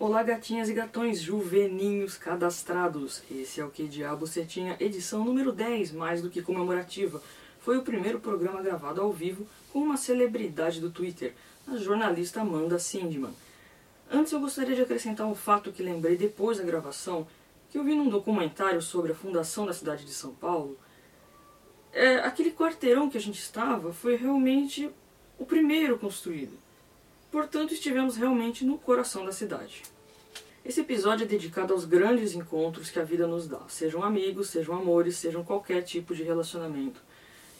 [0.00, 3.20] Olá gatinhas e gatões juveninhos cadastrados.
[3.28, 7.20] Esse é o Que Diabo Você Tinha, edição número 10, mais do que comemorativa.
[7.58, 11.34] Foi o primeiro programa gravado ao vivo com uma celebridade do Twitter,
[11.66, 13.34] a jornalista Amanda Sindman.
[14.08, 17.26] Antes eu gostaria de acrescentar um fato que lembrei depois da gravação,
[17.68, 20.78] que eu vi num documentário sobre a fundação da cidade de São Paulo.
[21.92, 24.88] É, aquele quarteirão que a gente estava foi realmente
[25.40, 26.56] o primeiro construído.
[27.30, 29.82] Portanto, estivemos realmente no coração da cidade.
[30.64, 34.74] Esse episódio é dedicado aos grandes encontros que a vida nos dá, sejam amigos, sejam
[34.74, 37.00] amores, sejam qualquer tipo de relacionamento.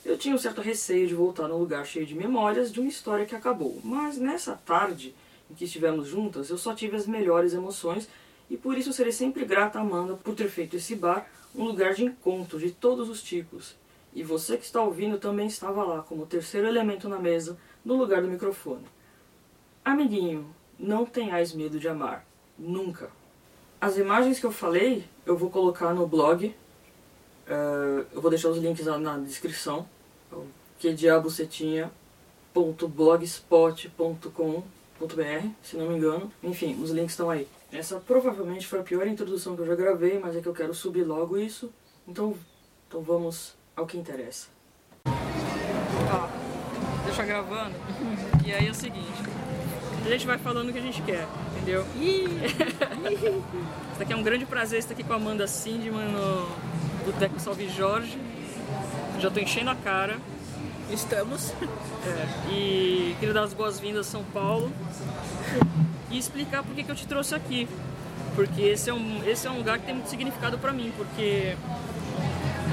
[0.04, 3.26] Eu tinha um certo receio de voltar num lugar cheio de memórias de uma história
[3.26, 5.14] que acabou, mas nessa tarde
[5.50, 8.08] em que estivemos juntas, eu só tive as melhores emoções
[8.48, 11.94] e por isso serei sempre grata a Amanda por ter feito esse bar um lugar
[11.94, 13.74] de encontro de todos os tipos.
[14.14, 18.22] E você que está ouvindo também estava lá como terceiro elemento na mesa, no lugar
[18.22, 18.84] do microfone.
[19.84, 20.46] Amiguinho,
[20.78, 22.24] não tenhais medo de amar.
[22.58, 23.10] Nunca.
[23.80, 26.46] As imagens que eu falei, eu vou colocar no blog.
[26.46, 29.88] Uh, eu vou deixar os links na, descrição.
[30.78, 31.90] Que diabo você tinha
[32.54, 36.32] .blogspot.com.br, se não me engano.
[36.42, 37.46] Enfim, os links estão aí.
[37.72, 40.74] Essa provavelmente foi a pior introdução que eu já gravei, mas é que eu quero
[40.74, 41.72] subir logo isso.
[42.06, 42.34] Então,
[42.88, 44.48] então vamos ao que interessa.
[45.06, 46.28] Ó,
[47.04, 47.74] deixa gravando.
[48.44, 49.22] E aí é o seguinte,
[50.08, 51.84] a gente vai falando o que a gente quer, entendeu?
[51.98, 56.48] Isso aqui é um grande prazer estar aqui com a Amanda Sindman no
[57.04, 58.18] Boteco Salve Jorge.
[59.20, 60.16] Já tô enchendo a cara.
[60.90, 61.52] Estamos.
[62.06, 64.72] É, e queria dar as boas-vindas a São Paulo
[66.10, 67.68] e explicar por que, que eu te trouxe aqui.
[68.34, 71.54] Porque esse é um, esse é um lugar que tem muito significado para mim, porque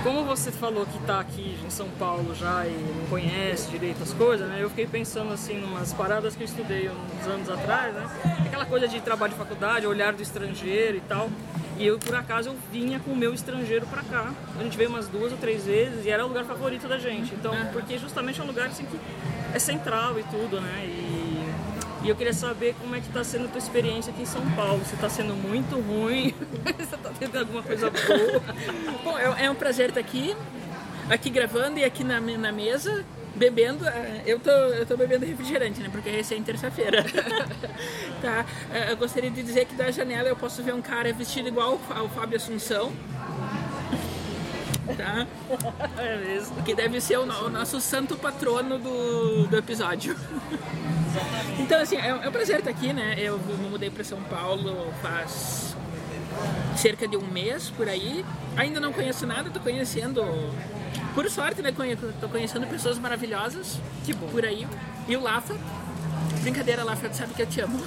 [0.05, 4.13] como você falou que está aqui em São Paulo já e não conhece direito as
[4.13, 4.59] coisas, né?
[4.61, 8.07] Eu fiquei pensando assim umas paradas que eu estudei uns anos atrás, né?
[8.45, 11.27] Aquela coisa de trabalho de faculdade, olhar do estrangeiro e tal.
[11.79, 14.31] E eu, por acaso, eu vinha com o meu estrangeiro pra cá.
[14.59, 17.33] A gente veio umas duas ou três vezes e era o lugar favorito da gente.
[17.33, 18.99] Então, porque justamente é um lugar assim que
[19.55, 20.85] é central e tudo, né?
[20.85, 21.24] E
[22.05, 24.47] e eu queria saber como é que está sendo a tua experiência aqui em São
[24.51, 24.79] Paulo.
[24.85, 26.35] Se está sendo muito ruim,
[26.77, 28.43] se está tendo alguma coisa boa.
[29.03, 30.37] Bom, é, é, um prazer estar aqui,
[31.09, 33.87] aqui gravando e aqui na, na mesa, bebendo.
[33.87, 35.89] É, eu tô, eu tô bebendo refrigerante, né?
[35.91, 37.03] Porque é recém terça-feira.
[38.21, 38.45] tá?
[38.71, 41.81] É, eu gostaria de dizer que da janela eu posso ver um cara vestido igual
[41.89, 42.93] ao Fábio Assunção.
[44.97, 45.25] Tá?
[45.97, 46.61] É mesmo.
[46.63, 50.15] Que deve ser o, o nosso santo patrono do, do episódio.
[51.59, 53.15] Então, assim, é, é um prazer estar aqui, né?
[53.17, 55.75] Eu me mudei para São Paulo faz
[56.75, 58.25] cerca de um mês por aí.
[58.57, 60.23] Ainda não conheço nada, tô conhecendo.
[61.13, 61.73] Por sorte, né?
[62.19, 63.79] Tô conhecendo pessoas maravilhosas.
[64.05, 64.27] Que bom.
[64.27, 64.67] Por aí.
[65.07, 65.55] E o Lafa.
[66.41, 67.79] Brincadeira, Lafa, tu sabe que eu te amo.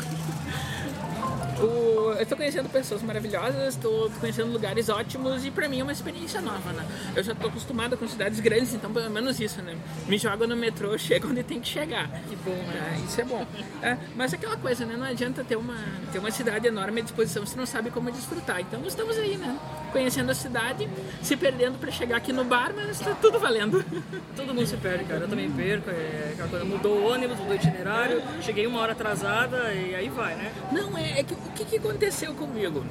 [1.60, 5.92] O, eu estou conhecendo pessoas maravilhosas, estou conhecendo lugares ótimos e para mim é uma
[5.92, 6.86] experiência nova, né?
[7.16, 9.76] Eu já estou acostumada com cidades grandes, então pelo menos isso, né?
[10.06, 12.08] Me joga no metrô, chega onde tem que chegar.
[12.28, 12.96] Que bom, né?
[12.96, 13.46] É, isso é bom.
[13.82, 14.96] É, mas aquela coisa, né?
[14.96, 15.76] Não adianta ter uma,
[16.12, 18.60] ter uma cidade enorme à disposição se não sabe como desfrutar.
[18.60, 19.58] Então estamos aí, né?
[19.92, 20.88] Conhecendo a cidade,
[21.22, 23.84] se perdendo para chegar aqui no bar, mas está tudo valendo.
[24.36, 25.22] Todo mundo se perde, cara.
[25.22, 25.90] Eu também perco.
[25.90, 30.52] É, mudou o ônibus, mudou o itinerário, cheguei uma hora atrasada e aí vai, né?
[30.72, 32.84] Não, é, é que o que, que aconteceu comigo?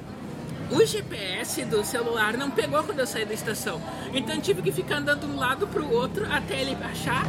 [0.69, 3.81] O GPS do celular não pegou quando eu saí da estação.
[4.13, 7.25] Então tive que ficar andando de um lado para o outro até ele achar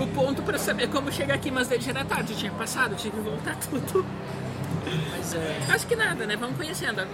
[0.00, 1.50] o ponto para saber como chegar aqui.
[1.50, 4.04] Mas ele já era tarde, tinha passado, tive que voltar tudo.
[5.10, 5.60] Mas é...
[5.68, 6.36] Acho que nada, né?
[6.36, 7.06] Vamos conhecendo.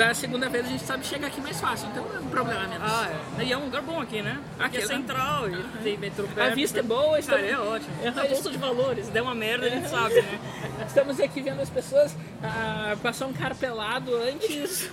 [0.00, 2.90] Da segunda vez a gente sabe chegar aqui mais fácil, então é um problema menos.
[2.90, 3.44] Ah, é.
[3.44, 4.40] E é um lugar bom aqui, né?
[4.58, 6.40] Aqui é, é central, e tem metrô perto.
[6.40, 7.34] A vista é boa, está...
[7.34, 7.94] Cara, é ótimo.
[8.02, 10.38] É, a bolsa de valores, der uma merda, a gente sabe, né?
[10.88, 12.16] Estamos aqui vendo as pessoas.
[12.42, 14.90] Ah, passou um cara pelado antes.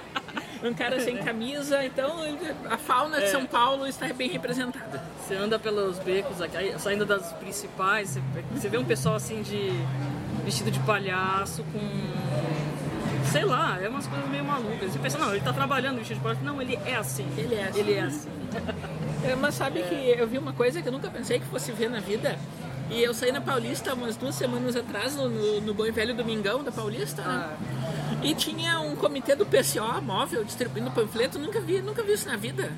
[0.64, 2.16] um cara sem camisa, então
[2.70, 5.04] a fauna de São Paulo está bem representada.
[5.20, 8.18] Você anda pelos becos aqui, saindo das principais,
[8.54, 9.70] você vê um pessoal assim de
[10.46, 12.65] vestido de palhaço com
[13.26, 14.92] sei lá, é umas coisas meio malucas.
[14.92, 16.44] Você pensa, não, ele tá trabalhando vestido de palhaço.
[16.44, 17.26] Não, ele é assim.
[17.36, 17.80] Ele é assim.
[17.80, 18.28] Ele é assim.
[19.24, 19.82] É, mas sabe é.
[19.82, 22.38] que eu vi uma coisa que eu nunca pensei que fosse ver na vida.
[22.88, 26.14] E eu saí na Paulista umas duas semanas atrás, no, no, no Bom e Velho
[26.14, 27.48] Domingão da Paulista, né?
[27.50, 27.96] Ah.
[28.22, 31.38] E tinha um comitê do PCO móvel distribuindo panfleto.
[31.38, 32.70] Nunca vi, nunca vi isso na vida.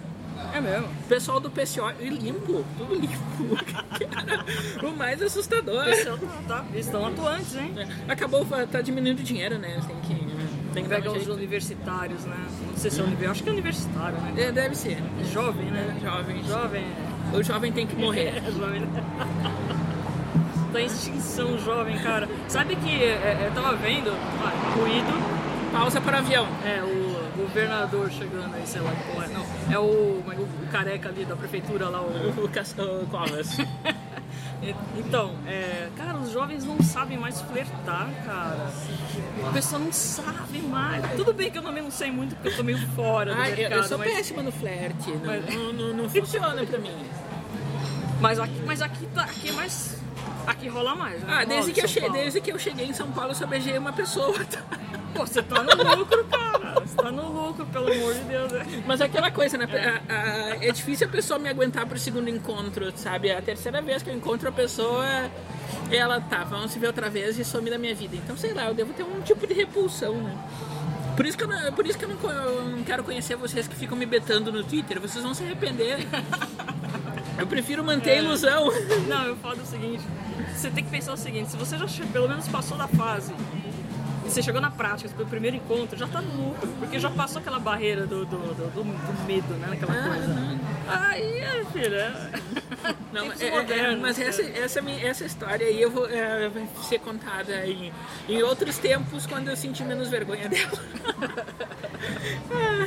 [0.55, 0.87] É mesmo.
[0.87, 3.57] O pessoal do PCO, e limpo, tudo limpo.
[4.11, 4.45] Cara,
[4.83, 5.85] o mais assustador.
[5.85, 7.75] PCO tá, eles estão atuantes, hein?
[8.09, 9.81] Acabou, tá diminuindo o dinheiro, né?
[9.87, 10.38] Tem que.
[10.75, 12.37] Tem que pegar os universitários, né?
[12.71, 14.35] Não sei se é universitário, acho que é universitário, né?
[14.37, 14.99] É, deve ser.
[15.33, 15.97] Jovem, né?
[15.97, 16.45] É, jovem.
[16.45, 16.85] Jovem.
[17.33, 18.43] O jovem tem que morrer.
[18.57, 18.83] jovem.
[20.73, 22.29] tá em extinção jovem, cara.
[22.49, 25.39] Sabe que é, eu tava vendo, ah, ruído,
[25.73, 26.47] Pausa para avião.
[26.65, 29.29] é o governador chegando aí, sei lá, porra é.
[29.29, 30.23] Não, é o, o,
[30.65, 32.09] o careca ali da prefeitura lá, o,
[32.45, 33.57] O Cas- o Covas.
[34.97, 38.71] Então, é, cara, os jovens não sabem mais flertar, cara.
[39.49, 41.05] A pessoa não sabe mais.
[41.17, 43.53] Tudo bem que eu também não sei muito porque eu tô meio fora do Ai,
[43.53, 45.11] eu, mercado, eu sou mas, péssima no flerte.
[45.11, 46.97] Não, Mas- não, não- não funciona pra mim.
[48.21, 49.98] mas aqui, mas aqui tá, aqui é mais,
[50.51, 51.21] aqui rola mais.
[51.23, 51.27] Né?
[51.29, 52.15] Ah, desde que, eu São che- Paulo.
[52.17, 54.33] desde que eu cheguei em São Paulo, eu só beijei uma pessoa.
[55.15, 56.81] Pô, você tá no lucro, cara.
[56.81, 58.53] Você tá no lucro, pelo amor de Deus.
[58.53, 58.83] né?
[58.87, 59.67] Mas é aquela coisa, né?
[60.09, 63.31] A- a- é difícil a pessoa me aguentar pro segundo encontro, sabe?
[63.31, 65.05] A terceira vez que eu encontro a pessoa,
[65.91, 68.17] ela tá, vamos se ver outra vez e some da minha vida.
[68.17, 70.37] Então, sei lá, eu devo ter um tipo de repulsão, né?
[71.17, 73.67] Por isso que eu não, por isso que eu não, eu não quero conhecer vocês
[73.67, 75.01] que ficam me betando no Twitter.
[75.01, 75.99] Vocês vão se arrepender.
[77.39, 78.69] Eu prefiro manter a ilusão.
[79.09, 80.03] Não, eu falo o seguinte:
[80.55, 83.33] você tem que pensar o seguinte, se você já pelo menos passou da fase
[84.27, 87.09] e você chegou na prática, foi o primeiro encontro, já tá no lucro, porque já
[87.11, 89.69] passou aquela barreira do, do, do, do- do medo, né?
[89.73, 90.59] Aquela coisa.
[90.89, 92.13] Aí, é, filho, é.
[93.13, 96.49] Não, Tempos é- é- modernos, mas essa, essa, mi- essa história aí eu vou, é,
[96.49, 97.93] vai ser contada em,
[98.29, 100.79] em outros tempos quando eu sentir menos vergonha dela.
[102.51, 102.87] Ah,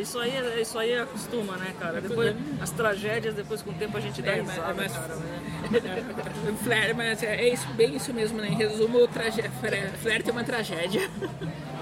[0.00, 2.00] isso aí, é- isso aí acostuma, né, cara?
[2.00, 5.18] Depois, as tragédias, depois com o tempo a gente dá É, risada, mas, cara.
[6.64, 8.48] Flare- mas é, é isso, bem isso mesmo, né?
[8.48, 11.08] Em resumo, trage, flare- flerte é uma tragédia.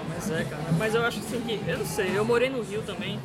[0.09, 0.63] Mas é, cara.
[0.77, 3.19] Mas eu acho assim que, eu não sei, eu morei no Rio também.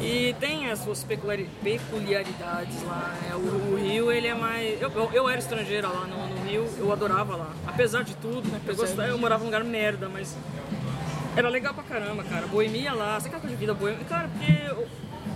[0.00, 3.14] E tem as suas peculiari- peculiaridades lá.
[3.22, 3.34] né?
[3.36, 4.80] O, o Rio, ele é mais.
[4.82, 7.50] Eu, eu, eu era estrangeira lá no, no Rio, eu adorava lá.
[7.66, 10.36] Apesar de tudo, eu, gostava, eu morava num lugar merda, mas.
[11.36, 12.46] Era legal pra caramba, cara.
[12.46, 14.04] Boemia lá, sabe aquela coisa de vida boêmia?
[14.04, 14.86] Cara, porque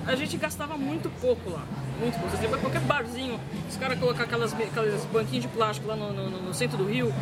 [0.07, 1.65] a gente gastava muito pouco lá.
[1.99, 2.37] Muito pouco.
[2.37, 6.31] Você vai qualquer barzinho, os caras colocam aquelas, aquelas banquinhos de plástico lá no, no-
[6.43, 7.13] no centro do Rio.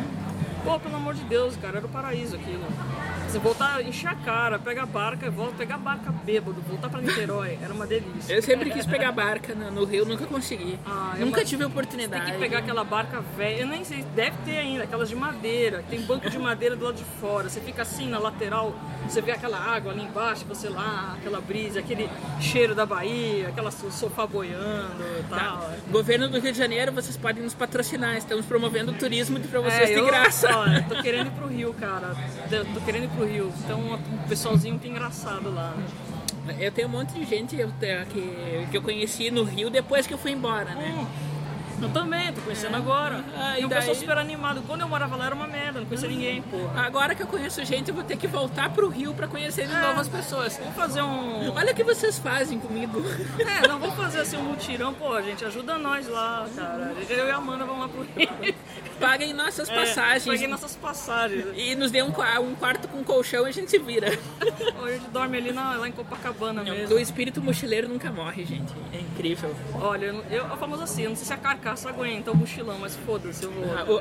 [0.65, 2.65] Pô, pelo amor de Deus, cara, era o paraíso aquilo.
[3.29, 7.01] Você voltar, encher a cara, pegar a barca, volta, pegar a barca bêbado, voltar pra
[7.01, 8.33] Niterói, era uma delícia.
[8.33, 10.79] Eu sempre quis pegar barca no, no Rio, nunca consegui.
[10.85, 12.31] Ah, nunca uma- tive Tem oportunidade.
[12.31, 16.01] que pegar aquela barca velha, eu nem sei, deve ter ainda, aquelas de madeira, tem
[16.01, 17.47] banco de madeira do lado de fora.
[17.49, 18.73] Você fica assim na lateral,
[19.07, 22.09] você vê aquela água ali embaixo, você lá, aquela brisa, aquele
[22.39, 25.37] cheiro da Bahia, aquela so- sofá boiando e Tá.
[25.37, 25.71] tal.
[25.91, 28.15] Governo do Rio de Janeiro, vocês podem nos patrocinar.
[28.17, 30.47] Estamos promovendo turismo de pra vocês É, de eu, graça.
[30.57, 32.15] Olha, tô querendo ir pro Rio, cara.
[32.73, 33.51] Tô querendo ir pro Rio.
[33.63, 35.73] Então, um pessoalzinho muito engraçado lá.
[36.59, 40.05] Eu tenho um monte de gente eu te- que, que eu conheci no Rio depois
[40.05, 41.07] que eu fui embora, né?
[41.81, 43.23] Eu também, tô conhecendo agora.
[43.35, 43.99] Ah, e e um pessoal daí?
[43.99, 44.61] super animado.
[44.65, 46.81] Quando eu morava lá era uma merda, não conhecia ninguém, porra.
[46.85, 49.73] Agora que eu conheço gente, eu vou ter que voltar pro Rio pra conhecer de
[49.73, 49.81] É.
[49.81, 50.57] novas pessoas.
[50.57, 51.53] Vamos fazer um.
[51.53, 53.01] Olha o que vocês fazem comigo.
[53.45, 56.93] É, não, vamos fazer assim um mutirão, pô, gente, ajuda nós lá, cara.
[57.09, 58.55] Eu e a Amanda vamos lá pro Rio.
[58.99, 60.25] Paguem nossas É, passagens.
[60.25, 61.45] Paguei nossas passagens.
[61.55, 64.17] E nos dê um, um quarto com colchão e a gente se vira.
[64.79, 66.95] Ou a gente dorme ali na- lá em Copacabana mesmo.
[66.95, 68.73] O espírito mochileiro nunca morre, gente.
[68.93, 69.53] É incrível.
[69.75, 72.77] Olha, eu, eu, é famoso assim, eu não sei se a carcaça aguenta o mochilão,
[72.79, 73.63] mas foda-se, eu vou.
[73.75, 73.99] Ah, o-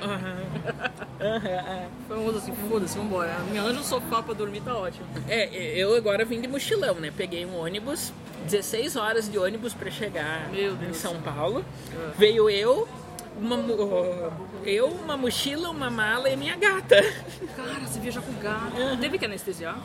[1.24, 1.86] é.
[2.06, 3.34] Famoso assim, foda-se, vambora.
[3.50, 5.06] Me arranja um sofá pra dormir, tá ótimo.
[5.26, 7.10] É, eu agora vim de mochilão, né?
[7.16, 8.12] Peguei um ônibus,
[8.44, 10.92] 16 horas de ônibus pra chegar em.
[10.92, 11.64] São Paulo.
[12.18, 12.86] Veio eu,
[13.36, 13.56] uma,
[14.64, 16.96] eu, uma mochila, uma mala e minha gata.
[17.56, 18.98] Cara, você viaja com gato.
[19.00, 19.78] Teve que anestesiar?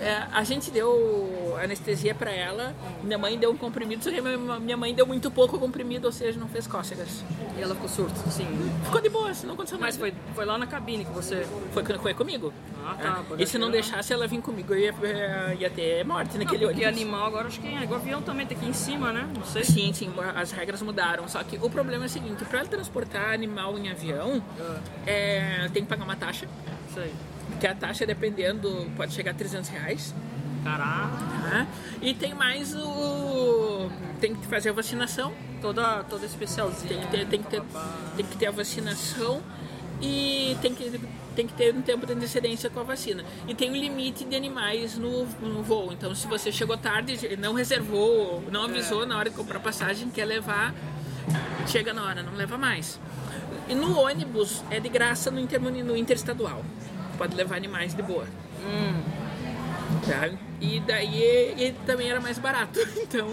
[0.00, 4.76] É, a gente deu anestesia pra ela, minha mãe deu um comprimido, só que minha
[4.76, 7.24] mãe deu muito pouco comprimido, ou seja, não fez cócegas.
[7.56, 8.46] E ela ficou surto, sim.
[8.84, 10.12] Ficou de boa, não aconteceu Mas nada.
[10.12, 11.46] foi, foi lá na cabine que você.
[11.72, 12.52] Foi, foi comigo.
[12.84, 13.24] Ah, tá.
[13.38, 13.42] É.
[13.42, 16.66] E se não deixasse ela vir comigo, eu ia, é, ia ter morte Não, naquele
[16.66, 17.00] porque ônibus.
[17.00, 19.28] animal agora acho que é igual avião também, tem ir em cima, né?
[19.34, 19.64] Não sei.
[19.64, 21.26] Sim, sim, as regras mudaram.
[21.28, 24.42] Só que o problema é o seguinte, para transportar animal em avião,
[25.06, 26.46] é, tem que pagar uma taxa.
[26.92, 27.12] Sei.
[27.58, 30.14] Que a taxa, dependendo, pode chegar a 300 reais.
[30.62, 31.66] Caraca.
[32.00, 33.88] E tem mais o...
[34.20, 35.32] Tem que fazer a vacinação.
[35.60, 36.88] Toda, toda especialzinha.
[36.88, 37.62] Tem que ter, tem que ter,
[38.16, 39.42] tem que ter a vacinação
[40.00, 41.00] e tem que,
[41.34, 43.24] tem que ter um tempo de antecedência com a vacina.
[43.48, 45.92] E tem um limite de animais no, no voo.
[45.92, 50.24] Então, se você chegou tarde, não reservou, não avisou na hora de comprar passagem, quer
[50.24, 50.74] levar,
[51.66, 53.00] chega na hora, não leva mais.
[53.68, 56.62] E no ônibus é de graça no, intermuni- no interestadual.
[57.18, 58.26] Pode levar animais de boa.
[60.06, 60.28] Tá?
[60.60, 62.78] E daí e também era mais barato.
[62.96, 63.28] Então,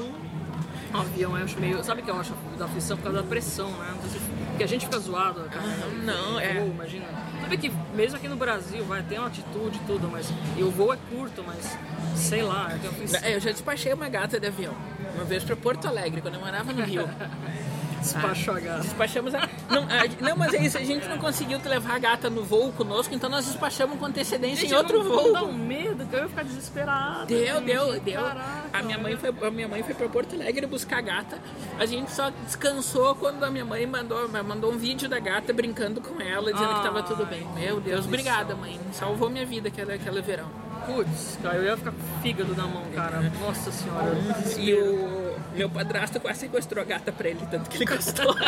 [0.93, 1.83] O avião eu acho meio.
[1.83, 3.93] Sabe o que eu acho da aflição por causa da pressão, né?
[4.01, 4.30] Não sei se-
[4.61, 5.65] Porque a gente fica zoado, cara.
[6.03, 6.53] não, é.
[6.53, 7.05] Voo, imagina.
[7.41, 10.31] Sabe que mesmo aqui no Brasil vai ter uma atitude e tudo, mas.
[10.55, 11.77] E o voo é curto, mas.
[12.15, 13.21] Sei lá, eu tenho aflição.
[13.21, 14.75] eu já despachei uma gata de avião.
[15.15, 17.09] Uma vez para Porto Alegre, quando eu morava no Rio.
[18.01, 18.81] Despacho a gás.
[18.83, 22.29] Despachamos a, Não, a- não, mas é isso, a gente não conseguiu levar a gata
[22.29, 25.33] no voo conosco, então nós despachamos com antecedência Gente, em outro não, voo.
[25.33, 27.25] Dá um medo que eu ia ficar desesperado.
[27.27, 27.65] Deu, gente.
[27.65, 28.21] deu, deu.
[28.21, 31.39] Caraca, A minha mãe foi, a minha mãe foi para Porto Alegre buscar a gata.
[31.79, 36.01] A gente só descansou quando a minha mãe mandou, mandou um vídeo da gata brincando
[36.01, 37.47] com ela, dizendo que tava tudo bem.
[37.55, 38.79] Meu Deus, obrigada, mãe.
[38.91, 40.49] Salvou minha vida aquele, aquele verão.
[40.85, 43.21] Putz, cara, eu ia ficar com fígado na mão, cara.
[43.39, 44.15] Nossa senhora.
[44.57, 48.35] E o meu padrasto quase sequestrou a gata pra ele, tanto que ele gostou.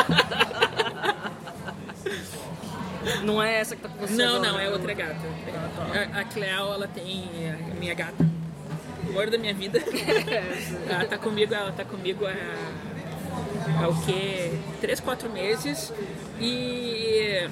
[3.23, 5.15] Não é essa que tá com você Não, agora, não, é outra gata.
[5.75, 6.17] tá.
[6.17, 8.25] A, a Cleo, ela tem a minha gata,
[9.05, 9.79] o amor da minha vida.
[10.89, 14.57] ela tá comigo, ela tá comigo há, há o quê?
[14.79, 15.91] Três, quatro meses
[16.39, 17.49] e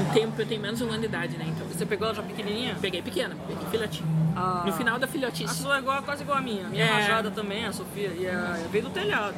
[0.00, 1.44] um tempo eu tenho menos de um ano de idade, né?
[1.48, 2.76] Então Você pegou ela já pequenininha?
[2.80, 4.24] peguei pequena, peguei filhotinho.
[4.36, 4.62] Ah.
[4.66, 5.54] No final da A filhotice.
[5.54, 6.64] sua é igual, quase igual a minha.
[6.68, 6.88] Minha É.
[6.88, 8.08] rajada também, a Sofia.
[8.08, 9.34] E a, veio do telhado.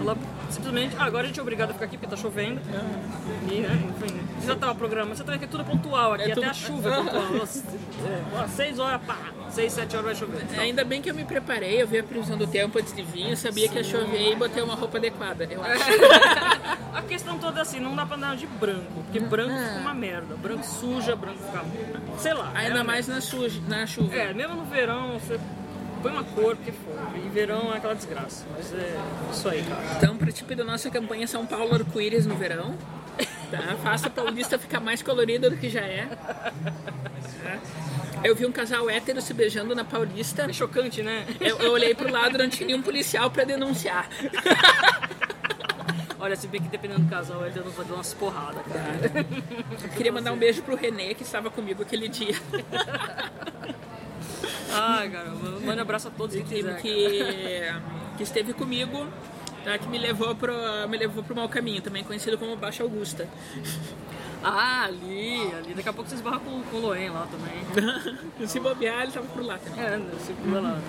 [0.00, 0.16] Ela
[0.50, 0.94] simplesmente.
[0.98, 2.60] Ah, agora a gente é obrigado a ficar aqui porque tá chovendo.
[3.50, 4.20] E, né, enfim.
[4.46, 5.16] Já tava programando.
[5.16, 7.32] Você tá que é tudo pontual aqui, É até tudo- a chuva é pontual.
[7.34, 7.64] Nossa,
[8.44, 9.16] é, seis horas, pá.
[9.58, 10.44] Seis, sete horas vai chover.
[10.44, 13.02] Então, Ainda bem que eu me preparei, eu vi a previsão do tempo antes de
[13.02, 15.82] vir, eu sabia que ia chover e botei uma roupa adequada, eu acho.
[16.94, 19.02] a questão toda é assim, não dá pra andar de branco.
[19.02, 20.36] Porque branco fica uma merda.
[20.36, 21.64] Branco suja, branco fica.
[22.18, 22.52] Sei lá.
[22.54, 24.14] Ainda é, mais na, suja, na chuva.
[24.14, 25.40] É, mesmo no verão, você
[26.04, 26.94] põe uma cor que for.
[27.16, 28.46] E verão é aquela desgraça.
[28.56, 28.96] Mas é
[29.32, 29.82] isso aí, cara.
[29.96, 32.76] Então, para tipo da nossa campanha São Paulo Arco-Íris no verão,
[33.50, 33.76] tá?
[33.82, 36.06] faça a Paulista ficar mais colorida do que já é.
[36.06, 36.52] Tá?
[38.24, 40.42] Eu vi um casal hétero se beijando na Paulista.
[40.42, 41.24] É chocante, né?
[41.40, 44.08] Eu, eu olhei pro lado, não tinha nenhum policial para denunciar.
[46.20, 49.24] Olha, se bem que dependendo do casal, ele não vai dar umas porradas, cara.
[49.84, 52.34] Eu queria mandar um beijo pro Renê, que estava comigo aquele dia.
[54.72, 55.30] Ai, cara,
[55.64, 57.60] manda abraço a todos que que, que,
[58.16, 59.06] que esteve comigo,
[59.72, 59.78] tá?
[59.78, 60.54] que me levou, pro,
[60.88, 63.28] me levou pro mau caminho, também conhecido como Baixa Augusta.
[64.40, 65.74] Ah, ali, ali.
[65.74, 68.46] Daqui a pouco vocês barram com, com o Loen lá também.
[68.46, 69.84] se bobear, ele tava por lá também.
[69.84, 70.80] É, né, você pula lá.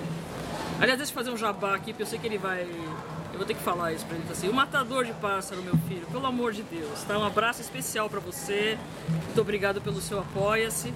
[0.79, 2.61] Aliás, deixa eu fazer um jabá aqui, porque eu sei que ele vai.
[2.61, 4.47] Eu vou ter que falar isso pra ele assim.
[4.49, 7.17] O matador de pássaro, meu filho, pelo amor de Deus, tá?
[7.17, 8.77] Um abraço especial pra você.
[9.09, 10.93] Muito obrigado pelo seu apoia-se.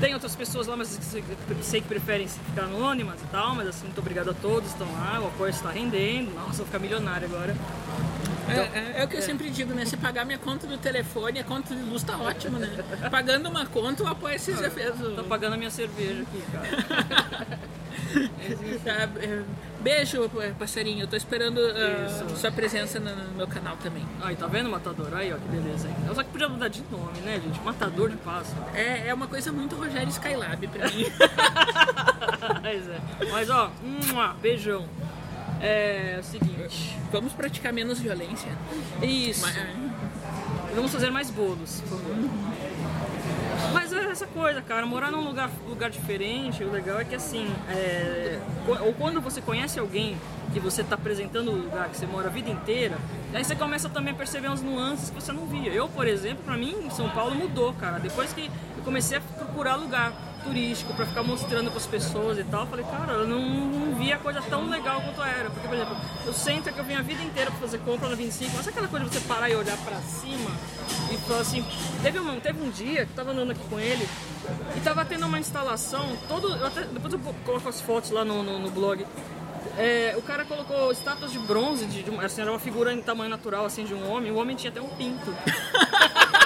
[0.00, 1.22] Tem outras pessoas lá, mas sei
[1.80, 5.20] que preferem ficar anônimas e tal, mas assim, muito obrigado a todos estão lá.
[5.20, 6.34] O apoio está rendendo.
[6.34, 7.54] Nossa, vou ficar milionário agora.
[8.48, 9.84] É, é, é o que eu sempre digo, né?
[9.84, 12.68] Se pagar minha conta do telefone, a conta de luz tá ótimo, né?
[13.10, 15.00] Pagando uma conta, o apoio você já fez.
[15.00, 17.58] o- Tô pagando a minha cerveja aqui, cara.
[19.82, 21.02] É, Beijo, passarinho.
[21.02, 22.36] Eu tô esperando Isso.
[22.36, 24.06] sua presença no, no meu canal também.
[24.22, 25.12] Aí, tá vendo, Matador?
[25.14, 25.94] Aí, ó, que beleza, hein?
[26.14, 27.60] Só que podia mudar de nome, né, gente?
[27.60, 28.64] Matador de pássaro.
[28.74, 31.06] É, é uma coisa muito Rogério Skylab pra mim.
[32.62, 33.00] Mas, é.
[33.30, 34.86] Mas ó, mua, beijão.
[35.60, 36.96] É o seguinte.
[37.10, 38.50] Vamos praticar menos violência.
[39.02, 39.42] Isso.
[39.42, 39.66] Mas, é,
[40.74, 42.16] Vamos fazer mais bolos, por favor.
[43.72, 47.46] Mas é essa coisa, cara, morar num lugar, lugar diferente, o legal é que assim,
[47.68, 50.16] é, ou quando você conhece alguém
[50.52, 52.96] que você está apresentando o lugar que você mora a vida inteira,
[53.32, 55.72] aí você começa também a perceber umas nuances que você não via.
[55.72, 57.98] Eu, por exemplo, pra mim, São Paulo mudou, cara.
[57.98, 60.12] Depois que eu comecei a procurar lugar
[60.44, 64.18] turístico pra ficar mostrando pras pessoas e tal, eu falei, cara, eu não, não via
[64.18, 65.50] coisa tão legal quanto era.
[65.50, 65.96] Porque, por exemplo,
[66.26, 68.70] o centro que eu vim a vida inteira pra fazer compra na 25, mas sabe
[68.70, 70.50] aquela coisa de você parar e olhar pra cima
[71.12, 71.64] e falar assim,
[72.02, 74.08] teve um, teve um dia que eu tava andando aqui com ele
[74.76, 78.42] e tava tendo uma instalação, todo, eu até- depois eu coloco as fotos lá no,
[78.42, 79.06] no, no blog.
[79.78, 83.30] É, o cara colocou estátuas de bronze, de, de assim, era uma figura em tamanho
[83.30, 85.34] natural assim de um homem, o homem tinha até um pinto.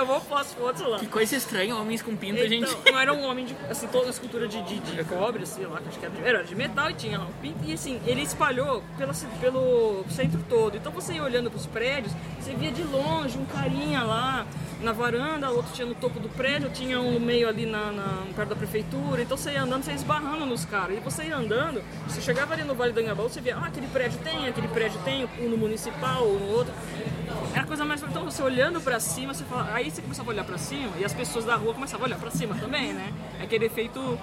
[0.00, 0.98] eu vou as fotos lá.
[0.98, 2.70] que coisa estranha, homens com pinto, gente.
[2.70, 5.66] Então, não era um homem de, assim, toda a escultura de, de, de cobre, sei
[5.66, 7.58] lá, acho que era, era de metal e tinha lá um pinto.
[7.64, 10.76] E assim, ele espalhou pela, pelo centro todo.
[10.76, 14.46] Então você ia olhando pros prédios, você via de longe um carinha lá
[14.82, 18.22] na varanda, outro tinha no topo do prédio, tinha um no meio ali na, na-
[18.34, 19.20] perto da prefeitura.
[19.22, 20.96] Então você ia andando, você ia esbarrando nos caras.
[20.96, 23.86] E você ia andando, você chegava ali no Vale do Anhangabaú, você via, ah, aquele
[23.88, 26.72] prédio tem, aquele prédio tem, um no municipal, um no outro.
[27.54, 28.02] É a coisa mais.
[28.02, 29.70] Então você olhando pra cima, você fala.
[29.72, 32.18] Aí você começava a olhar pra cima e as pessoas da rua começavam a olhar
[32.18, 33.12] pra cima também, né?
[33.38, 34.18] É aquele efeito.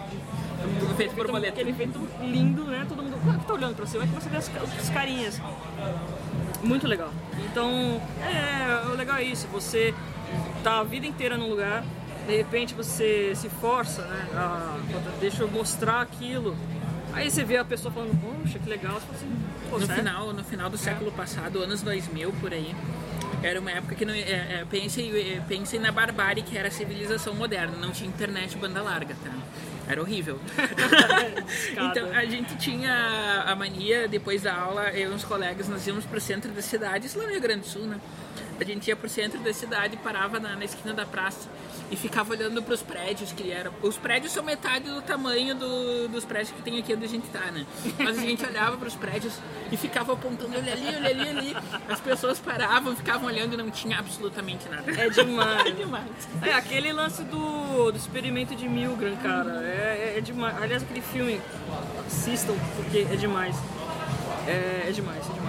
[0.91, 1.53] Efeito borboleta.
[1.53, 2.85] Aquele efeito lindo, né?
[2.87, 5.41] Todo mundo ah, tá olhando pra cima, aí começa a ver as, as carinhas.
[6.63, 7.11] Muito legal.
[7.45, 9.93] Então, é, o legal é isso, você
[10.63, 11.83] tá a vida inteira num lugar,
[12.25, 14.27] de repente você se força, né?
[14.33, 14.77] A,
[15.19, 16.55] deixa eu mostrar aquilo.
[17.17, 19.95] Aí você vê a pessoa falando, poxa, que legal, você fala assim, No sério?
[19.95, 22.75] final, no final do século passado, anos 2000, por aí,
[23.43, 26.71] era uma época que não, é, é, pensem, é, pensem na barbárie que era a
[26.71, 29.31] civilização moderna, não tinha internet banda larga, tá?
[29.88, 30.39] Era horrível.
[31.71, 36.05] Então a gente tinha a mania, depois da aula, eu e uns colegas, nós íamos
[36.05, 38.00] pro centro da cidade, isso lá no Rio Grande do Sul, né?
[38.63, 41.47] A gente ia pro centro da cidade, parava na, na esquina da praça
[41.89, 43.71] e ficava olhando pros prédios que eram.
[43.81, 47.27] Os prédios são metade do tamanho do- dos prédios que tem aqui onde a gente
[47.29, 47.65] tá, né?
[47.99, 49.33] Mas a gente olhava pros prédios
[49.71, 51.57] e ficava apontando, olha ali, olha ali, ali.
[51.87, 54.91] As pessoas paravam, ficavam olhando e não tinha absolutamente nada.
[54.91, 55.57] É demais.
[55.67, 56.07] É demais.
[56.41, 59.61] É, aquele lance do, do experimento de Milgram, cara.
[59.63, 60.61] É, é, é demais.
[60.61, 61.41] Aliás, aquele filme,
[62.05, 63.55] assistam, porque é demais.
[64.47, 65.46] É, é demais, é demais.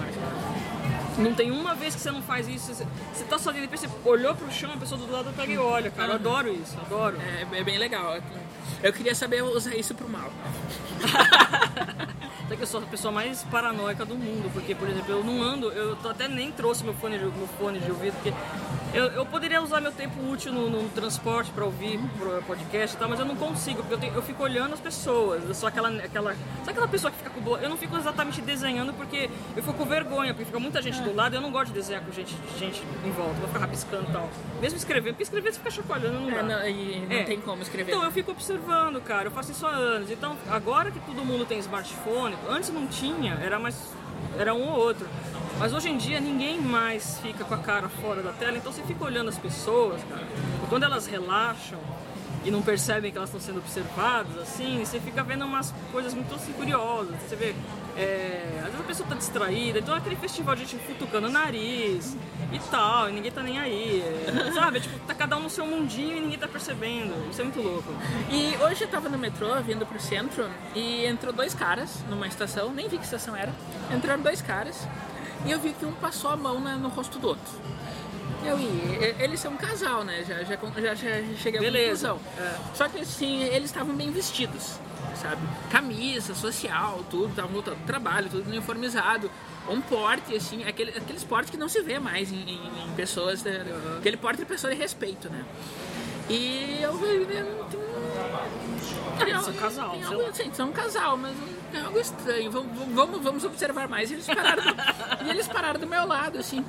[1.19, 2.73] Não tem uma vez que você não faz isso.
[2.73, 5.57] Você, você tá sozinho, depois você olhou pro chão, a pessoa do lado pega e
[5.57, 6.09] olha, cara.
[6.09, 7.17] Eu adoro isso, adoro.
[7.21, 8.17] É, é bem legal.
[8.81, 10.31] Eu queria saber usar isso pro mal.
[12.45, 15.43] Até que eu sou a pessoa mais paranoica do mundo, porque, por exemplo, eu não
[15.43, 18.33] ando, eu até nem trouxe meu fone de, meu fone de ouvido, porque
[18.93, 22.99] eu, eu poderia usar meu tempo útil no, no transporte para ouvir pro podcast e
[22.99, 25.67] tal, mas eu não consigo, porque eu, tenho- eu fico olhando as pessoas, eu sou
[25.69, 26.31] aquela, aquela.
[26.59, 27.59] Sabe aquela pessoa que fica com boa?
[27.59, 31.13] Eu não fico exatamente desenhando porque eu fico com vergonha, porque fica muita gente do
[31.15, 34.09] lado e eu não gosto de desenhar com gente, gente em volta, vou ficar rabiscando
[34.09, 34.29] e tal.
[34.61, 36.37] Mesmo escrevendo, porque escrever você fica chacoalhando, não dá.
[36.37, 37.23] É, não, e não É.
[37.23, 37.91] tem como escrever.
[37.91, 40.09] Então eu fico observando, cara, eu faço isso há anos.
[40.11, 43.75] Então, agora que todo mundo tem smartphone, antes não tinha, era mais.
[44.37, 45.07] Era um ou outro.
[45.57, 48.81] Mas hoje em dia ninguém mais fica com a cara fora da tela, então você
[48.83, 50.25] fica olhando as pessoas, cara.
[50.63, 51.79] E quando elas relaxam
[52.45, 56.33] e não percebem que elas estão sendo observadas, assim, você fica vendo umas coisas muito
[56.33, 57.15] assim, curiosas.
[57.27, 57.53] Você vê.
[57.97, 61.31] É, às vezes a pessoa tá distraída, então é aquele festival de gente futucando o
[61.31, 62.15] nariz
[62.51, 64.01] e tal, e ninguém tá nem aí.
[64.47, 64.79] é, sabe?
[64.79, 67.13] Tipo, tá cada um no seu mundinho e ninguém tá percebendo.
[67.29, 67.91] Isso é muito louco.
[68.31, 72.71] E hoje eu tava no metrô, vindo pro centro, e entrou dois caras numa estação,
[72.71, 73.53] nem vi que estação era.
[73.93, 74.87] Entraram dois caras,
[75.45, 77.53] e eu vi que um passou a mão na- no rosto do outro.
[78.43, 78.67] Eu ia,
[79.19, 80.23] e- eles são um casal, né?
[80.27, 82.09] Já, já, já, já cheguei Beleza.
[82.09, 82.19] conclusão.
[82.73, 84.79] Só que assim, eles estavam bem vestidos,
[85.21, 85.41] sabe?
[85.71, 89.29] Camisa, social, tudo, estavam voltando do trabalho, tudo uniformizado.
[89.69, 93.43] Um porte, assim, aquele, aqueles portes que não se vê mais em, em- em pessoas,
[93.43, 93.63] né?
[93.99, 95.43] aquele porte de pessoa de respeito, né?
[96.29, 97.43] E eu vi, né?
[97.43, 101.35] um- Ah, eles são casal, tem algo, assim, são um casal, mas
[101.73, 102.49] é algo estranho.
[102.51, 104.09] Vamos, vamos, vamos observar mais.
[104.09, 104.69] E eles pararam do,
[105.25, 106.63] e eles pararam do meu lado, assim.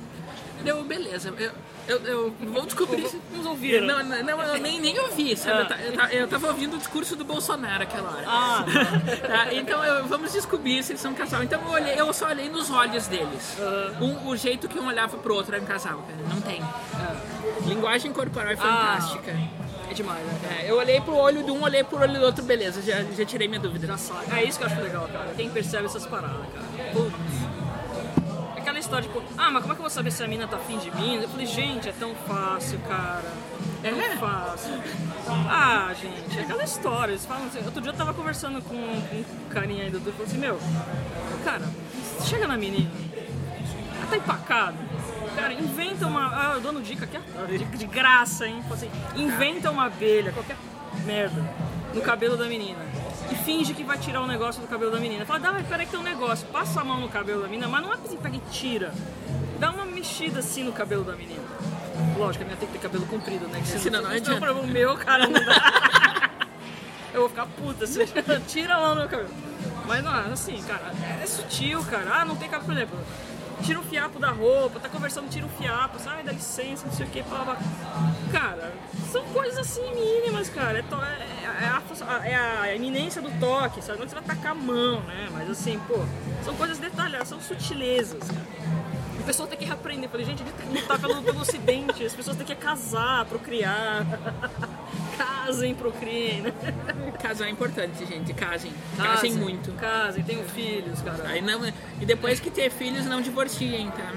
[0.63, 1.33] Deu, beleza.
[1.37, 1.51] Eu,
[1.87, 3.07] eu, eu vou descobrir.
[3.07, 3.85] se- Uns ouviram.
[3.87, 5.61] Não, não, não, eu nem, nem ouvi, sabe?
[5.61, 8.23] Eu, ta- eu, ta- eu tava ouvindo o discurso do Bolsonaro aquela hora.
[8.27, 8.65] Ah.
[9.27, 11.43] Tá, Então eu- vamos descobrir se eles são um casal.
[11.43, 13.57] Então eu, olhei, eu só olhei nos olhos deles.
[13.99, 16.19] Um- o jeito que um olhava pro outro era um casal, cara.
[16.33, 16.61] Não tem.
[17.65, 19.31] Linguagem corporal é fantástica.
[19.89, 20.59] É demais, né?
[20.61, 23.25] É, eu olhei pro olho de um, olhei pro olho do outro, beleza, já, já
[23.25, 23.85] tirei minha dúvida.
[23.87, 24.25] Já sabe.
[24.39, 25.33] É isso que eu acho legal, cara.
[25.35, 26.93] Quem percebe essas paradas, cara.
[28.91, 30.77] História, tipo, ah, mas como é que eu vou saber se a mina tá afim
[30.77, 31.15] de mim?
[31.15, 33.23] Eu falei, gente, é tão fácil, cara.
[33.81, 34.17] É tão É?
[34.17, 34.73] fácil.
[35.49, 37.13] Ah, gente, é aquela história.
[37.13, 40.11] Eles falam assim, outro dia eu tava conversando com um carinha aí do Dudu e
[40.11, 40.59] falou assim, meu,
[41.45, 41.61] cara,
[42.25, 42.91] chega na menina,
[43.97, 44.75] ela tá empacada.
[45.37, 46.27] Cara, inventa uma.
[46.27, 48.61] Ah, eu dando dica aqui, de, de graça, hein?
[48.67, 50.57] Falei assim, inventa uma abelha, qualquer
[51.05, 51.41] merda,
[51.93, 52.79] no cabelo da menina.
[53.31, 55.25] E finge que vai tirar um negócio do cabelo da menina.
[55.25, 56.45] Fala, dá, peraí que tem um negócio.
[56.47, 58.93] Passa a mão no cabelo da menina, mas não é assim, pega e tira.
[59.59, 61.41] Dá uma mexida assim no cabelo da menina.
[62.17, 63.61] Lógico, a minha tem que ter cabelo comprido, né?
[63.61, 64.39] Que Senão não se adianta.
[64.39, 66.29] for o meu, cara, não dá.
[67.13, 68.05] Eu vou ficar puta se
[68.47, 69.29] tira a mão no meu cabelo.
[69.85, 72.21] Mas não, assim, cara, é sutil, cara.
[72.21, 72.99] Ah, não tem cabelo, por exemplo.
[73.63, 77.05] Tira o fiapo da roupa, tá conversando, tira o fiapo, sai, dá licença, não sei
[77.05, 77.57] o que, blá.
[78.31, 78.73] Cara,
[79.11, 80.79] são coisas assim mínimas, cara.
[80.79, 81.61] É, é-
[82.25, 83.99] é a, é a iminência do toque, sabe?
[83.99, 85.29] Não você vai tacar a mão, né?
[85.31, 85.95] Mas assim, pô,
[86.43, 88.90] são coisas detalhadas, são sutilezas, cara.
[89.21, 90.09] A pessoa tem que reaprender.
[90.09, 92.03] Falei, gente, a gente tem que lutar pelo, pelo ocidente.
[92.03, 94.05] As pessoas têm que casar, procriar.
[95.17, 96.53] Casem, procriem, né?
[97.21, 98.33] Casar é importante, gente.
[98.33, 98.73] Casem.
[98.97, 99.71] Casem muito.
[99.73, 101.27] Casem, tenham filhos, cara.
[101.27, 101.61] Aí não,
[101.99, 104.13] e depois que ter filhos, não divorciem, tá?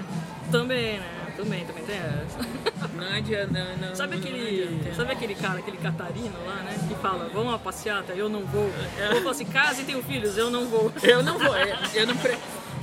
[0.51, 1.25] Também, né?
[1.37, 2.39] Também, também tem essa.
[2.95, 3.53] Não adianta.
[3.53, 4.95] Não, não, Sabe não aquele, adianta.
[4.95, 6.77] sabe aquele cara, aquele catarino lá, né?
[6.89, 8.71] Que fala, vamos uma passeata, eu não vou.
[9.11, 10.93] Ou fala assim, casa e tenho filhos, eu não vou.
[11.03, 12.17] Eu não vou, eu, eu não.
[12.17, 12.39] Pre...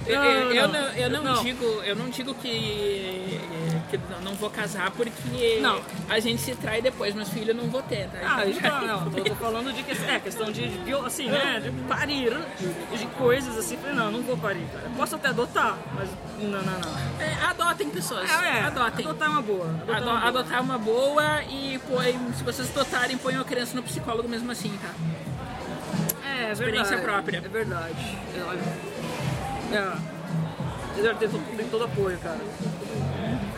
[0.07, 0.73] eu- Não, eu, eu não.
[0.81, 1.43] não, eu não, Não.
[1.43, 3.39] digo, eu não digo que,
[3.89, 5.81] que não- não vou casar porque Não.
[6.09, 8.19] a gente se trai depois, meus filhos eu não vou ter, tá?
[8.23, 12.31] Ah, então, não, tô, tô falando de é, questão de, de assim, né, de parir,
[12.97, 14.89] de coisas assim, não, não vou parir, cara.
[14.97, 16.09] Posso até adotar, mas
[16.39, 16.99] não, não, não.
[17.19, 19.05] É, adotem pessoas, É, adotem.
[19.05, 19.67] adotar é uma boa.
[19.67, 20.27] Adotar, Ado- é uma boa.
[20.27, 24.51] adotar é uma boa e põe, se vocês adotarem, ponham a criança no psicólogo mesmo
[24.51, 24.89] assim, tá?
[26.25, 27.37] É, é Experiência verdade, própria.
[27.37, 28.17] É verdade.
[28.35, 29.00] É.
[29.71, 29.95] É.
[30.95, 32.39] Você deve ter todo, tem todo apoio, cara.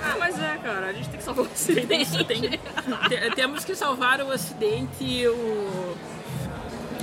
[0.06, 2.24] Ah, mas é, cara, a gente tem que salvar o ocidente.
[2.26, 5.96] Tem- te- temos que salvar o ocidente o,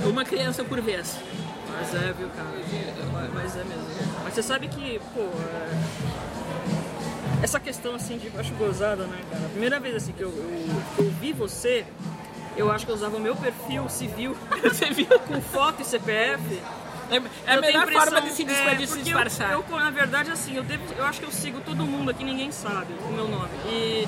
[0.05, 1.17] uma criança por vez.
[1.69, 2.47] Mas é, viu, cara?
[3.33, 3.87] Mas- é mesmo.
[4.23, 5.71] Mas você sabe que, pô, é...
[7.43, 9.45] essa questão assim de acho gozada, né, cara?
[9.45, 11.83] A primeira vez assim que eu, eu, eu vi você,
[12.55, 15.07] eu acho que eu usava o meu perfil civil, Você viu?
[15.27, 16.61] com foto e CPF.
[17.11, 19.51] É, é a melhor forma de se, é, de se disfarçar.
[19.51, 22.23] Eu, eu, na verdade, assim, eu, devo, eu acho que eu sigo todo mundo aqui,
[22.23, 23.49] ninguém sabe o meu nome.
[23.67, 24.07] E,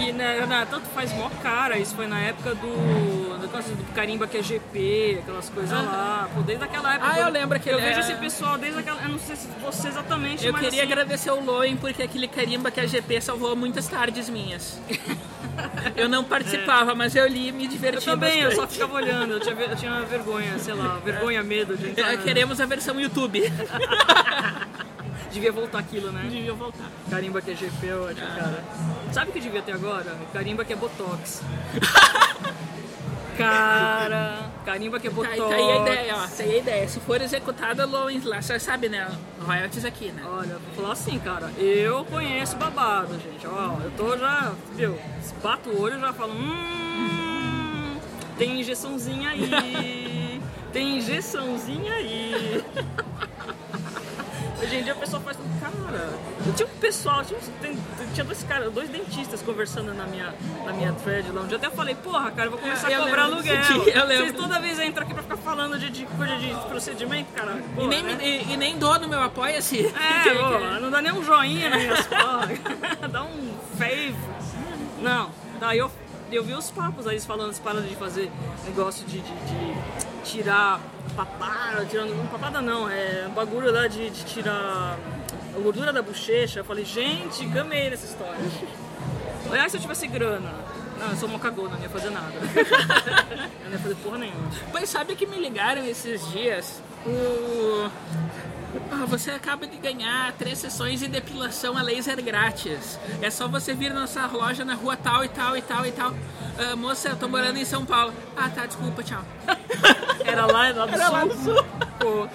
[0.00, 4.36] e né, na- tanto faz mó cara, isso foi na época do, do, Carimba que
[4.36, 6.28] é GP, aquelas coisas lá.
[6.34, 7.10] Pô, desde aquela época.
[7.12, 9.00] Ah, eu lembro que Eu vejo é- esse pessoal desde aquela.
[9.02, 12.70] Eu não sei se você exatamente, Eu queria assim, agradecer o Loen porque aquele carimba
[12.70, 14.78] que a GP salvou muitas tardes minhas.
[15.96, 18.74] Eu não participava, mas eu li e me Eu diverti também, eu só bastante.
[18.74, 22.12] ficava olhando, eu tinha, eu tinha vergonha, sei lá, vergonha, medo de entrar.
[22.14, 23.42] É, Queremos a versão YouTube.
[25.32, 26.22] Devia voltar aquilo, né?
[26.28, 26.90] Devia voltar.
[27.10, 28.64] Carimba que é GP, eu acho, cara.
[29.12, 30.16] Sabe o que devia ter agora?
[30.32, 31.42] Carimba que é Botox.
[33.38, 36.26] Cara, carimba que é Tá, tá aí a ideia, ó.
[36.26, 36.88] Tá aí a ideia.
[36.88, 39.08] Se for executada, Loen lá, você sabe, né?
[39.40, 40.24] Royalties aqui, né?
[40.26, 43.46] Olha, vou falar assim, cara, eu conheço babado, gente.
[43.46, 44.98] Ó, eu tô já, viu?
[45.40, 47.96] Bato o olho e já falo, hum,
[48.36, 52.64] tem injeçãozinha aí, tem injeçãozinha aí.
[54.60, 56.18] Hoje em dia o pessoal faz tudo, cara.
[56.46, 57.50] Eu tinha um pessoal, tinha, uns-
[58.12, 61.42] tinha dois caras, dois dentistas conversando na minha, na minha thread lá.
[61.42, 63.54] Um dia eu até falei, porra, cara, eu vou começar Eu a cobrar aluguel.
[63.86, 64.06] eu.
[64.06, 67.56] Vocês toda vez entram aqui pra ficar falando de, de coisa de procedimento, cara.
[67.56, 68.18] E Porra, nem, né?
[68.20, 69.86] e, e nem dou no meu apoia-se.
[69.86, 73.10] É, ó, não dá nem um joinha nas minhas fotos.
[73.12, 74.16] dá um fave.
[75.00, 75.88] Não, daí eu,
[76.32, 78.28] eu vi os papos aí falando, param de fazer
[78.64, 79.76] negócio de, de, de
[80.24, 80.80] tirar
[81.18, 82.14] papada, tirando.
[82.14, 84.96] Não papada não, é bagulho lá de, de tirar
[85.56, 86.60] a gordura da bochecha.
[86.60, 88.38] Eu falei, gente, gamei nessa história.
[89.50, 90.52] Aliás, se eu tivesse grana.
[91.00, 92.32] Não, eu sou uma cagona, não ia fazer nada.
[93.62, 94.50] eu não ia fazer porra nenhuma.
[94.70, 96.82] Pois sabe que me ligaram esses dias?
[97.06, 97.90] O...
[98.90, 102.98] Ah, você acaba de ganhar três sessões de depilação a laser grátis.
[103.22, 105.92] É só você vir na nossa loja na rua tal e tal e tal e
[105.92, 106.12] tal.
[106.58, 108.12] Ah, moça, eu tô morando em São Paulo.
[108.36, 109.24] Ah, tá, desculpa, tchau.
[110.24, 111.12] Era lá, lá do Era sul.
[111.12, 111.64] lá do sul.
[111.98, 112.28] Pô.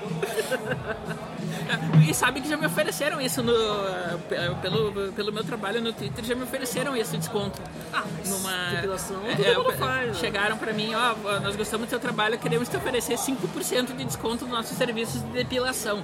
[2.09, 3.53] E sabe que já me ofereceram isso no,
[4.61, 7.61] pelo, pelo meu trabalho no Twitter, já me ofereceram esse desconto.
[7.93, 10.13] Ah, Numa, depilação, é, todo é, faz, né?
[10.15, 14.45] chegaram pra mim, ó, nós gostamos do teu trabalho, queremos te oferecer 5% de desconto
[14.45, 16.03] nos nossos serviços de depilação.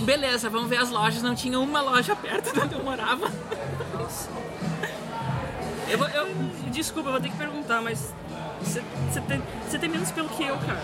[0.00, 3.30] Beleza, vamos ver as lojas, não tinha uma loja perto de onde eu morava.
[5.88, 6.26] Eu, vou- eu-
[6.70, 8.12] desculpa, eu vou ter que perguntar, mas
[8.60, 10.82] você, você tem, você tem menos pelo que eu, cara.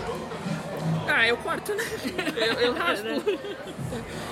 [1.07, 1.83] Ah, eu corto, né?
[2.35, 3.07] Eu, eu raspo.
[3.07, 3.37] É?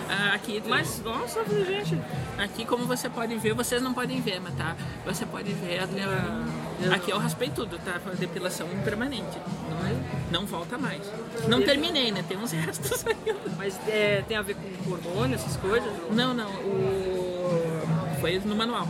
[0.09, 1.97] Ah, aqui, Mas, nossa, gente.
[2.37, 4.75] aqui, como você pode ver, vocês não podem ver, mas tá?
[5.05, 5.81] Você pode ver.
[6.83, 7.99] eu- aqui eu raspei tudo, tá?
[8.17, 9.37] Depilação permanente.
[10.31, 11.01] Não, não volta mais.
[11.47, 12.23] Não terminei, né?
[12.27, 13.39] Tem uns restos ainda.
[13.57, 15.89] Mas é, tem a ver com hormônio, essas coisas?
[16.09, 16.49] ou- Não, não.
[16.49, 18.17] O...
[18.19, 18.87] Foi no manual.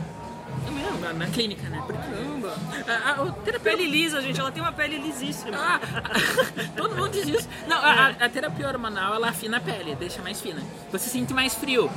[0.67, 0.99] É?
[1.01, 1.81] Na, na clínica, né?
[1.87, 2.55] Caramba.
[2.87, 5.57] a, a, o terapeuta Pele lisa, gente, ela tem uma pele lisíssima.
[5.57, 5.79] Ah,
[6.75, 7.49] todo mundo diz isso.
[7.67, 10.61] Não, a, a- a terapia hormonal ela afina a pele, deixa mais fina.
[10.91, 11.89] Você sente mais frio.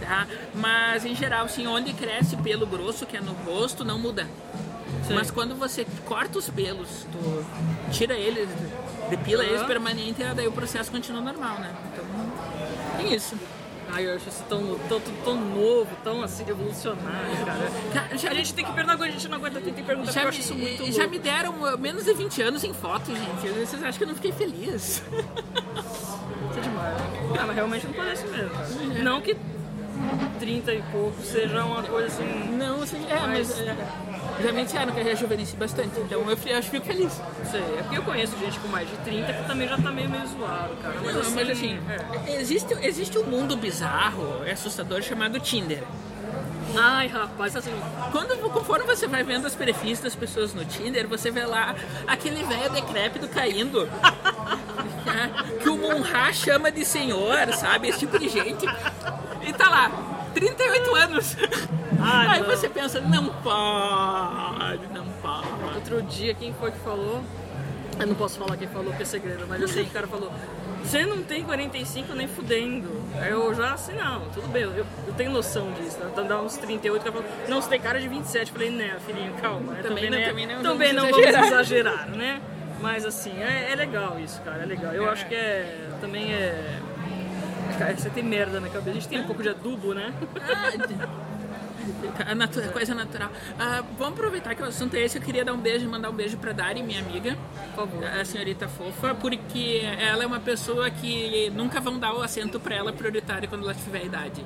[0.00, 0.26] Tá?
[0.54, 4.26] Mas em geral, assim, onde cresce pelo grosso, que é no rosto, não muda.
[5.06, 5.14] Sim.
[5.14, 7.06] Mas quando você corta os pelos,
[7.90, 8.48] tira eles,
[9.10, 9.66] depila eles Aham.
[9.68, 11.72] permanente, daí o processo continua normal, né?
[11.92, 12.04] Então,
[12.98, 13.36] tem isso.
[13.94, 17.70] Ai, eu acho isso tão, tão, tão, novo, tão assim, revolucionário, cara.
[17.92, 20.24] Cara, já, A gente tem que perguntar, a gente não aguenta, tem que perguntar, já,
[20.24, 21.10] me, isso muito já louco.
[21.10, 23.48] me deram uh, menos de 20 anos em foto, gente.
[23.66, 24.74] Vocês acham que eu não fiquei feliz?
[24.74, 25.02] Isso
[26.56, 26.96] é demais.
[27.38, 28.68] Ah, mas realmente não parece mesmo, cara.
[29.02, 29.36] Não que
[30.40, 32.56] 30 e pouco seja uma coisa assim.
[32.56, 33.76] Não, assim, é, mas, Mas- é,
[34.40, 37.12] já me disseram que eu rejuvenesci bastante, então eu, fi- eu fico feliz.
[37.50, 40.08] Sei, é porque eu conheço gente com mais de 30 que também já tá meio,
[40.08, 40.94] meio zoado, cara.
[41.04, 41.78] Mas Não, assim, mas assim,
[42.26, 42.40] é.
[42.40, 45.82] existe, existe um mundo bizarro, é assustador, chamado Tinder.
[46.74, 47.72] Ai, rapaz, assim.
[48.10, 51.74] Quando, conforme você vai vendo os perfis das pessoas no Tinder, você vê lá
[52.06, 53.86] aquele velho decrépito caindo.
[55.60, 57.88] que o Munha chama de senhor, sabe?
[57.88, 58.64] Esse tipo de gente.
[59.42, 59.90] E tá lá,
[60.32, 61.36] 38 anos.
[62.00, 62.46] Aí não.
[62.48, 65.74] você pensa, não pode, não pode.
[65.74, 67.22] Outro dia, quem foi que falou?
[67.98, 70.06] Eu não posso falar quem falou, porque é segredo, mas eu sei que o cara
[70.06, 70.32] falou.
[70.82, 72.90] Você não tem 45 nem fudendo.
[73.20, 75.96] Aí eu já assim, não, tudo bem, eu, eu tenho noção disso.
[75.98, 76.08] Né?
[76.12, 78.48] Então dá uns 38, o cara falou, não, você tem cara de 27.
[78.48, 79.74] Eu falei, né, filhinho, calma.
[79.74, 79.82] né?
[79.82, 82.40] Também não- né, também não também não vamos exagerar." né?
[82.80, 84.92] Mas assim, é, é legal isso, cara, é legal.
[84.92, 85.88] Eu acho que é.
[86.00, 86.80] Também é.
[87.78, 88.90] Cara, você tem merda na cabeça.
[88.90, 90.12] A gente tem um pouco de adubo, né?
[92.26, 93.30] A natu- coisa natural.
[93.58, 95.18] Ah, vamos aproveitar que o assunto é esse.
[95.18, 97.36] Eu queria dar um beijo, mandar um beijo pra Dari, minha amiga,
[98.20, 102.74] a senhorita fofa, porque ela é uma pessoa que nunca vão dar o assento pra
[102.76, 104.44] ela prioritário quando ela tiver idade.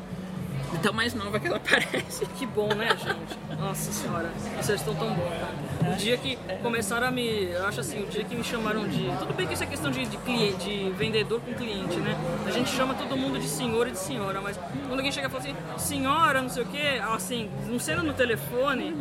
[0.72, 2.26] De tão mais nova que ela parece.
[2.26, 3.58] Que bom, né, gente?
[3.58, 5.92] Nossa senhora, vocês estão tão bons, cara.
[5.92, 7.44] O dia que começaram a me.
[7.44, 9.08] Eu acho assim, o dia que me chamaram de.
[9.18, 12.16] Tudo bem que isso é questão de, de cliente, de vendedor com cliente, né?
[12.46, 15.30] A gente chama todo mundo de senhor e de senhora, mas quando alguém chega e
[15.30, 18.94] fala assim, senhora, não sei o quê, assim, não sendo no telefone,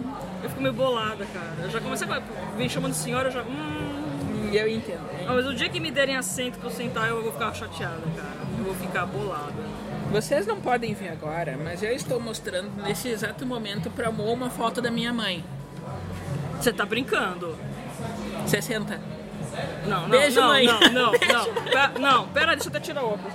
[0.44, 1.56] eu fico meio bolada, cara.
[1.64, 2.22] Eu já começo a.
[2.56, 3.42] Vem chamando de senhora, eu já.
[3.42, 4.50] Hum.
[4.52, 5.02] E eu entendo.
[5.28, 8.02] Ah, mas o dia que me derem assento pra eu sentar, eu vou ficar chateada,
[8.16, 8.36] cara.
[8.58, 9.54] Eu vou ficar bolada.
[10.16, 14.50] Vocês não podem ver agora, mas eu estou mostrando nesse exato momento pra Mo uma
[14.50, 15.44] foto da minha mãe.
[16.60, 17.54] Você tá brincando?
[18.48, 19.00] 60.
[19.86, 20.66] Não, não, Beijo, não, mãe.
[20.66, 23.34] não, não, não, Pe- não, pera, deixa eu até tirar o óculos.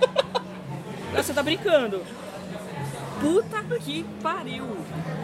[1.14, 2.02] Ah, Você tá brincando?
[3.20, 4.66] Puta que pariu.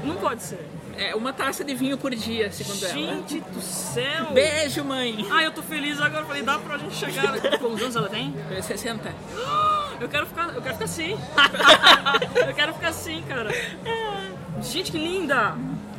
[0.04, 0.60] Não pode ser.
[0.98, 2.94] É uma taça de vinho por dia, segundo ela.
[2.94, 4.26] Gente do céu.
[4.32, 5.26] Beijo, mãe.
[5.30, 6.24] Ah, eu tô feliz agora.
[6.26, 7.38] Falei, dá pra gente chegar.
[7.58, 8.34] Quantos anos ela tem?
[8.62, 9.10] 60.
[10.00, 11.16] Eu quero ficar, eu quero ficar assim.
[12.46, 13.50] eu quero ficar assim, cara.
[14.62, 15.54] Gente, que linda.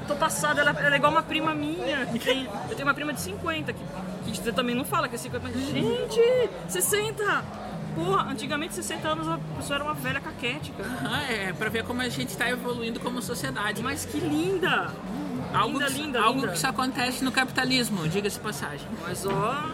[0.08, 2.06] Tô passada, ela, ela é igual uma prima minha.
[2.06, 3.80] Que tem, eu tenho uma prima de 50, que,
[4.26, 7.44] que você também não fala que é 50, mas, gente, 60.
[7.98, 10.84] Porra, antigamente 60 anos a pessoa era uma velha caquética.
[10.84, 13.82] Aham, é pra ver como a gente está evoluindo como sociedade.
[13.82, 14.94] Mas que linda.
[15.52, 16.52] algo linda, que, linda, algo linda.
[16.54, 18.88] que só acontece no capitalismo, diga-se passagem.
[19.02, 19.72] Mas ó,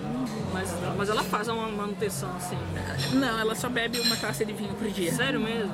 [0.54, 2.58] mas, mas ela faz uma manutenção assim.
[3.14, 5.12] Não, ela só bebe uma taça de vinho por dia.
[5.14, 5.74] Sério mesmo.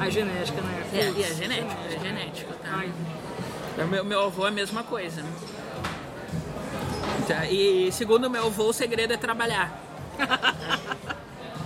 [0.00, 0.86] A genética, né?
[0.92, 2.68] É, e é Putz, genético, é genético, tá?
[2.72, 2.92] Ai,
[3.78, 5.22] O Meu, meu avô é a mesma coisa.
[7.28, 9.78] Tá, E segundo meu avô, o segredo é trabalhar.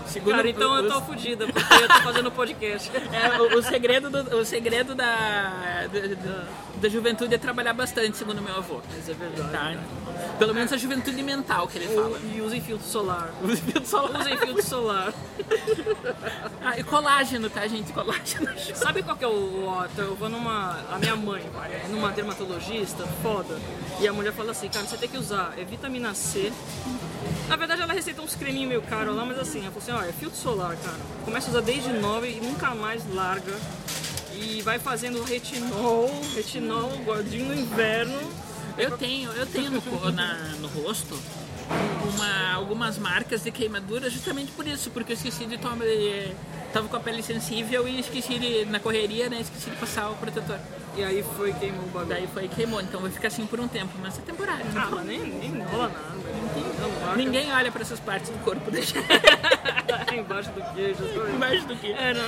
[0.07, 2.90] Segundo Cara, então o- eu tô os- fodida, porque eu tô fazendo podcast.
[3.12, 6.46] É, o, o segredo, do, o segredo da, da-
[6.80, 8.80] da juventude é trabalhar bastante, segundo meu avô.
[8.94, 9.78] Mas é verdade.
[9.78, 10.36] Tá?
[10.38, 12.18] Pelo menos a juventude mental que ele fala.
[12.34, 13.30] E usem filtro solar.
[13.42, 14.20] Os filtros solares.
[14.20, 15.14] Usem filtro solar.
[16.68, 17.92] Ah, e colágeno, tá, gente?
[17.92, 18.48] Colágeno.
[18.74, 20.80] Sabe qual que é o, o Eu vou numa.
[20.90, 21.48] A minha mãe
[21.88, 23.56] numa dermatologista foda.
[24.00, 26.52] E a mulher fala assim, cara, você tem que usar é vitamina C.
[27.48, 30.08] Na verdade ela receitou uns creminhos meio caros lá, mas assim, ela falou assim, ó,
[30.08, 30.96] é filtro solar, cara.
[31.24, 33.52] Começa a usar desde 9 e nunca mais larga.
[34.38, 38.18] E vai fazendo retinol, retinol, guardinho no inverno.
[38.79, 41.18] Eu tenho, eu tenho no, na- no rosto
[42.14, 45.85] uma, algumas marcas de queimadura justamente por isso, porque eu esqueci de tomar.
[45.87, 46.33] eh,
[46.72, 49.40] Tava com a pele sensível e esqueci de, na correria, né?
[49.40, 50.59] Esqueci de passar o protetor.
[50.96, 52.09] E aí foi queimou o bagulho.
[52.09, 54.64] Daí foi queimou, então vai ficar assim por um tempo, mas é temporário.
[54.74, 56.16] Ah, mas nem, nem rola nada.
[57.04, 57.16] Marca.
[57.16, 58.98] Ninguém olha pra essas partes do corpo da gente.
[60.16, 61.04] Embaixo do queijo.
[61.35, 61.92] Embaixo do que?
[61.92, 62.24] É, não.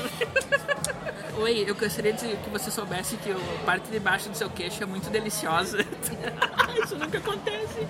[1.43, 4.83] Oi, eu gostaria de que você soubesse que a parte de baixo do seu queixo
[4.83, 5.79] é muito deliciosa.
[6.83, 7.87] Isso nunca acontece.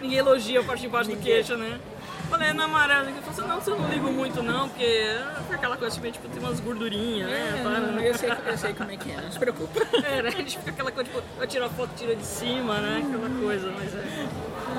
[0.00, 1.80] Ninguém elogia a parte de baixo do queixo, né?
[2.28, 5.76] Falei, na amarela, eu falei assim, não, você não ligo muito não, porque é aquela
[5.76, 7.60] coisa, tipo, tipo, tem umas gordurinhas, né?
[7.62, 8.10] Para, né?
[8.10, 9.80] eu, sei, eu sei como é que é, não se preocupa.
[10.04, 10.28] É, né?
[10.28, 13.02] A gente fica aquela coisa, tipo, vai tirar foto, tira de cima, né?
[13.06, 14.28] Aquela coisa, mas é.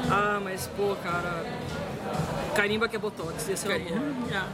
[0.10, 1.44] Ah, mas pô, cara.
[2.56, 4.14] Carimba que é botox, esse é o bom.
[4.34, 4.48] Ah,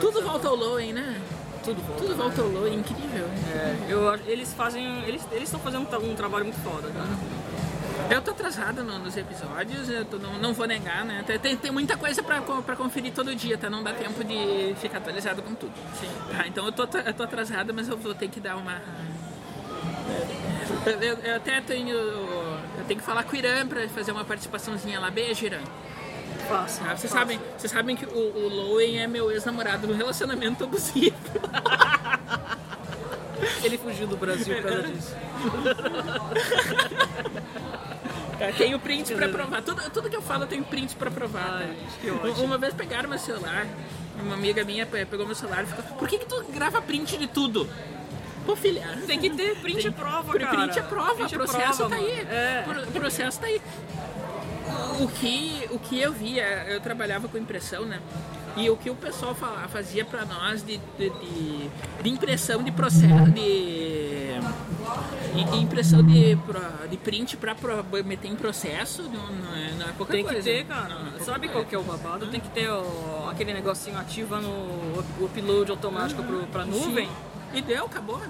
[0.00, 1.20] Tudo volta ao low, hein, né?
[1.64, 1.94] Tudo bom.
[1.96, 3.26] Tudo volta ao low, é incrível.
[3.54, 5.04] É, eu, eles fazem.
[5.06, 7.08] Eles estão fazendo um, um trabalho muito foda, cara.
[8.08, 11.24] Eu tô atrasada no- nos episódios, eu tô- não, não vou negar, né?
[11.40, 13.68] Tem, tem, muita coisa pra, pra conferir todo dia, tá?
[13.70, 15.72] Não dá tempo de ficar atualizado com tudo.
[16.36, 18.80] Tá, então eu tô, eu tô atrasada, mas eu vou ter que dar uma.
[20.86, 21.94] Eu, eu- eu até tenho.
[21.96, 25.10] Eu tenho que falar com o Irã pra fazer uma participaçãozinha lá.
[25.10, 25.58] Beijo, Irã.
[26.48, 26.82] Faça.
[26.82, 27.18] Ah, vocês faça.
[27.18, 31.14] sabem, vocês sabem que o, o Lowen é meu ex-namorado no relacionamento abusivo.
[33.62, 35.14] Ele fugiu do Brasil por causa disso.
[38.38, 39.62] Tá, Tenho print pra provar.
[39.62, 41.44] Tudo, tudo que eu falo eu tenho print pra provar.
[41.60, 41.64] tá?
[42.24, 42.30] Ai.
[42.42, 43.66] Uma vez pegaram meu celular,
[44.22, 47.18] uma amiga minha pe- pegou meu celular e ficou: Por que, que tu grava print
[47.18, 47.68] de tudo?
[48.46, 48.98] Pô, filha.
[49.06, 50.72] Tem que ter print é prova, Print cara.
[50.74, 52.10] é prova, Print é processo prova, tá aí.
[52.30, 52.62] É.
[52.66, 53.60] Pro- processo tá aí.
[55.00, 58.00] O que, o que eu via, eu trabalhava com impressão, né?
[58.56, 61.70] E o que o pessoal fala- fazia pra nós de, de, de-
[62.02, 64.34] de impressão de processo, de,
[65.50, 66.34] de impressão de,
[66.90, 70.30] de print pra pro- meter em processo, não, não é, não é pouca Tem que
[70.32, 70.42] coisa.
[70.44, 70.94] ter, cara.
[70.94, 72.26] Não é Sabe qual que é o babado?
[72.26, 77.08] Tem que ter o- aquele negocinho ativa no o upload automático pro, pra nuvem.
[77.54, 78.20] E deu, acabou.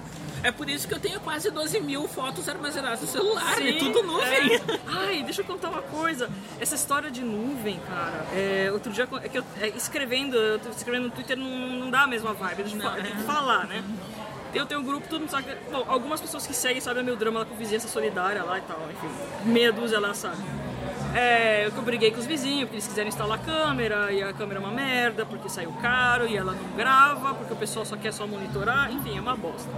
[0.43, 3.79] É por isso que eu tenho quase 12 mil fotos armazenadas no celular, é Sim,
[3.79, 4.55] tudo nuvem.
[4.55, 4.61] é.
[4.87, 6.29] Ai, deixa eu contar uma coisa.
[6.59, 10.69] Essa história de nuvem, cara, é, outro dia é que eu, é, escrevendo, eu tô
[10.69, 13.23] escrevendo no Twitter não, não dá a mesma vibe, deixa eu falar, eu tenho que
[13.23, 13.83] falar, né?
[14.53, 15.55] Eu tenho um grupo, todo mundo sabe.
[15.71, 18.79] Bom, algumas pessoas que seguem sabem meu drama lá com vizinhança solidária lá e tal,
[18.91, 19.49] enfim.
[19.49, 20.37] Meia dúzia lá sabe.
[21.15, 24.59] É, eu briguei com os vizinhos, porque eles quiseram instalar a câmera, e a câmera
[24.59, 28.13] é uma merda, porque saiu caro, e ela não grava, porque o pessoal só quer
[28.13, 29.69] só monitorar, enfim, é uma bosta.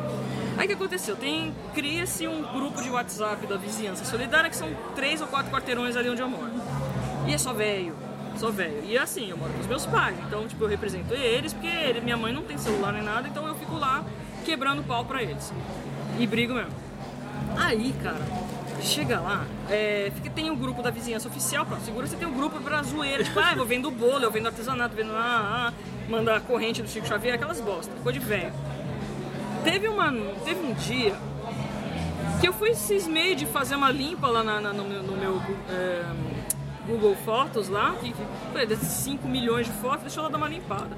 [0.58, 1.16] Aí o que aconteceu?
[1.16, 5.96] Tem, cria-se um grupo de WhatsApp da vizinhança solidária, que são três ou quatro quarteirões
[5.96, 6.52] ali onde eu moro.
[7.26, 7.96] E é só velho,
[8.38, 8.84] só velho.
[8.86, 12.02] E assim, eu moro com os meus pais, então tipo, eu represento eles, porque ele-
[12.02, 14.04] minha mãe não tem celular nem nada, então eu fico lá
[14.46, 15.52] quebrando pau pra eles.
[16.20, 16.72] E brigo mesmo.
[17.58, 18.22] Aí, cara,
[18.86, 22.32] chega lá, é, fica- tem o grupo da vizinhança oficial, pra segura você tem o
[22.32, 25.74] grupo pra zoeira, tipo, ah, eu vendo bolo, eu vendo artesanato, vendo ah, ah,
[26.10, 28.54] manda a corrente do Chico Xavier, aquelas bosta, ficou de velho.
[29.64, 30.12] Teve, uma,
[30.44, 31.16] teve um dia
[32.42, 35.42] que eu fui cismei de fazer uma limpa lá na- na- no meu, no meu,
[35.70, 36.04] é,
[36.86, 40.50] Google Fotos lá, que, que desses 5 milhões de fotos, deixa eu lá dar uma
[40.50, 40.98] limpada.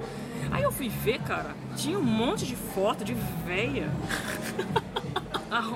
[0.52, 3.14] Aí eu fui ver, cara, tinha um monte de foto de
[3.46, 3.90] véia.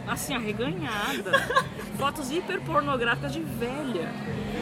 [0.08, 1.32] assim, arreganhada.
[1.98, 4.10] Fotos hiper pornográficas de velha.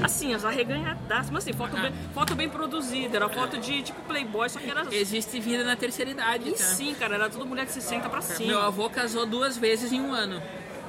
[0.03, 1.29] Assim, as arreganhadas.
[1.29, 3.17] Mas assim, foto bem, foto bem produzida.
[3.17, 4.83] Era foto de tipo Playboy, só que era.
[4.93, 6.57] Existe vida na terceira idade, E tá?
[6.63, 8.65] sim, cara, era tudo mulher se senta pra Meu cima.
[8.65, 10.41] avô casou duas vezes em um ano,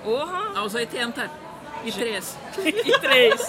[0.02, 0.58] Porra!
[0.58, 2.38] aos 83.
[2.64, 3.46] e três.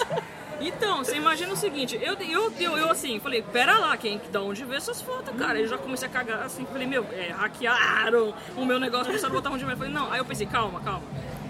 [0.60, 4.42] Então, você imagina o seguinte, eu, eu, eu, eu assim, falei, pera lá, quem, da
[4.42, 5.58] onde vê essas fotos, cara?
[5.58, 9.36] Eu já comecei a cagar assim, falei, meu, é, hackearam o meu negócio, começaram a
[9.36, 11.02] botar onde eu falei, não, aí eu pensei, calma, calma.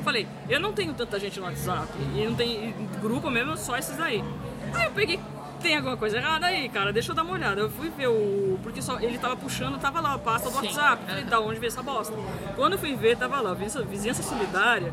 [0.05, 3.97] Falei, eu não tenho tanta gente no WhatsApp, e não tem grupo mesmo, só esses
[3.97, 4.25] daí.
[4.73, 5.19] Aí eu peguei,
[5.61, 7.61] tem alguma coisa errada aí, cara, deixa eu dar uma olhada.
[7.61, 8.59] Eu fui ver o.
[8.63, 10.67] Porque só ele tava puxando, tava lá a pasta do Sim.
[10.67, 11.05] WhatsApp.
[11.07, 12.15] Falei, da onde vê essa bosta?
[12.57, 14.93] Quando eu fui ver, tava lá, vizinhança solidária.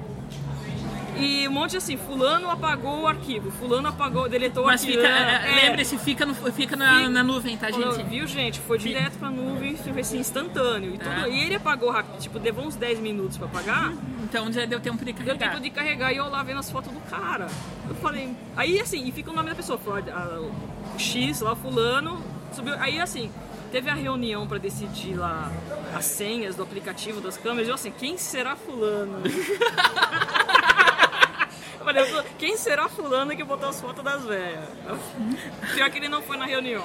[1.19, 5.01] E um monte assim, fulano apagou o arquivo, fulano apagou, deletou o Mas arquivo.
[5.01, 5.65] fica, É, é, é.
[5.69, 8.03] lembre-se, fica, no, fica na, Fica- na nuvem, tá, gente?
[8.03, 8.59] Viu, gente?
[8.59, 10.93] Foi direto pra nuvem, foi assim, instantâneo.
[10.95, 11.29] E, tudo- É.
[11.29, 13.93] e ele apagou rápido, tipo, levou uns 10 minutos pra apagar.
[14.23, 15.49] Então já deu tempo de Deu carregar.
[15.51, 17.47] tempo de carregar e eu lá vendo as fotos do cara.
[17.89, 18.35] Eu falei.
[18.55, 19.79] Aí assim, e fica o nome da pessoa.
[20.95, 22.21] O X lá, fulano.
[22.51, 22.75] Subiu.
[22.79, 23.31] Aí assim,
[23.71, 25.49] teve a reunião pra decidir lá
[25.95, 27.67] as senhas do aplicativo das câmeras.
[27.67, 29.21] E eu assim, quem será fulano?
[31.87, 34.67] Eu falei, eu tô- quem será fulano que botou as fotos das velhas?
[35.73, 36.83] Pior que ele não foi na reunião.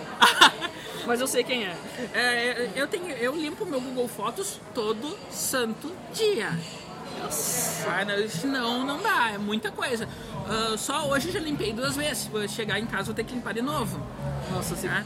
[1.05, 1.77] Mas eu sei quem é.
[2.15, 6.51] É, eu, tenho, eu limpo meu Google Fotos todo santo dia.
[7.89, 8.05] Ah,
[8.47, 10.09] não, não dá, é muita coisa.
[10.49, 12.29] Ah, só hoje já limpei duas vezes.
[12.29, 14.01] Vou chegar em casa vou ter que limpar de novo.
[14.53, 15.05] Nossa, assim, Tá?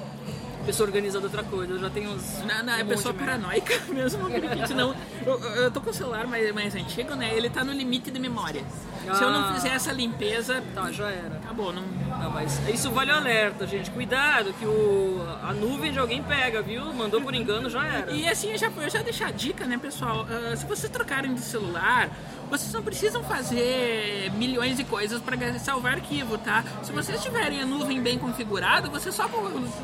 [0.66, 1.72] Pessoa organizada é outra coisa.
[1.72, 2.22] Eu já tenho uns.
[2.46, 4.94] Não, não, é um pessoa paranoica mesmo, porque senão.
[5.24, 7.32] Eu, eu tô com o celular mais, mais antigo, né?
[7.34, 8.62] Ele tá no limite de memória.
[9.02, 9.54] Se eu não Ah.
[9.54, 11.36] fizer essa limpeza, Tá, já era.
[11.36, 11.72] acabou.
[11.72, 11.82] Não...
[11.82, 13.90] Não, mas isso vale o alerta, gente.
[13.90, 16.92] Cuidado, que o, a nuvem de alguém pega, viu?
[16.92, 18.10] Mandou por engano, já era.
[18.12, 20.26] E assim, eu já, eu já deixar a dica, né, pessoal?
[20.28, 22.10] Ah, se vocês trocarem de celular,
[22.50, 26.64] vocês não precisam fazer milhões de coisas para salvar arquivo, tá?
[26.82, 29.28] Se vocês tiverem a nuvem bem configurada, vocês só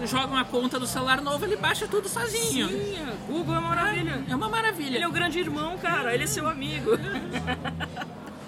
[0.05, 2.69] jogam a conta do celular novo, ele baixa tudo sozinho.
[2.69, 4.25] Sim, Google é uma maravilha.
[4.29, 4.97] É uma maravilha.
[4.97, 6.15] Ele é o grande irmão, cara.
[6.15, 6.91] Ele é seu amigo.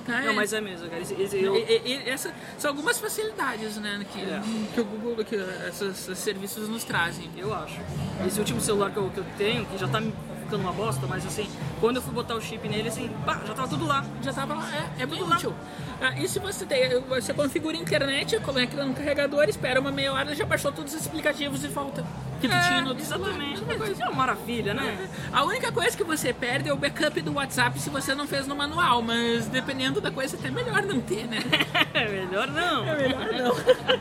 [0.06, 0.20] Tá?
[0.20, 1.00] Não, mas é mesmo, cara.
[1.00, 4.42] Esse, esse- eu- E- e- e essas são algumas facilidades, né, que, É.
[4.74, 7.30] que o Google, que esses, esses serviços nos trazem.
[7.38, 7.80] Eu acho.
[8.26, 10.12] Esse último celular que eu, que eu tenho, que já tá me
[10.44, 11.48] ficando uma bosta, mas assim,
[11.80, 14.04] quando eu fui botar o chip nele, assim, pá, já tava tudo lá.
[14.22, 15.36] Já tava lá, é, é lá.
[15.36, 15.54] útil.
[16.00, 20.12] Ah, e se você tem, você configura a internet, conecta no carregador, espera uma meia
[20.12, 22.04] hora, já baixou todos os aplicativos de volta.
[22.40, 23.62] Que tu tinha no exatamente.
[23.90, 25.08] Isso é uma maravilha, né?
[25.32, 28.46] A única coisa que você perde é o backup do WhatsApp se você não fez
[28.46, 31.38] no manual, mas dependendo da coisa, até melhor não ter, né?
[31.94, 32.84] É melhor não.
[32.86, 33.54] É melhor não.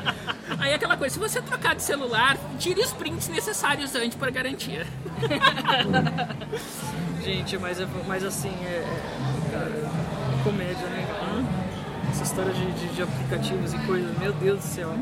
[0.59, 4.87] Aí aquela coisa, se você trocar de celular, tire os prints necessários antes para garantia.
[7.23, 11.07] Gente, mas, é, mas assim, é, é, cara, é comédia, né?
[11.07, 11.63] cara?
[12.11, 14.93] Essa história de, de, de aplicativos e coisas, meu Deus do céu.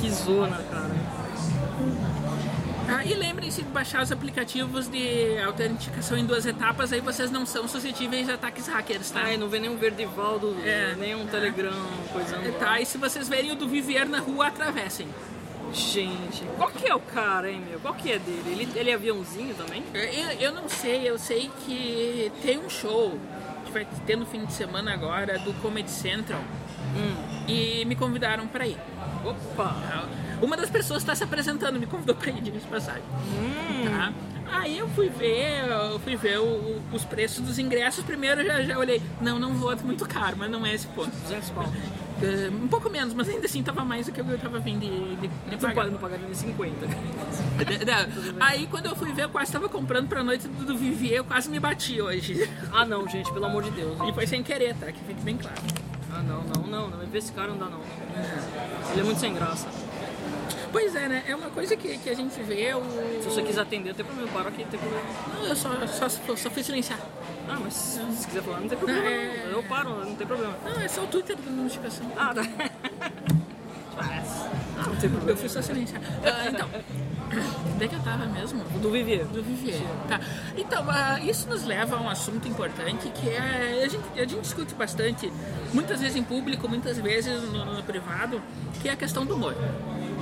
[0.00, 0.90] Que zona, cara.
[2.88, 7.44] Ah, e lembrem-se de baixar os aplicativos de autenticação em duas etapas, aí vocês não
[7.44, 9.22] são suscetíveis a ataques hackers, tá?
[9.24, 10.94] Ai, não vê nenhum Verdivaldo, É.
[10.94, 11.72] nenhum Telegram,
[12.12, 12.36] coisa.
[12.60, 15.08] Tá, e se vocês verem o do Vivier na rua, atravessem.
[15.72, 17.78] Gente, qual que é o cara, hein, meu?
[17.80, 18.42] Qual que é dele?
[18.46, 19.82] Ele, ele é aviãozinho também?
[19.92, 20.02] Eu,
[20.40, 23.18] eu não sei, eu sei que tem um show
[23.64, 26.40] que vai ter no fim de semana agora do Comedy Central
[27.48, 28.78] e me convidaram pra ir.
[29.24, 29.76] Opa!
[30.40, 33.02] Uma das pessoas está se apresentando, me convidou pra ir, diga de passagem.
[33.84, 34.12] Tá?
[34.50, 38.04] Aí eu fui ver, eu fui ver o- os preços dos ingressos.
[38.04, 40.86] Primeiro eu já, já olhei, não, não vou, é muito caro, mas não é esse
[40.88, 41.10] ponto.
[41.10, 41.70] 200 pau.
[42.22, 45.16] É, um pouco menos, mas ainda assim tava mais do que eu tava vindo de,
[45.16, 45.74] de, de Não, pagar.
[45.74, 46.86] paga- não pagaria nem 50.
[46.86, 51.18] Não, Aí quando eu fui ver, eu quase tava comprando pra noite do, do Vivier,
[51.18, 52.48] eu quase me bati hoje.
[52.72, 53.98] Ah, não, gente, pelo amor de Deus.
[54.08, 54.86] E foi sem querer, tá?
[54.90, 55.56] Que fique bem claro.
[56.10, 56.98] Ah, não, não, não, não.
[57.12, 57.80] Esse cara não dá, não.
[58.92, 59.68] Ele é muito sem graça.
[60.72, 61.24] Pois é, né?
[61.26, 62.74] É uma coisa que, que a gente vê.
[62.74, 62.82] O...
[63.22, 64.28] Se você quiser atender, tem problema.
[64.28, 65.06] Eu paro aqui, não tem problema.
[65.34, 66.98] Não, eu só, só, só, fui silenciar.
[67.48, 69.08] Ah, mas se você quiser falar, não tem problema.
[69.08, 69.50] É-.
[69.52, 70.56] Eu paro, não tem problema.
[70.64, 72.10] Não, é só o Twitter da notificação.
[72.16, 72.42] Ah, tá.
[73.98, 75.30] Ah, não tem problema.
[75.30, 76.02] Eu fui só silenciar.
[76.22, 76.68] Ah, então,
[77.74, 78.62] onde é que eu tava mesmo?
[78.78, 79.24] Do Vivier.
[79.24, 79.80] Do Vivier.
[80.06, 80.20] Tá.
[80.56, 83.82] Então, ah, isso nos leva a um assunto importante que é.
[83.84, 85.32] A gente, a gente discute bastante,
[85.72, 88.42] muitas vezes em público, muitas vezes no, no privado,
[88.82, 89.56] que é a questão do humor.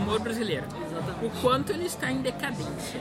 [0.04, 0.64] O humor brasileiro.
[0.66, 1.24] Exatamente.
[1.26, 3.00] O quanto ele está em decadência.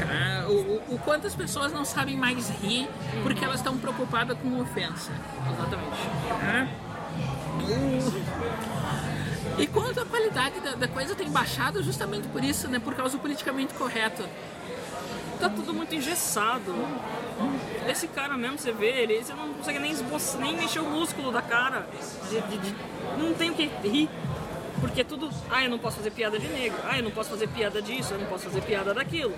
[0.00, 0.48] Tá?
[0.48, 2.88] O, o, o quanto as pessoas não sabem mais rir
[3.22, 5.12] porque elas estão preocupadas com ofensa.
[5.52, 5.96] Exatamente.
[6.40, 6.68] Tá?
[9.58, 12.78] E quanto a qualidade da, da coisa tem baixado justamente por isso, né?
[12.78, 14.24] Por causa do politicamente correto.
[15.40, 16.74] Tá tudo muito engessado.
[17.88, 21.30] Esse cara mesmo, você vê ele, você não consegue nem esboçar, nem mexer o músculo
[21.30, 21.86] da cara.
[22.28, 22.74] De- de- de-
[23.16, 24.10] não tem o que rir.
[24.80, 25.30] Porque é tudo.
[25.50, 26.78] Ah, eu não posso fazer piada de negro.
[26.84, 28.14] Ah, eu não posso fazer piada disso.
[28.14, 29.34] Eu não posso fazer piada daquilo.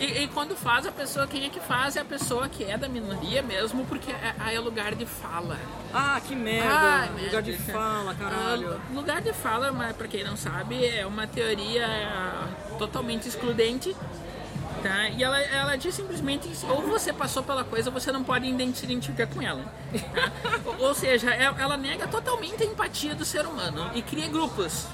[0.00, 2.76] E, e quando faz, a pessoa, quem é que faz é a pessoa que é
[2.76, 5.56] da minoria mesmo, porque é, aí é lugar de fala.
[5.94, 6.68] Ah, que merda.
[6.68, 8.74] Ah, Lugar de fala, caralho.
[8.74, 12.48] Ah, lugar de fala, mas pra quem não sabe, é uma teoria ah,
[12.78, 13.94] totalmente excludente.
[14.82, 15.08] Tá?
[15.10, 19.26] E ela, ela diz simplesmente ou você passou pela coisa, você não pode se identificar
[19.26, 19.62] com ela.
[20.14, 20.32] tá?
[20.78, 24.86] ou, seja, é- ela nega totalmente a empatia do ser humano e cria grupos.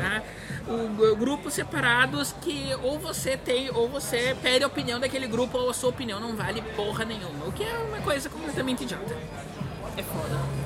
[0.00, 0.22] Tá?
[0.66, 5.70] O, grupos separados que ou você tem, ou você pede a opinião daquele grupo, ou
[5.70, 7.46] a sua opinião não vale porra nenhuma.
[7.46, 9.16] O que é uma coisa completamente idiota.
[9.96, 10.65] É foda.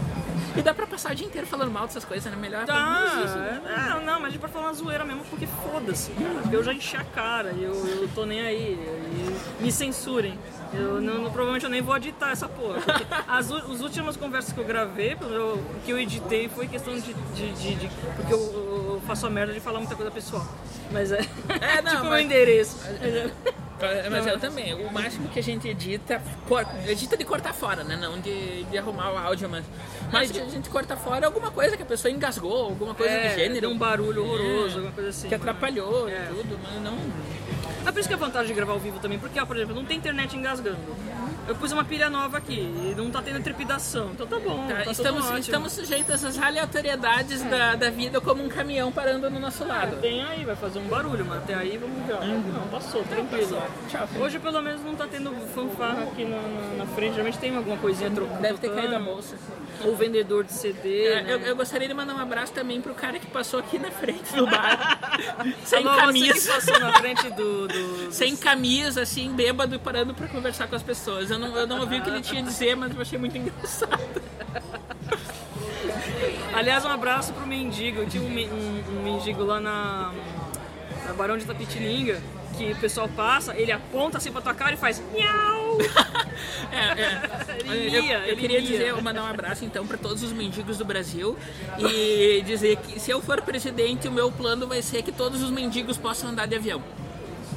[0.56, 2.36] E dá pra passar o dia inteiro falando mal dessas coisas, né?
[2.38, 3.62] Melhor Tá, não existe, né?
[3.66, 6.54] é, não, não, mas a gente pode falar uma zoeira mesmo, porque foda-se, cara.
[6.54, 8.78] Eu já enchi a cara, eu, eu tô nem aí.
[9.60, 10.38] me censurem.
[10.72, 12.78] Eu não, não- provavelmente eu nem vou editar essa porra.
[13.26, 17.12] As, as últimas conversas que eu gravei, eu- o que eu editei foi questão de.
[17.12, 20.46] de- de- de- porque eu, eu faço a merda de falar muita coisa pessoal.
[20.92, 21.20] Mas é.
[21.60, 22.76] É, não, tipo meu mas- endereço.
[24.10, 24.74] Mas eu também.
[24.74, 26.20] O máximo que a gente edita,
[26.86, 27.96] edita de cortar fora, né?
[27.96, 29.64] Não de, de arrumar o áudio, mas.
[30.12, 33.12] Mas que a gente corta fora é alguma coisa que a pessoa engasgou, alguma coisa
[33.14, 33.60] É, do gênero.
[33.62, 35.28] deu um barulho horroroso, É, alguma coisa assim.
[35.28, 36.12] Que atrapalhou É.
[36.30, 36.98] e tudo, mas não.
[37.86, 39.56] É por isso que é a vantagem de gravar ao vivo também, porque, ó, por
[39.56, 40.78] exemplo, não tem internet engasgando.
[41.48, 44.68] Eu pus uma pilha nova aqui e não tá tendo trepidação, então tá bom.
[44.68, 49.40] Tá, tá estamos, estamos sujeitos às aleatoriedades da, da vida como um caminhão parando no
[49.40, 49.96] nosso lado.
[50.00, 52.14] Tem aí, vai fazer um barulho, mas até aí vamos ver.
[52.14, 52.24] ó.
[52.24, 53.60] Não, passou, tranquilo.
[53.88, 54.08] Tchau.
[54.20, 57.78] Hoje pelo menos não tá tendo fanfarra aqui na, na- na frente, geralmente tem alguma
[57.78, 58.40] coisinha trocando.
[58.40, 59.36] Deve ter caído a bolsa.
[59.84, 61.32] Ou vendedor de CD, É, né?
[61.32, 64.32] eu, eu gostaria de mandar um abraço também pro cara que passou aqui na frente
[64.36, 64.98] do bar.
[65.64, 66.52] sem Alô, camisa.
[66.80, 67.68] na frente do...
[67.68, 71.30] do- Sem camisa, assim, bêbado e parando pra conversar com as pessoas.
[71.30, 73.36] Eu não, eu não ouvi o que ele tinha a dizer, mas eu achei muito
[73.36, 74.00] engraçado.
[76.54, 78.00] Aliás, um abraço pro mendigo.
[78.00, 80.12] Eu tinha um, um- um mendigo lá na,
[81.06, 82.20] na Barão de Tapitininga,
[82.66, 85.78] que o pessoal passa, ele aponta assim pra tua cara e faz miau!
[86.72, 87.74] É, é.
[87.74, 88.66] Ele Eu, ia, eu ele queria ia.
[88.66, 91.36] dizer, eu mandar um abraço então para todos os mendigos do Brasil
[91.78, 95.50] e dizer que se eu for presidente, o meu plano vai ser que todos os
[95.50, 96.82] mendigos possam andar de avião.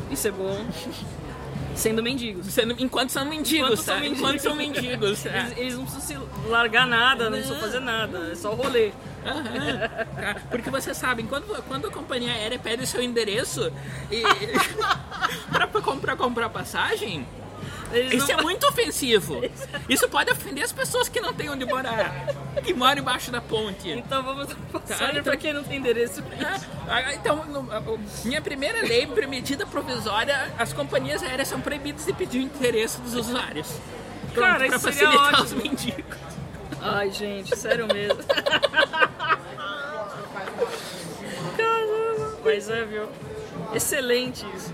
[0.09, 0.65] Isso é bom.
[1.75, 2.45] Sendo mendigos.
[2.47, 4.01] Sendo- enquanto são mendigos, Enquanto são tá?
[4.01, 4.19] mendigos.
[4.19, 5.25] Enquanto são mendigos.
[5.27, 5.39] é.
[5.39, 8.91] Eles, eles não precisam se largar nada, não precisam fazer nada, é só rolê.
[9.23, 10.41] Tá?
[10.51, 13.71] Porque você sabe, quando, quando a companhia aérea pede seu endereço
[14.11, 14.21] e
[15.51, 17.25] pra, pra comprar, comprar passagem,
[17.93, 19.41] Eles isso não- é muito ofensivo.
[19.87, 22.27] Isso pode ofender as pessoas que não têm onde morar,
[22.63, 23.89] que moram embaixo da ponte.
[23.89, 26.23] Então vamos dar passagem então- pra quem não tem endereço.
[26.87, 32.05] Ah, Então, no- a- o- minha primeira lei, medida provisória, as companhias aéreas são proibidas
[32.05, 33.67] de pedir o endereço dos usuários.
[34.33, 35.43] Pronto, Cara, pra isso seria facilitar ótimo.
[35.43, 36.17] os mendigos.
[36.81, 38.19] Ai, gente, sério mesmo.
[41.57, 42.37] Caramba.
[42.43, 43.07] Mas é, viu?
[43.73, 44.73] Excelente isso.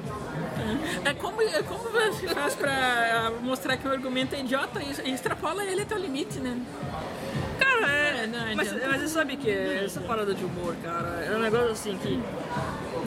[1.05, 5.12] É como, é como você faz pra ah, mostrar que o argumento é idiota e
[5.12, 6.60] extrapola ele até o limite, né?
[7.60, 8.10] Cara, é.
[8.24, 11.39] É, não, mas, mas você sabe que é essa parada de humor, cara, é um
[11.39, 12.22] negócio assim que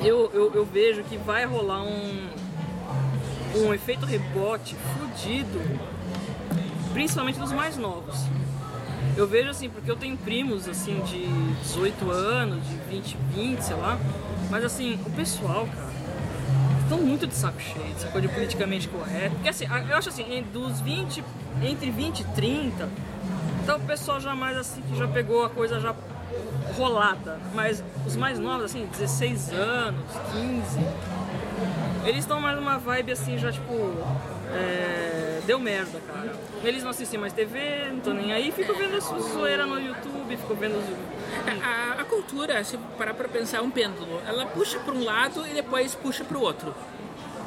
[0.07, 2.29] eu, eu, eu vejo que vai rolar um,
[3.57, 5.61] um efeito rebote fudido,
[6.93, 8.17] principalmente dos mais novos.
[9.17, 11.27] Eu vejo assim, porque eu tenho primos assim de
[11.63, 13.99] 18 anos, de 20, 20, sei lá,
[14.51, 15.92] mas assim, o pessoal, cara,
[16.93, 19.35] estão muito de saco cheio dessa coisa de politicamente correto.
[19.37, 21.25] Porque assim, eu acho assim, dos 20,
[21.63, 22.89] entre 20 e 30,
[23.63, 25.95] então o pessoal já mais assim, que já pegou a coisa já
[26.77, 27.39] rolada.
[27.55, 30.81] Mas os mais novos, assim, 16 anos, 15,
[32.05, 33.73] eles estão mais numa vibe assim, já tipo,
[34.55, 36.33] é, deu merda, cara.
[36.63, 40.37] Eles não assistem mais TV, não estão nem aí, ficam vendo a zoeira no YouTube,
[40.37, 41.63] ficam vendo os...
[41.63, 44.21] A, a cultura, se parar pra pensar, é um pêndulo.
[44.27, 46.75] Ela puxa para um lado e depois puxa para o outro.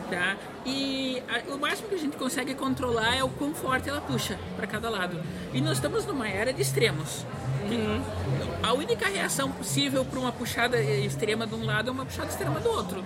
[0.10, 0.38] Tá?
[0.66, 4.38] E a, o máximo que a gente consegue controlar é o quão forte ela puxa
[4.56, 5.20] para cada lado.
[5.54, 7.26] E nós estamos numa era de extremos.
[7.70, 8.02] Uhum.
[8.62, 12.60] A única reação possível para uma puxada extrema de um lado é uma puxada extrema
[12.60, 13.04] do outro.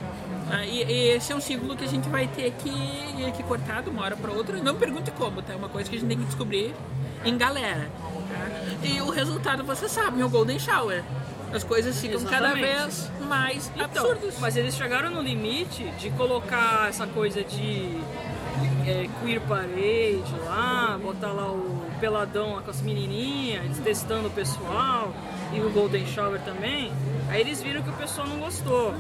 [0.51, 3.83] Ah, e, e, esse é um ciclo que a gente vai ter que, que cortar
[3.83, 4.57] de uma hora para outra.
[4.57, 5.53] Não me pergunte como, tá?
[5.53, 6.73] É uma coisa que a gente tem que descobrir
[7.23, 7.89] em galera.
[8.29, 8.87] Tá?
[8.87, 11.03] E o resultado você sabe, é o Golden Shower
[11.53, 12.43] as coisas ficam Exatamente.
[12.43, 14.35] cada vez mais então, absurdas.
[14.39, 17.97] Mas eles chegaram no limite de colocar essa coisa de
[18.85, 24.31] é, queer parade lá, botar lá o peladão lá com as menininhas, eles testando o
[24.31, 25.13] pessoal
[25.53, 26.91] e o Golden Shower também.
[27.29, 28.93] Aí eles viram que o pessoal não gostou.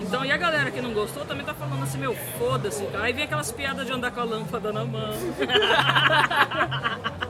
[0.00, 2.84] Então, e a galera que não gostou também tá falando assim, meu, foda-se.
[3.00, 5.12] Aí vem aquelas piadas de andar com a lâmpada na mão.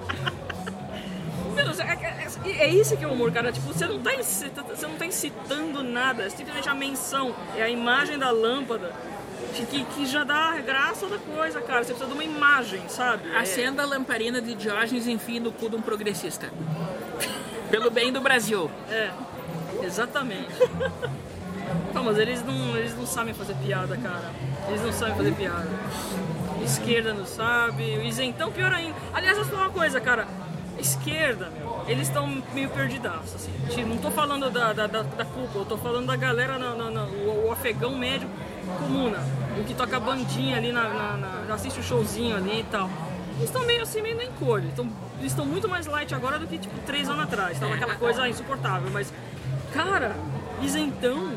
[2.45, 3.53] É, é, isso que é o humor, cara.
[3.53, 7.35] Tipo, você não tá, incitando, você não tá incitando nada, que deixar menção.
[7.57, 8.93] É a imagem da lâmpada.
[9.55, 11.85] Que, que já dá a graça da coisa, cara.
[11.85, 13.35] Você precisa de uma imagem, sabe?
[13.37, 13.85] Acenda é.
[13.85, 16.51] a lamparina de Diógenes e enfim no cu de um progressista.
[17.71, 18.71] Pelo bem do Brasil.
[18.91, 19.11] É,
[19.83, 20.49] exatamente.
[21.95, 24.31] Não, mas eles não, eles não sabem fazer piada, cara.
[24.69, 25.69] Eles não sabem fazer piada.
[26.63, 28.97] Esquerda não sabe, o isentão pior ainda.
[29.13, 30.27] Aliás, eu vou falar uma coisa, cara
[30.83, 33.53] esquerda, meu, eles estão meio perdidaços, assim.
[33.69, 36.75] Tipo, não tô falando da, da, da, da culpa, eu tô falando da galera, na,
[36.75, 38.29] na, na o, o, afegão médio
[38.79, 39.19] comuna,
[39.59, 41.17] o que toca bandinha ali, na, na,
[41.49, 42.89] na assiste o showzinho ali e tal.
[43.37, 44.67] Eles estão meio assim, meio na encolha.
[44.67, 47.59] Então, eles estão muito mais light agora do que, tipo, três anos atrás.
[47.59, 49.13] Tava aquela coisa insuportável, mas,
[49.73, 50.15] cara,
[50.63, 51.33] isentão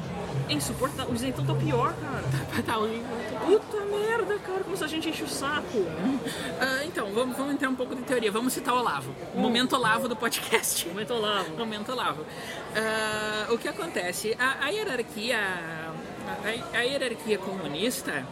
[0.49, 1.11] é insuportável.
[1.11, 2.23] O isentão tá pior, cara.
[2.55, 3.05] Tá, tá horrível.
[3.45, 5.77] Puta merda, cara, como se a gente enche o saco.
[5.77, 8.31] Uh, então, vamos, vamos entrar um pouco de teoria.
[8.31, 9.13] Vamos citar o Olavo.
[9.33, 9.39] Uh.
[9.39, 10.87] Momento Olavo do podcast.
[10.87, 11.57] Momento Olavo.
[11.57, 12.21] Momento Olavo.
[12.21, 14.35] Uh, o que acontece?
[14.39, 15.39] A, a hierarquia.
[15.39, 18.25] A, a, hierarquia comunista.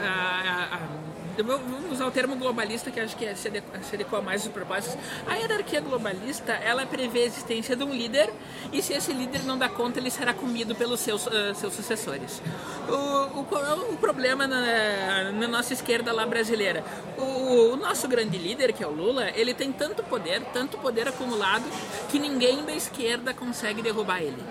[0.00, 1.07] A, a,
[1.44, 4.98] vamos usar o termo globalista que acho que é, se, adequa, mais aos propósitos.
[5.26, 8.30] A hierarquia globalista ela prevê a existência de um líder
[8.72, 12.42] e se esse líder não dá conta ele será comido pelos seus, uh, seus sucessores.
[12.88, 16.84] O, o, o problema na, na, nossa esquerda lá brasileira,
[17.16, 21.08] o, o, nosso grande líder que é o Lula, ele tem tanto poder, tanto poder
[21.08, 21.64] acumulado
[22.08, 24.42] que ninguém da esquerda consegue derrubar ele.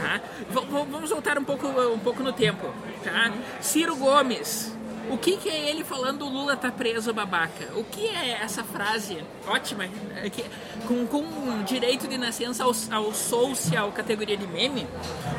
[0.00, 0.20] Tá?
[0.50, 2.72] vamos voltar um pouco, um pouco no tempo.
[3.04, 3.32] Tá?
[3.60, 4.72] Ciro Gomes
[5.10, 7.68] o que, que, é ele falando o Lula tá preso, babaca?
[7.74, 10.44] O que é essa frase ótima, é que,
[10.86, 14.86] com, com direito de nascença ao, ao social categoria de meme?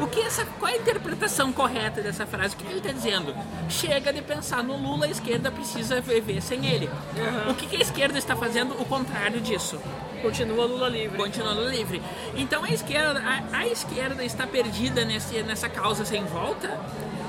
[0.01, 2.55] O que é essa, qual é a interpretação correta dessa frase?
[2.55, 3.35] O que, que ele está dizendo?
[3.69, 6.87] Chega de pensar no Lula, a esquerda precisa viver sem ele.
[6.87, 7.51] Uhum.
[7.51, 8.79] O que, que a esquerda está fazendo?
[8.79, 9.79] O contrário disso.
[10.21, 11.17] Continua Lula livre.
[11.17, 12.01] Continua Lula livre.
[12.35, 16.69] Então a esquerda, a, a esquerda está perdida nesse, nessa causa sem volta.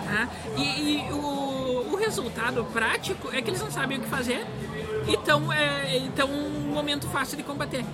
[0.06, 0.28] Tá?
[0.56, 1.53] E, e o o
[2.04, 4.44] resultado prático é que eles não sabem o que fazer,
[5.08, 7.84] então é então um momento fácil de combater.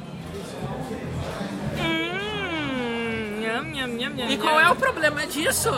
[1.79, 5.71] Hum, nham, nham, nham, e qual é o problema disso?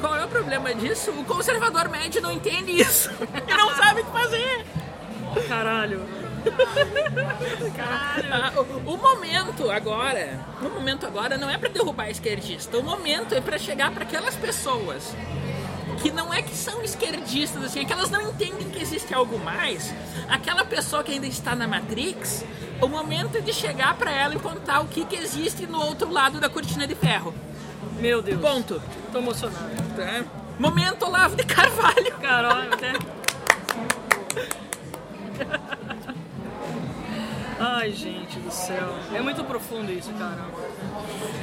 [0.00, 1.10] Qual é o problema disso?
[1.10, 3.10] O conservador médio não entende isso
[3.46, 4.64] e não sabe o que fazer.
[5.48, 6.00] Caralho.
[7.76, 8.28] Caralho.
[8.32, 12.78] Ah, o, o, momento agora, o momento agora não é para derrubar a esquerdista.
[12.78, 15.14] O momento é para chegar para aquelas pessoas
[16.00, 19.38] que não é que são esquerdistas, assim, é que elas não entendem que existe algo
[19.38, 19.92] mais.
[20.28, 22.44] Aquela pessoa que ainda está na Matrix,
[22.80, 26.10] o momento é de chegar para ela e contar o que, que existe no outro
[26.10, 27.34] lado da cortina de ferro.
[27.98, 28.40] Meu Deus.
[28.40, 28.82] Ponto.
[29.12, 29.70] Tô emocionado.
[29.96, 30.24] Tá?
[30.58, 32.12] Momento Olavo de Carvalho.
[32.18, 32.92] Caralho, até.
[37.80, 38.94] Ai, gente do céu.
[39.14, 40.44] É muito profundo isso, cara.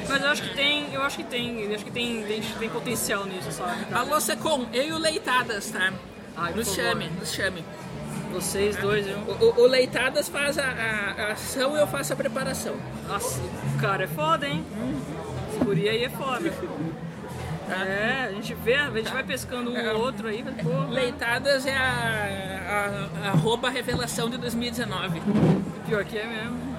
[0.07, 2.69] Mas eu acho que tem, eu acho que tem, eu acho que tem, tem, tem
[2.69, 3.85] potencial nisso, sabe?
[3.85, 4.01] Cara?
[4.01, 5.91] Alô, Secom, eu e o Leitadas, tá?
[6.35, 7.65] Ai, nos chame, nos chame.
[8.31, 9.17] Vocês dois, viu?
[9.17, 12.75] O, o, Leitadas faz a, a, a ação e eu faço a preparação.
[13.07, 13.41] Nossa,
[13.75, 14.63] o cara é foda, hein?
[14.77, 15.01] Hum.
[15.49, 16.53] Esse guri aí é foda.
[17.69, 20.43] É, a gente vê, a gente vai pescando um é, ou outro aí.
[20.63, 25.21] Pô, Leitadas é a, a, a arroba revelação de 2019.
[25.85, 26.77] Pior que é mesmo.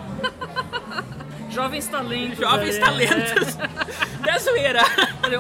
[1.50, 2.38] Jovens talentos.
[2.38, 3.58] Jovens aí, talentos.
[3.58, 3.98] É.
[4.24, 4.82] Da zoeira.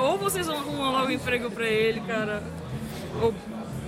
[0.00, 2.42] Ou vocês arrumam logo emprego pra ele, cara.
[3.20, 3.34] Ou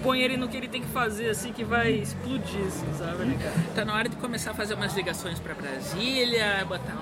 [0.02, 3.38] põe ele no que ele tem que fazer, assim, que vai explodir, assim, sabe, né,
[3.42, 3.54] cara?
[3.74, 6.94] Tá na hora de começar a fazer umas ligações pra Brasília, botar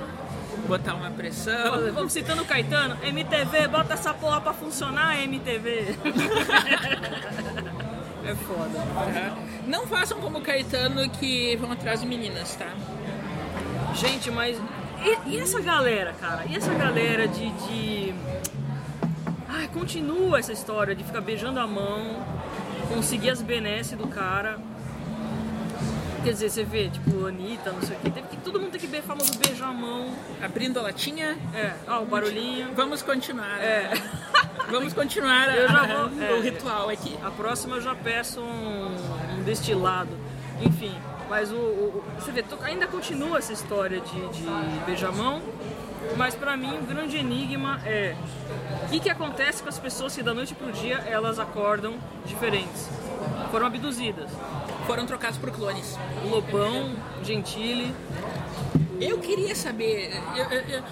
[0.69, 1.93] botar uma pressão.
[1.93, 5.97] Vamos citando o Caetano, MTV, bota essa porra pra funcionar, MTV.
[8.25, 8.79] É foda.
[8.79, 9.39] tá?
[9.67, 12.71] Não façam como o Caetano que vão atrás de meninas, tá?
[13.95, 14.61] Gente, mas.
[15.03, 16.45] E, e essa galera, cara?
[16.47, 17.51] E essa galera de.
[17.51, 18.15] de...
[19.49, 22.23] Ai, continua essa história de ficar beijando a mão,
[22.93, 24.59] conseguir as benesses do cara.
[26.25, 28.11] Quer dizer, você vê, tipo, Anitta, não sei o quê.
[28.11, 30.13] Teve que, todo mundo tem que ver famoso beijar a mão.
[30.43, 32.73] Abrindo a latinha, É, ó, o barulhinho.
[32.75, 33.59] vamos continuar.
[33.61, 33.91] É.
[34.71, 36.41] Vamos continuar Eu já a- vou- o é.
[36.41, 37.17] ritual aqui.
[37.25, 38.95] A próxima eu já peço um,
[39.39, 40.11] um destilado.
[40.61, 40.95] Enfim,
[41.31, 44.45] mas o, o- o- você vê, ainda continua essa história de, de
[44.85, 45.41] beijamão,
[46.19, 48.15] mas pra mim o grande enigma é
[48.85, 51.95] o que, que acontece com as pessoas que da noite pro dia elas acordam
[52.27, 52.91] diferentes.
[53.51, 54.29] Foram abduzidas.
[54.89, 55.97] Foram trocados por clones.
[56.29, 57.95] Lobão, Gentili.
[59.01, 60.11] Eu queria saber.
[60.35, 60.83] Eu, eu-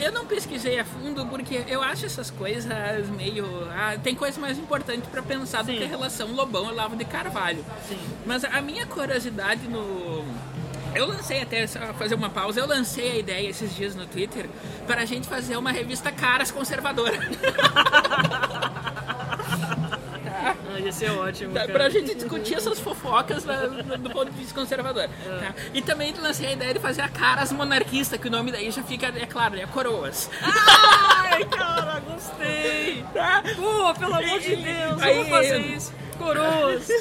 [0.00, 3.46] eu- não pesquisei a fundo porque eu acho essas coisas meio.
[3.70, 5.78] ah, tem coisa mais importante pra pensar do Sim.
[5.78, 7.64] que a relação Lobão e Lavo de Carvalho.
[7.88, 7.96] Sim.
[8.26, 10.24] Mas a minha curiosidade no.
[10.94, 14.46] Eu lancei até, só fazer uma pausa, eu lancei a ideia esses dias no Twitter
[14.86, 17.16] para a gente fazer uma revista Caras Conservadora.
[20.78, 21.52] Ia ser ótimo.
[21.54, 23.56] Tá, pra gente discutir essas fofocas né,
[23.98, 25.08] do ponto de vista conservador.
[25.08, 25.54] tá?
[25.74, 28.82] E também lancei a ideia de fazer a Caras Monarquista, que o nome daí já
[28.82, 30.30] fica, é claro, é Coroas.
[30.42, 33.04] Ai, cara, gostei!
[33.12, 33.42] Tá?
[33.56, 35.92] Pô, pelo amor de Deus, Aí- vamos fazer isso.
[36.18, 36.88] Coroas.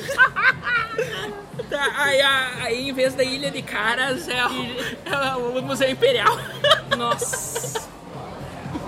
[1.69, 6.37] Tá, aí, aí, em vez da Ilha de Caras, é, o- é o Museu Imperial.
[6.97, 7.81] Nossa.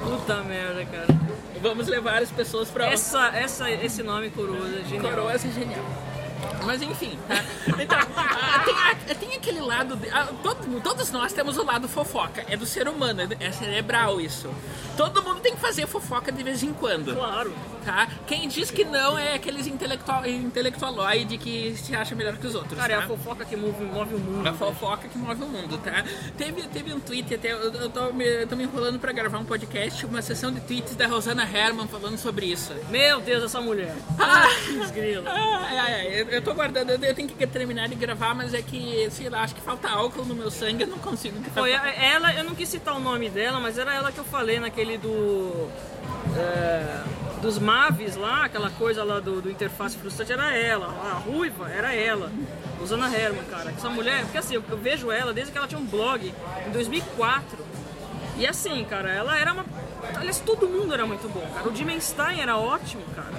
[0.01, 1.18] Puta merda, cara.
[1.61, 2.87] Vamos levar as pessoas pra.
[2.87, 5.13] Essa, essa, esse nome Coroas é genial.
[5.13, 5.85] Coroas é genial.
[6.65, 7.43] Mas enfim, tá?
[7.81, 8.63] Então, ah,
[9.05, 9.95] tem, tem aquele lado.
[9.95, 12.43] de- ah, todo- todos nós temos o lado fofoca.
[12.47, 14.49] É do ser humano, é- é cerebral isso.
[14.97, 17.15] Todo mundo tem que fazer fofoca de vez em quando.
[17.15, 17.53] Claro.
[17.85, 18.07] Tá?
[18.27, 22.77] Quem diz que não é aqueles intelectual, intelectualoide que se acha melhor que os outros.
[22.77, 23.03] Cara, é tá?
[23.03, 24.47] a fofoca que move, move o mundo.
[24.47, 26.03] A fofoca que move o mundo, tá?
[26.37, 29.45] Teve, teve um tweet, até eu, eu tô, me, tô me enrolando pra gravar um
[29.45, 32.73] podcast, uma sessão de tweets da Rosana Herman falando sobre isso.
[32.89, 33.95] Meu Deus, essa mulher.
[34.19, 34.45] Ah!
[34.81, 35.29] Desgrila.
[35.31, 38.61] Ai, ai, ai, eu, tô guardando, eu, eu tenho que terminar de gravar, mas é
[38.61, 41.37] que, sei lá, acho que falta álcool no meu sangue, eu não consigo.
[41.53, 44.23] Foi a- ela, eu não quis citar o nome dela, mas era ela que eu
[44.25, 45.69] falei naquele do.
[46.37, 47.01] é,
[47.41, 50.87] dos Mavis lá, aquela coisa lá do, do interface frustrante, era ela.
[50.87, 52.29] A ruiva era ela.
[52.79, 53.71] Rosana Herman, cara.
[53.71, 56.33] Essa mulher, porque assim, eu, eu vejo ela desde que ela tinha um blog
[56.67, 57.57] em 2004.
[58.37, 59.65] E assim, cara, ela era uma.
[60.15, 61.67] Aliás, todo mundo era muito bom, cara.
[61.67, 63.33] O Dimenstein era ótimo, cara.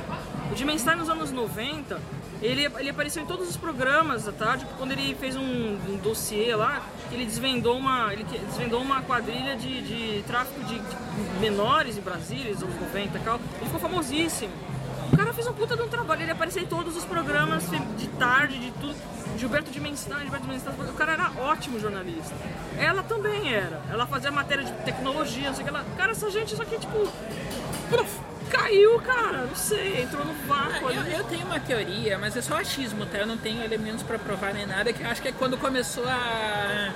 [0.51, 1.99] O Dimenstein nos anos 90,
[2.43, 6.55] ele, ele apareceu em todos os programas da tarde, quando ele fez um, um dossiê
[6.55, 6.83] lá,
[7.13, 12.53] ele desvendou uma, ele desvendou uma quadrilha de, de tráfico de, de menores em Brasília,
[12.53, 13.41] anos 90 e tal.
[13.57, 14.53] Ele ficou famosíssimo.
[15.13, 17.65] O cara fez um puta de um trabalho, ele apareceu em todos os programas
[17.99, 18.95] de tarde, de tudo.
[19.37, 22.35] Gilberto Dimenstein, Gilberto Dimenstein, o cara era ótimo jornalista.
[22.79, 23.81] Ela também era.
[23.91, 25.75] Ela fazia matéria de tecnologia, não sei o que.
[25.75, 25.85] Ela...
[25.97, 27.11] Cara, essa gente só que, tipo,
[27.91, 28.21] puf,
[28.51, 29.47] caiu, cara.
[29.47, 31.15] Não sei, entrou no vácuo Eu, ali.
[31.15, 33.19] eu tenho uma teoria, mas é só achismo, tá?
[33.19, 36.05] Eu não tenho elementos pra provar nem nada, que eu acho que é quando começou
[36.07, 36.93] a.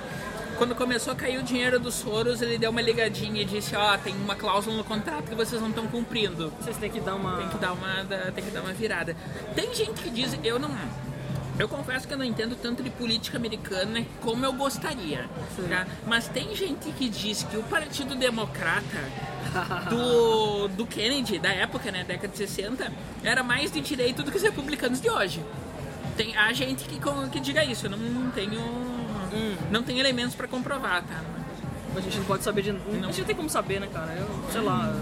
[0.57, 3.97] Quando começou a cair o dinheiro dos Soros, ele deu uma ligadinha e disse, ó,
[3.97, 6.49] tem uma cláusula no contrato que vocês não estão cumprindo.
[6.61, 7.37] Vocês têm que dar uma.
[7.39, 9.15] Tem que dar uma, tem que dar uma virada.
[9.53, 10.69] Tem gente que diz, eu não.
[11.57, 15.29] Eu confesso que eu não entendo tanto de política americana como eu gostaria.
[15.69, 15.87] tá?
[16.05, 18.99] Mas tem gente que diz que o Partido Democrata
[19.89, 22.91] do, do Kennedy, da época, né, década de 60,
[23.23, 25.41] era mais de direito do que os republicanos de hoje.
[26.17, 26.99] Tem a gente que,
[27.31, 28.61] que diga isso, eu não, não tenho.
[29.69, 31.21] Não tenho elementos pra comprovar, tá?
[31.95, 32.69] A gente não pode saber de.
[32.71, 34.13] A gente não tem como saber, né, cara?
[34.13, 34.93] Eu, sei lá.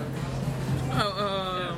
[0.91, 1.75] Ah, ah,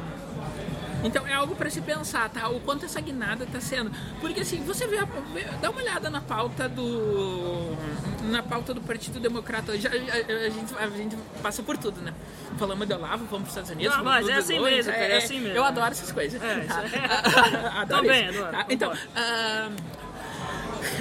[1.06, 2.49] Então é algo pra se pensar, tá?
[2.49, 3.91] O quanto essa guinada tá sendo.
[4.20, 4.97] Porque assim, você vê,
[5.34, 7.76] vê- dá uma olhada na pauta do.
[8.24, 9.88] Na pauta do Partido Democrata hoje.
[9.88, 12.12] A, a- a gente, a gente passa por tudo, né?
[12.58, 13.95] Falamos de Olavo, vamos pros Estados Unidos.
[13.95, 15.56] Não, mas é assim dois, mesmo, cara, é assim mesmo.
[15.58, 16.41] Eu adoro essas coisas.
[16.41, 16.84] É, tá?
[16.86, 18.66] isso é- adoro Também, isso, adoro, tá?
[18.70, 19.70] Então, ah,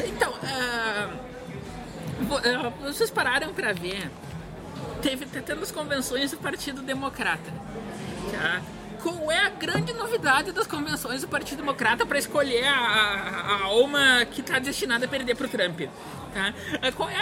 [0.06, 1.08] então ah,
[2.44, 4.10] ah, vocês pararam pra ver
[5.00, 7.50] teve tá tendo as convenções do Partido Democrata.
[8.32, 8.60] Tá?
[9.04, 13.64] Qual é a grande novidade das convenções do Partido Democrata para escolher a, a, a
[13.64, 15.80] alma que está destinada a perder para o Trump?
[16.32, 16.54] Tá?
[16.92, 17.14] Qual é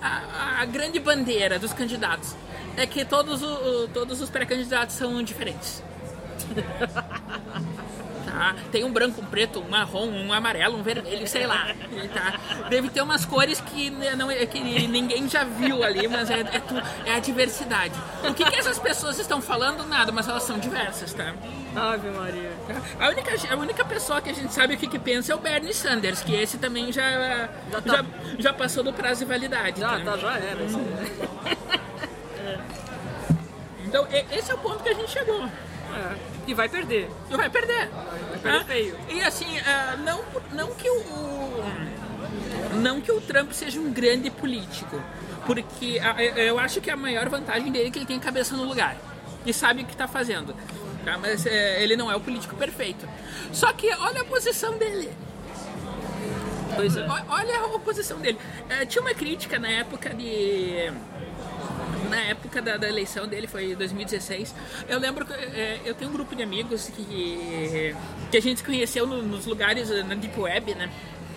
[0.00, 2.34] a, a- grande bandeira dos candidatos?
[2.76, 5.82] É que todos, o- todos os pré-candidatos são diferentes.
[8.36, 8.54] Tá?
[8.70, 11.68] Tem um branco, um preto, um marrom, um amarelo, um vermelho, sei lá.
[12.12, 12.68] Tá?
[12.68, 16.74] Deve ter umas cores que, não, que ninguém já viu ali, mas é, é, tu,
[17.06, 17.94] é a diversidade.
[18.28, 19.86] O que, que essas pessoas estão falando?
[19.86, 21.32] Nada, mas elas são diversas, tá?
[21.74, 22.52] Ave Maria.
[23.00, 25.38] A única, a única pessoa que a gente sabe o que, que pensa é o
[25.38, 27.96] Bernie Sanders, que esse também já, já, tá.
[27.96, 28.04] já,
[28.38, 29.80] já passou do prazo de validade.
[29.80, 30.62] Já, tá, tá já era.
[30.62, 31.56] Hum.
[33.86, 35.48] Então, esse é o ponto que a gente chegou.
[35.96, 36.16] É.
[36.46, 37.10] E vai perder.
[37.30, 37.88] E vai perder.
[37.88, 38.96] Vai perder feio.
[39.08, 41.02] E assim, uh, não, não que o.
[42.80, 45.00] Não que o Trump seja um grande político.
[45.46, 46.00] Porque
[46.36, 48.96] eu acho que a maior vantagem dele é que ele tem cabeça no lugar.
[49.44, 50.54] E sabe o que está fazendo.
[51.04, 51.16] Tá?
[51.18, 53.08] Mas uh, ele não é o político perfeito.
[53.52, 55.10] Só que olha a posição dele.
[56.76, 57.32] É.
[57.32, 58.38] Olha a posição dele.
[58.68, 60.92] Eh, tinha uma crítica na época de
[62.08, 64.54] na época da, da, eleição dele, foi 2016,
[64.88, 67.94] eu lembro que é, eu tenho um grupo de amigos que,
[68.30, 70.90] que a gente conheceu no, nos lugares na Deep Web, né?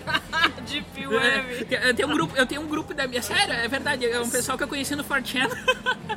[0.66, 1.66] Deep Web.
[1.70, 3.22] Eu tenho, um grupo, eu tenho um grupo da minha.
[3.22, 4.06] Sério, é verdade.
[4.06, 5.48] É um pessoal que eu conheci no 4chan.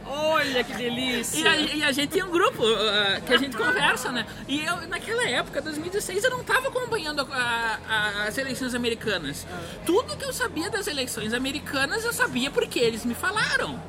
[0.05, 1.39] Olha que delícia!
[1.39, 4.25] E a, e a gente tem um grupo uh, que a gente conversa, né?
[4.47, 9.45] E eu, naquela época, 2016, eu não estava acompanhando a, a, as eleições americanas.
[9.85, 13.81] Tudo que eu sabia das eleições americanas, eu sabia porque eles me falaram.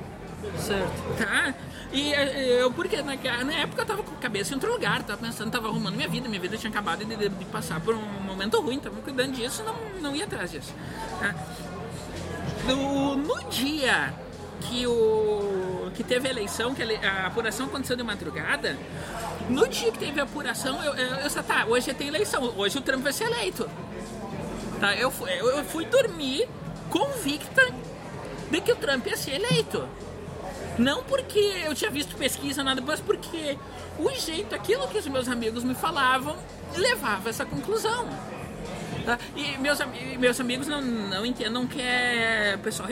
[0.59, 1.19] Certo.
[1.19, 1.55] Tá?
[1.93, 3.15] E eh, eu, porque na,
[3.45, 6.09] na, época eu tava com a cabeça em outro lugar, tava pensando, tava arrumando minha
[6.09, 9.33] vida, minha vida tinha acabado de, de, de passar por um momento ruim, tava cuidando
[9.33, 10.75] disso e não, não ia atrás disso.
[11.21, 11.35] Tá?
[12.67, 14.13] No, no dia
[14.63, 18.77] que, o, que teve a eleição, que a, a, apuração aconteceu de madrugada,
[19.49, 22.81] no dia que teve a apuração, eu, eu, eu tá, hoje tem eleição, hoje o
[22.81, 23.71] Trump vai ser eleito.
[24.81, 24.97] Tá?
[24.97, 26.49] Eu, eu, eu fui dormir
[26.91, 27.63] convicta
[28.51, 29.87] de que o Trump ia ser eleito.
[30.79, 33.57] Não porque eu tinha visto pesquisa, nada, mas porque
[33.99, 36.37] o jeito, aquilo que os meus amigos me falavam,
[36.77, 38.09] levava a essa conclusão.
[39.05, 39.19] Tá?
[39.37, 39.79] E meus,
[40.19, 42.89] meus amigos não, não entendam que é pessoal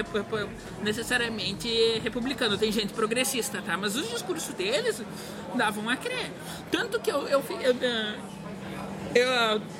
[0.82, 1.68] necessariamente
[2.00, 3.78] republicano, tem gente progressista, tá?
[3.78, 5.02] Mas os discursos deles
[5.54, 6.30] davam a crer.
[6.70, 8.31] Tanto que eu, eu, eu, eu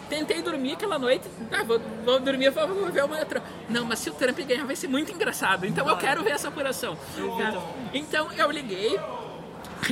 [0.09, 1.29] tentei dormir aquela noite.
[1.51, 3.43] Ah, vou, vou dormir, vou, vou ver uma outra.
[3.69, 5.67] Não, mas se o Trump ganhar vai ser muito engraçado.
[5.67, 6.97] Então eu quero ver essa apuração.
[7.93, 8.99] Então eu liguei,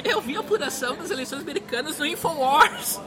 [0.05, 3.01] eu vi a apuração das eleições americanas no Infowars.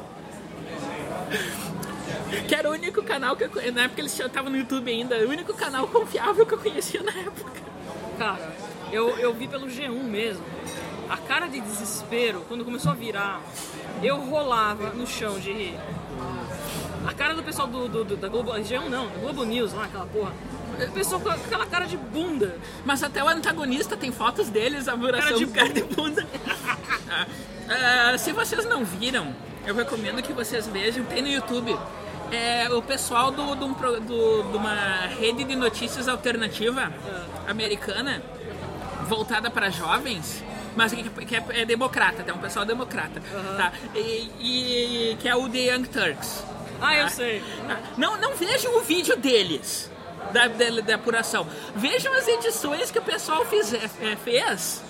[2.48, 5.30] Que era o único canal que eu Na época eles estavam no YouTube ainda, o
[5.30, 7.62] único canal confiável que eu conhecia na época.
[8.18, 8.54] Cara,
[8.92, 10.44] eu, eu vi pelo G1 mesmo.
[11.10, 13.42] A cara de desespero, quando começou a virar,
[14.02, 15.80] eu rolava no chão de rir.
[17.08, 18.52] A cara do pessoal do, do, do da Globo.
[18.52, 20.32] G1 não, da Globo News lá, aquela porra.
[20.88, 22.58] O pessoal com aquela cara de bunda.
[22.84, 26.24] Mas até o antagonista tem fotos deles, a cara de, cara de bunda.
[26.24, 29.36] uh, se vocês não viram,
[29.66, 31.78] eu recomendo que vocês vejam, tem no YouTube.
[32.32, 37.52] É, o pessoal do, do, do, de uma rede de notícias alternativa uh.
[37.52, 38.24] americana,
[39.08, 40.44] voltada para jovens,
[40.76, 43.58] mas que, que é, é, democrata, é um pessoal democrata, uhum.
[43.58, 43.72] tá?
[43.94, 46.44] E, e, que é o The Young Turks.
[46.84, 47.42] Ah, eu sei.
[47.98, 49.90] Não, não vejam o vídeo deles,
[50.34, 51.48] da, da, da apuração.
[51.74, 54.84] Vejam as edições que o pessoal fiz, é, fez.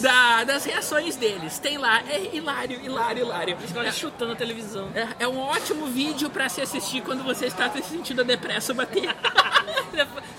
[0.00, 1.58] Da, das reações deles.
[1.58, 3.56] Tem lá, é hilário, hilário, hilário.
[3.60, 4.90] Eles é, chutando a televisão.
[4.94, 8.74] É, é um ótimo vídeo para se assistir quando você está se sentindo a depressa
[8.74, 9.14] bater.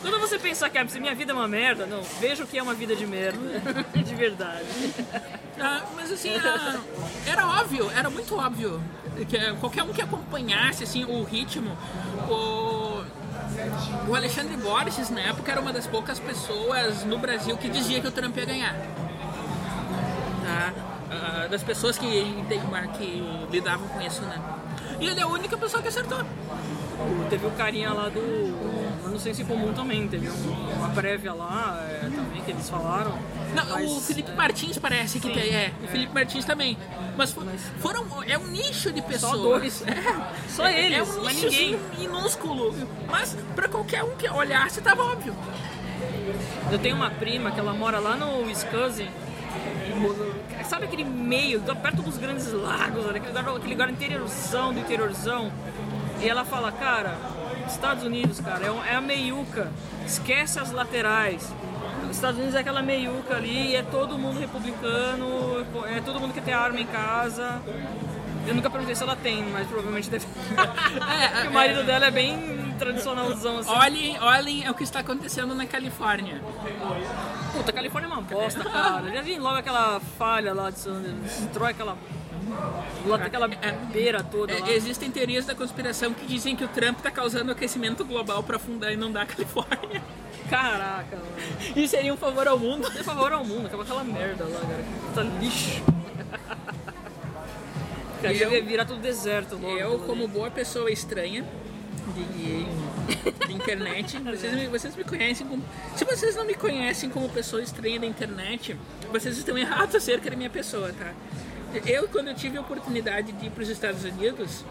[0.01, 2.63] quando você pensar que ah, minha vida é uma merda, não, veja o que é
[2.63, 3.39] uma vida de merda.
[3.95, 4.65] de verdade.
[5.59, 6.79] Ah, mas assim, ah,
[7.25, 8.81] era óbvio, era muito óbvio
[9.23, 11.77] que qualquer um que acompanhasse assim, o ritmo,
[12.29, 13.03] o,
[14.09, 18.07] o Alexandre Borges na época era uma das poucas pessoas no Brasil que dizia que
[18.07, 18.75] o Trump ia ganhar.
[20.45, 20.73] Tá?
[21.05, 22.05] Uh, das pessoas que,
[22.97, 24.39] que lidavam com isso, né?
[24.99, 26.19] E ele é a única pessoa que acertou.
[27.29, 28.85] Teve o carinha lá do
[29.15, 33.17] no Senso Comum também, teve uma prévia lá é, também que eles falaram.
[33.55, 36.77] Não, mas, o Felipe é, Martins parece que sim, tem, é, o Felipe Martins também.
[37.15, 39.31] Mas, mas, foram, é um nicho de pessoas.
[39.31, 39.83] Só dois.
[39.87, 41.79] É, Só eles, é um mas nicho ninguém.
[41.97, 42.75] minúsculo.
[43.09, 45.33] Mas pra qualquer um que olhasse, tava óbvio.
[46.71, 49.07] Eu tenho uma prima que ela mora lá no Wisconsin.
[50.67, 55.51] Sabe aquele meio, perto dos grandes lagos, aquele lugar, aquele lugar interiorzão do interiorzão?
[56.21, 57.17] E ela fala, cara,
[57.67, 59.71] Estados Unidos, cara, é, é a meiuca.
[60.05, 61.51] Esquece as laterais.
[62.03, 66.41] Os Estados Unidos é aquela meiuca ali, é todo mundo republicano, é todo mundo que
[66.41, 67.61] tem arma em casa.
[68.47, 70.25] Eu nunca perguntei se ela tem, mas provavelmente deve.
[71.45, 73.69] é, o marido é, dela é bem tradicionalzão assim.
[73.69, 76.41] Olhem, olhem o que está acontecendo na Califórnia.
[77.53, 79.11] Puta, a Califórnia é uma bosta, cara.
[79.11, 81.97] Já vi logo aquela falha lá, destrói aquela
[83.05, 83.47] Lota aquela
[83.91, 84.71] beira toda É, lá.
[84.71, 88.91] existem teorias da conspiração que dizem que o Trump tá causando aquecimento global pra afundar
[88.91, 90.01] e inundar a Califórnia.
[90.49, 91.75] Caraca, mano.
[91.75, 92.89] Isso seria um favor ao mundo.
[92.91, 94.85] Dê favor ao mundo, acaba aquela merda lá, cara.
[95.15, 95.81] Tá lixo.
[98.33, 99.77] Cara, Eu- virar tudo deserto logo.
[99.77, 101.45] Eu, como boa pessoa estranha
[102.15, 105.63] de, de internet, vocês me, vocês me conhecem como.
[105.95, 108.75] Se vocês não me conhecem como pessoa estranha da internet,
[109.11, 111.13] vocês estão errados acerca da minha pessoa, tá?
[111.85, 114.63] Eu, quando eu tive a oportunidade de ir para os Estados Unidos,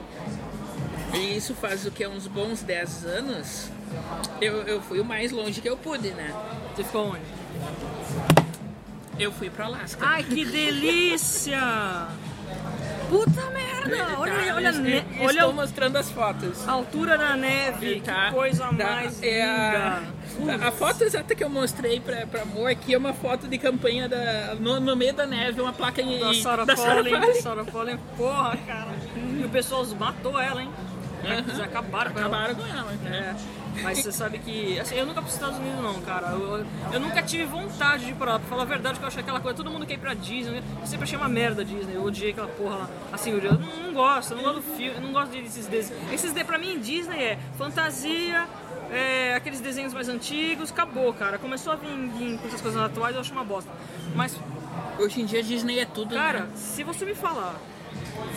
[1.13, 2.07] e isso faz o que?
[2.07, 3.69] Uns bons 10 anos,
[4.41, 6.35] eu, eu fui o mais longe que eu pude, né?
[6.75, 7.21] Você ficou onde?
[9.19, 10.05] Eu fui para Alasca.
[10.05, 12.09] Ai, que delícia!
[13.09, 14.19] Puta merda!
[14.19, 16.67] Olha, aí, Tá, olha, a es- ne- Estou olha mostrando as fotos.
[16.69, 18.27] a altura da neve, Tá?
[18.29, 20.03] que coisa Tá, mais é a,
[20.39, 20.69] linda.
[20.69, 24.09] a foto exata que eu mostrei pra, pra amor aqui é uma foto de campanha
[24.09, 27.35] da, no, no meio da neve, uma placa em Da Sarah da Pauling.
[27.41, 28.89] Sarah Pauling, porra, cara.
[29.39, 30.71] E o pessoal matou ela, hein?
[31.23, 32.29] Eles acabaram com ela.
[32.29, 32.93] Acabaram com ela.
[33.03, 33.35] né?
[33.37, 34.79] É, mas você sabe que.
[34.79, 36.29] Assim, eu nunca fui pros Estados Unidos, não, cara.
[36.29, 38.39] Eu, eu- nunca tive vontade de ir pra lá.
[38.39, 39.57] Pra falar a verdade, que eu achei aquela coisa.
[39.57, 40.63] Todo mundo quer ir pra Disney.
[40.81, 41.95] Eu sempre achei uma merda Disney.
[41.95, 42.91] Eu odiei aquela porra lá.
[43.13, 44.33] Assim, eu, eu não, não gosto.
[44.33, 44.95] Eu não gosto do filme.
[44.97, 46.13] Eu não gosto desses desenhos.
[46.13, 48.47] Esses de, pra mim, Disney é fantasia.
[48.91, 51.39] É, aqueles desenhos mais antigos, acabou, cara.
[51.39, 53.71] Começou a vir, vir com essas coisas atuais, eu acho uma bosta.
[54.15, 54.39] Mas,
[54.99, 56.15] Hoje em dia Disney é tudo.
[56.15, 56.49] cara, né?
[56.55, 57.57] se você me falar,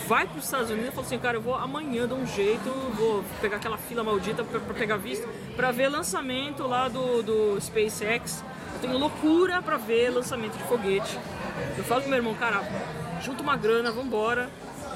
[0.06, 2.70] vai para os Estados Unidos e fala assim, cara, eu vou amanhã dar um jeito,
[2.96, 8.42] vou pegar aquela fila maldita pra pegar visto, pra ver lançamento lá do, do SpaceX.
[8.74, 11.18] Eu tenho loucura pra ver lançamento de foguete.
[11.76, 12.62] Eu falo pro meu irmão, cara,
[13.22, 14.48] junta uma grana, vambora.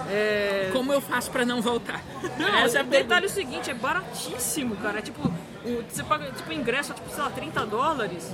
[0.09, 0.71] É...
[0.73, 2.01] Como eu faço pra não voltar?
[2.39, 4.99] Não, Essa é o detalhe é o seguinte, é baratíssimo, cara.
[4.99, 5.21] É tipo,
[5.65, 8.31] o- você paga, tipo, ingresso, é, tipo, sei lá, 30 dólares.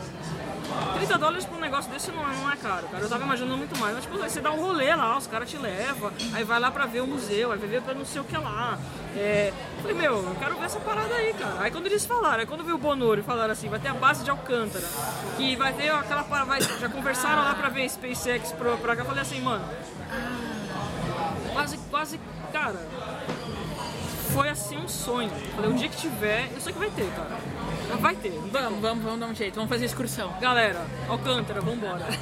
[0.94, 3.02] 30 dólares pra um negócio desse não é, não é caro, cara.
[3.02, 3.94] Eu tava imaginando muito mais.
[3.94, 6.86] Mas, tipo, você dá um rolê lá, os caras te levam, aí vai lá pra
[6.86, 8.78] ver o museu, aí vai ver pra não sei o que lá.
[9.16, 11.56] É, falei, meu, eu quero ver essa parada aí, cara.
[11.60, 13.94] Aí quando eles falaram, aí quando veio o Bonoro e falaram assim, vai ter a
[13.94, 14.84] base de Alcântara,
[15.36, 19.06] que vai ter aquela parada, já conversaram lá pra ver SpaceX pro, pra cá, eu
[19.06, 19.64] falei assim, mano,
[21.52, 22.20] quase, quase,
[22.52, 22.78] cara,
[24.32, 25.30] foi assim um sonho.
[25.54, 27.36] Falei, o dia que tiver, eu sei que vai ter, cara.
[28.00, 28.30] Vai ter.
[28.52, 30.32] Vamos, vamos, vamos dar um jeito, vamos fazer excursão.
[30.40, 32.04] Galera, Alcântara, vambora.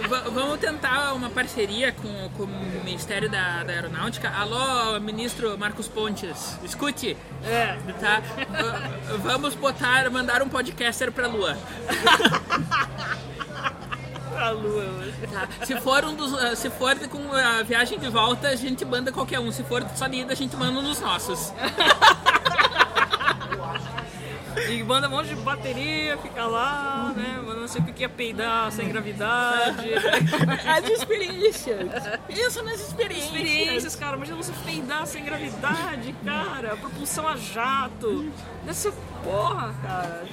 [0.00, 4.28] V- Vamos tentar uma parceria com, com o Ministério da, da Aeronáutica.
[4.30, 7.16] Alô, ministro Marcos Pontes, escute.
[7.44, 8.20] É, Tá?
[8.20, 11.56] V- Vamos botar, mandar um podcaster pra Lua.
[14.40, 14.86] pra lua.
[15.30, 15.66] Tá?
[15.66, 19.12] Se for um dos, eh, se for com a viagem de volta, a gente manda
[19.12, 19.52] qualquer um.
[19.52, 21.52] Se for só de ida, a gente manda um dos nossos.
[24.68, 27.40] E manda um monte de bateria, fica lá, né?
[27.44, 29.90] Manda não sei o que ia peidar sem gravidade.
[30.66, 31.90] As experiências.
[32.28, 33.32] Isso nas experiências.
[33.32, 34.16] Experiências, cara.
[34.16, 36.76] Imagina você peidar sem gravidade, cara.
[36.76, 38.32] Propulsão a jato.
[38.72, 38.92] Ser
[39.24, 40.24] porra, cara.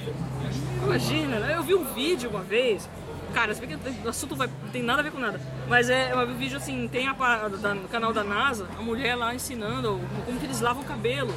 [0.84, 1.54] Imagina, né?
[1.56, 2.88] Eu vi um vídeo uma vez.
[3.34, 5.40] Cara, se bem que o assunto vai, não tem nada a ver com nada.
[5.68, 9.14] Mas é um vídeo assim, tem a, pa- da- no canal da NASA, a mulher
[9.14, 11.32] lá ensinando como que eles lavam o cabelo.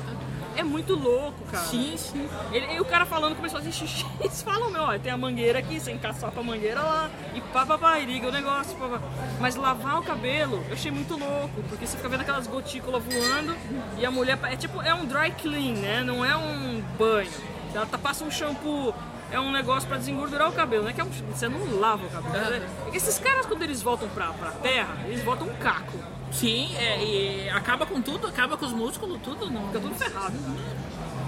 [0.55, 1.63] É muito louco, cara.
[1.63, 2.27] Sim, sim.
[2.51, 4.05] Ele, e o cara falando começou a fazer xixi.
[4.19, 7.65] Eles falam, meu, ó, tem a mangueira aqui, você encaçapa a mangueira lá, e pá,
[7.65, 8.99] pá, pá, e liga o negócio, pá, pá.
[9.39, 13.55] Mas lavar o cabelo, eu achei muito louco, porque você fica vendo aquelas gotículas voando,
[13.97, 16.03] e a mulher, é tipo, é um dry clean, né?
[16.03, 17.31] Não é um banho.
[17.73, 18.93] Ela tá, passa um shampoo,
[19.31, 20.93] é um negócio pra desengordurar o cabelo, né?
[20.93, 22.49] Que é um, você não lava o cabelo.
[22.49, 22.67] né?
[22.93, 25.97] Esses caras, quando eles voltam pra, pra terra, eles botam um caco.
[26.31, 29.49] Sim, é, e acaba com tudo, acaba com os músculos, tudo.
[29.49, 29.67] Não.
[29.67, 30.33] Fica tudo ferrado.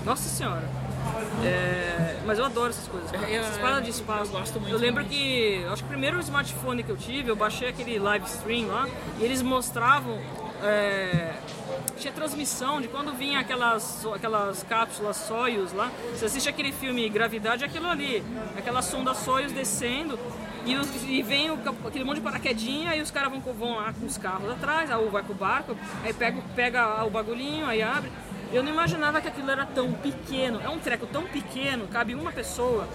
[0.06, 0.64] Nossa senhora.
[1.44, 3.12] É, mas eu adoro essas coisas.
[3.12, 3.30] cara.
[3.30, 4.32] Essas paradas de espaço.
[4.32, 5.66] eu gosto muito Eu lembro que.
[5.70, 8.88] Acho que o primeiro smartphone que eu tive, eu baixei aquele live stream lá
[9.20, 10.20] e eles mostravam.
[10.64, 11.34] é,
[11.98, 15.92] tinha transmissão de quando vinha aquelas, aquelas cápsulas Soyuz lá.
[16.14, 18.24] Você assiste aquele filme Gravidade, é aquilo ali.
[18.58, 20.18] Aquela sonda Soyuz descendo.
[20.66, 23.92] E, os- e vem o aquele monte de paraquedinha, e os caras vão, vão lá
[23.92, 28.10] com os carros atrás, aí vai com barco, aí pega, pega o bagulhinho, aí abre.
[28.54, 30.62] Eu não imaginava que aquilo era tão pequeno.
[30.62, 32.88] É um treco tão pequeno, cabe uma pessoa.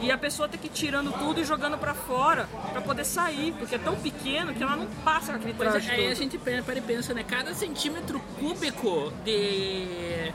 [0.00, 3.52] E a pessoa tem que ir tirando tudo e jogando pra fora pra poder sair,
[3.58, 6.38] porque é tão pequeno que ela não passa aquele Pois traje é, aí a gente
[6.38, 7.24] para e pensa, né?
[7.24, 10.32] Cada centímetro cúbico de,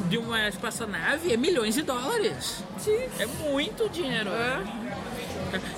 [0.00, 2.62] de uma espaçonave é milhões de dólares.
[2.78, 3.08] Sim.
[3.18, 4.28] É muito dinheiro.
[4.30, 5.09] É.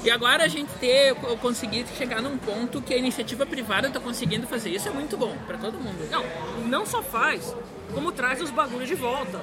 [0.05, 4.47] E agora a gente ter conseguir chegar num ponto que a iniciativa privada está conseguindo
[4.47, 6.09] fazer isso é muito bom para todo mundo.
[6.11, 6.25] Não,
[6.67, 7.55] não só faz,
[7.95, 9.41] como traz os bagulhos de volta.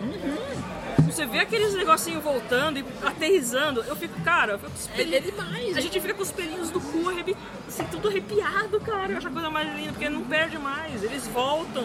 [1.05, 4.91] Você vê aqueles negocinhos voltando e aterrizando, eu fico, cara, eu fico com os É,
[4.95, 5.77] pelinhos- é demais.
[5.77, 7.35] A gente fica com os pelinhos do cu arrebi...
[7.67, 9.11] assim, tudo arrepiado, cara.
[9.13, 11.03] Eu acho a coisa mais linda, porque não perde mais.
[11.03, 11.83] Eles voltam.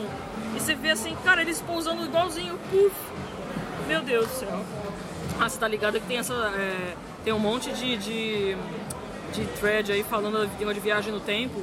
[0.54, 2.58] E você vê assim, cara, eles pousando igualzinho.
[2.70, 2.94] Puf.
[3.88, 4.64] Meu Deus do céu.
[5.40, 6.34] Ah, você tá ligado que tem essa.
[6.34, 6.94] é,
[7.24, 8.56] tem um monte de, de,
[9.32, 11.62] de thread aí falando de, de viagem no tempo.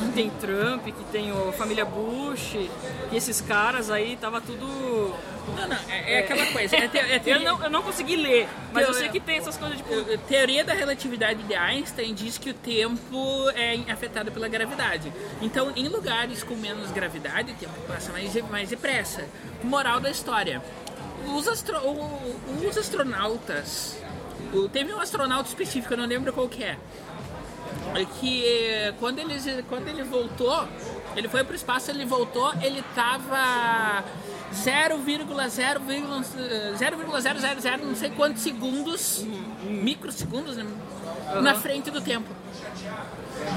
[0.00, 2.70] Que tem Trump, que tem a família Bush, e
[3.16, 4.66] esses caras aí, tava tudo.
[5.56, 6.76] Não, não, é, é aquela coisa.
[6.76, 9.20] É, te- é Eu teoria- não, eu não consegui ler, mas eu Eu- sei que
[9.20, 9.94] tem essas coisas tipo.
[9.94, 15.12] A teoria da relatividade de Einstein diz que o tempo é afetado pela gravidade.
[15.40, 19.24] Então, em lugares com menos gravidade, o tempo passa mais, mais depressa.
[19.62, 20.62] Moral da história:
[21.34, 21.80] os, astro-
[22.66, 23.96] os astronautas.
[24.72, 26.78] Teve um astronauta específico, eu não lembro qual que é.
[27.94, 30.66] é Que eh, quando ele, quando ele voltou,
[31.16, 34.04] ele foi pro espaço, ele voltou, ele tava
[34.52, 35.24] 0,000
[37.84, 39.24] não sei quantos segundos,
[39.64, 40.66] microsegundos, né,
[41.42, 42.28] na frente do tempo.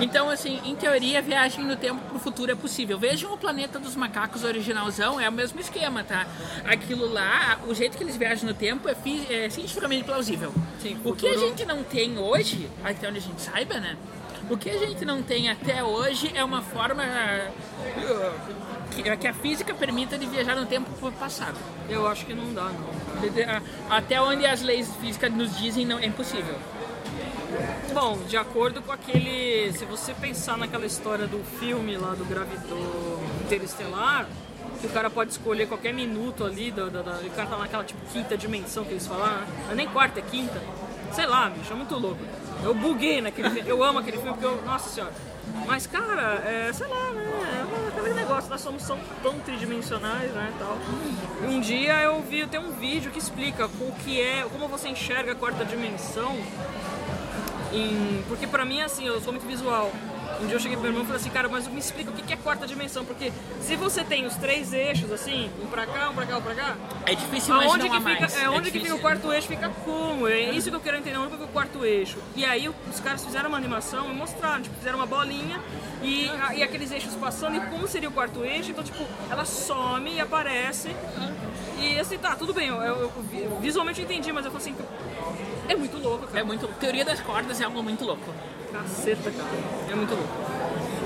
[0.01, 2.97] Então, assim, em teoria, a viagem no tempo pro futuro é possível.
[2.97, 6.25] Vejam o planeta dos macacos originalzão, é o mesmo esquema, tá?
[6.65, 8.95] Aquilo lá, o jeito que eles viajam no tempo é,
[9.29, 10.53] é cientificamente plausível.
[10.81, 13.97] Sim, o que a gente não tem hoje, até onde a gente saiba, né?
[14.49, 18.68] O que a gente não tem até hoje é uma forma uh,
[19.03, 21.57] que, que a física permita de viajar no tempo passado.
[21.89, 22.89] Eu acho que não dá, não.
[23.95, 26.55] Até onde as leis físicas nos dizem, não é impossível.
[27.93, 29.71] Bom, de acordo com aquele.
[29.73, 34.27] Se você pensar naquela história do filme lá do Gravidor Interestelar,
[34.79, 37.83] que o cara pode escolher qualquer minuto ali, da, da, da- o cara tá naquela
[37.83, 39.47] tipo quinta dimensão que eles falaram, né?
[39.65, 40.61] Não é nem quarta, é quinta.
[41.11, 42.19] Sei lá, bicho, é muito louco.
[42.63, 44.61] Eu buguei naquele filme, eu amo aquele filme porque eu.
[44.63, 45.13] Nossa senhora.
[45.65, 47.25] Mas, cara, é, sei lá, né?
[47.95, 48.83] É aquele negócio, nós somos
[49.21, 50.51] tão, tridimensionais, né?
[50.57, 50.77] Tal.
[51.43, 54.89] E um dia eu vi, tem um vídeo que explica o que é, como você
[54.89, 56.35] enxerga a quarta dimensão
[57.71, 59.91] em- porque pra mim, assim, eu sou muito visual.
[60.41, 62.13] Um dia eu cheguei pro meu irmão e falei assim, cara, mas me explica o
[62.13, 63.31] que que é quarta dimensão, porque
[63.61, 66.55] se você tem os três eixos, assim, um pra cá, um pra cá, um pra
[66.55, 68.37] cá, É difícil aonde que fica, mais.
[68.37, 68.95] é, onde que difícil.
[68.95, 70.27] fica o quarto eixo fica como?
[70.27, 72.17] É isso que eu quero entender, onde fica o quarto eixo.
[72.35, 75.59] E aí os caras fizeram uma animação e mostraram, tipo, fizeram uma bolinha
[76.01, 79.43] e, a- e aqueles eixos passando e como seria o quarto eixo, então tipo, ela
[79.43, 80.89] some e aparece.
[81.77, 84.67] E assim, tá, tudo bem, eu, eu- eu vi- visualmente eu entendi, mas eu falei
[84.71, 84.83] assim,
[85.67, 86.39] é muito louco, cara.
[86.39, 86.65] É muito.
[86.79, 88.33] Teoria das cordas é algo muito louco.
[88.71, 89.49] Caceta, cara.
[89.91, 90.33] É muito louco.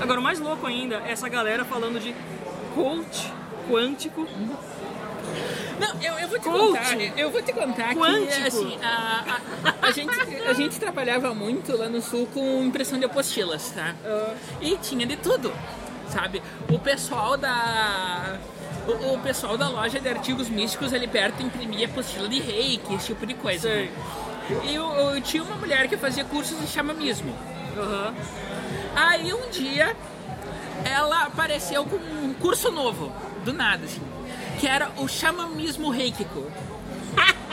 [0.00, 2.14] Agora, o mais louco ainda é essa galera falando de
[2.74, 3.32] coach
[3.70, 4.26] quântico.
[5.80, 6.58] Não, eu, eu vou te Coach.
[6.78, 7.18] contar.
[7.18, 8.32] Eu vou te contar Quântico.
[8.32, 10.14] que assim, a, a, a gente,
[10.46, 13.94] a gente trabalhava muito lá no sul com impressão de apostilas, tá?
[14.60, 15.52] E tinha de tudo,
[16.10, 16.42] sabe?
[16.70, 18.38] O pessoal da.
[18.86, 23.06] O, o pessoal da loja de artigos místicos ali perto imprimia apostila de reiki, esse
[23.06, 23.68] tipo de coisa.
[23.68, 23.88] Né?
[24.64, 27.34] E eu, eu tinha uma mulher que fazia cursos de chamamismo.
[27.76, 28.14] Aham.
[28.94, 29.96] Aí um dia
[30.84, 33.12] ela apareceu com um curso novo,
[33.44, 34.02] do nada, assim,
[34.60, 36.50] que era o chamamismo reikico.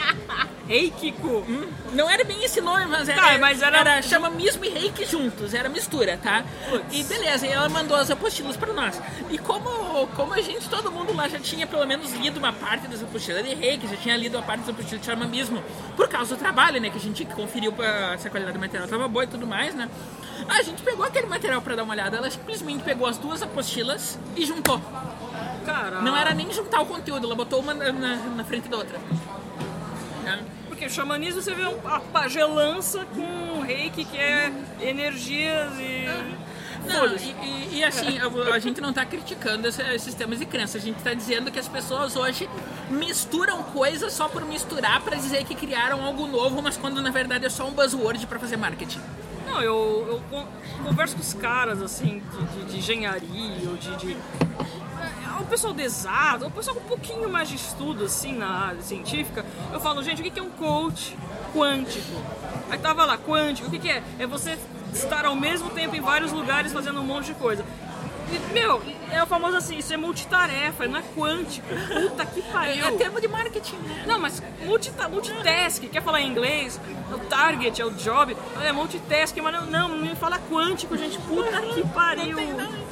[0.68, 1.44] Ei, Kiko!
[1.92, 5.68] Não era bem esse nome, mas era, Tá, mas era- chamamismo e reiki juntos, era
[5.68, 6.44] mistura, tá?
[6.90, 8.98] E beleza, e ela mandou as apostilas pra nós.
[9.28, 12.86] E como, como a gente, todo mundo lá já tinha pelo menos lido uma parte
[12.88, 15.62] das apostilas de reiki, já tinha lido a parte das apostilas de chamamismo,
[15.96, 16.88] por causa do trabalho, né?
[16.88, 19.74] Que a gente conferiu pra, se a qualidade do material tava boa e tudo mais,
[19.74, 19.90] né?
[20.48, 24.18] A gente pegou aquele material pra dar uma olhada, ela simplesmente pegou as duas apostilas
[24.36, 24.80] e juntou.
[25.66, 26.02] Caralho.
[26.02, 28.98] Não era nem juntar o conteúdo, ela botou uma na, na- na frente da outra.
[30.24, 30.38] Tá?
[30.68, 36.06] Porque o xamanismo você vê um- a pagelança com reiki, que é energias e.
[36.86, 38.18] Não, e, e- assim,
[38.52, 41.58] a, gente não tá criticando esse- esses sistemas de crença, a gente tá dizendo que
[41.58, 42.48] as pessoas hoje
[42.90, 47.46] misturam coisas só por misturar pra dizer que criaram algo novo, mas quando na verdade
[47.46, 49.00] é só um buzzword pra fazer marketing.
[49.46, 50.46] Não, eu, eu con-
[50.84, 53.96] converso com os caras, assim, de, de- de engenharia ou de.
[53.96, 54.16] de
[55.52, 59.44] pessoal de exato, o pessoal com um pouquinho mais de estudo, assim, na área científica.
[59.70, 61.14] Eu falo, gente, o que é um coach
[61.54, 62.22] quântico?
[62.70, 64.02] Aí tava lá, quântico, o que é?
[64.18, 64.58] É você
[64.94, 67.66] estar ao mesmo tempo em vários lugares fazendo um monte de coisa.
[68.32, 71.68] E, meu, é o famoso assim, isso é multitarefa, não é quântico.
[71.68, 72.86] Puta que pariu.
[72.86, 74.04] É termo de marketing, né?
[74.06, 76.80] Não, mas multita, multitask, quer falar em inglês?
[77.10, 81.18] É o target, é o job, é multitask, mas não, não, me fala quântico, gente.
[81.18, 82.36] Puta que pariu.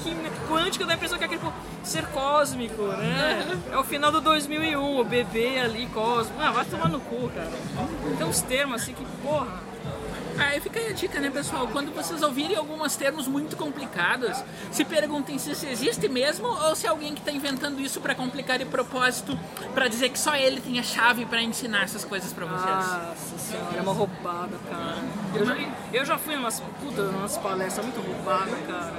[0.03, 0.15] Que,
[0.47, 1.41] quântico dá a impressão que é aquele
[1.83, 3.59] ser cósmico, né?
[3.73, 6.41] É o final do 2001, o bebê ali, cósmico.
[6.41, 7.51] Ah, vai tomar no cu, cara.
[8.19, 9.70] Tem uns termos assim que, porra.
[10.39, 11.69] Aí fica a dica, né, pessoal?
[11.69, 16.87] Quando vocês ouvirem alguns termos muito complicados, se perguntem se isso existe mesmo ou se
[16.87, 19.39] é alguém que está inventando isso para complicar de propósito,
[19.75, 22.75] para dizer que só ele tem a chave para ensinar essas coisas para vocês.
[22.75, 24.99] Nossa senhora, é uma roubada, cara.
[25.35, 25.57] Eu já,
[25.93, 28.93] eu já fui umas, puta, umas palestras muito roubadas, cara.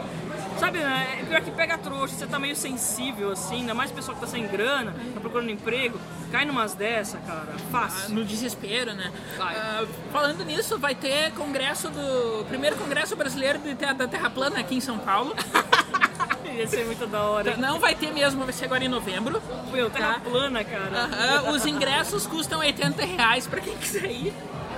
[0.61, 1.17] Sabe, né?
[1.21, 4.27] É pior que pega trouxa, você tá meio sensível, assim, ainda mais pessoa que tá
[4.27, 5.99] sem grana, tá procurando emprego,
[6.31, 8.13] cai numas dessa, cara, fácil.
[8.13, 9.11] no desespero, né?
[9.39, 9.55] Vai.
[9.55, 12.45] Ah, falando nisso, vai ter congresso do.
[12.47, 15.35] Primeiro congresso brasileiro de te- da Terra Plana aqui em São Paulo.
[16.55, 17.55] Ia ser muito da hora.
[17.57, 19.41] Não vai ter mesmo, vai ser agora em novembro.
[19.71, 20.19] Meu, terra Tá.
[20.19, 21.05] plana, cara.
[21.05, 24.33] Aham, os ingressos custam 80 reais pra quem quiser ir.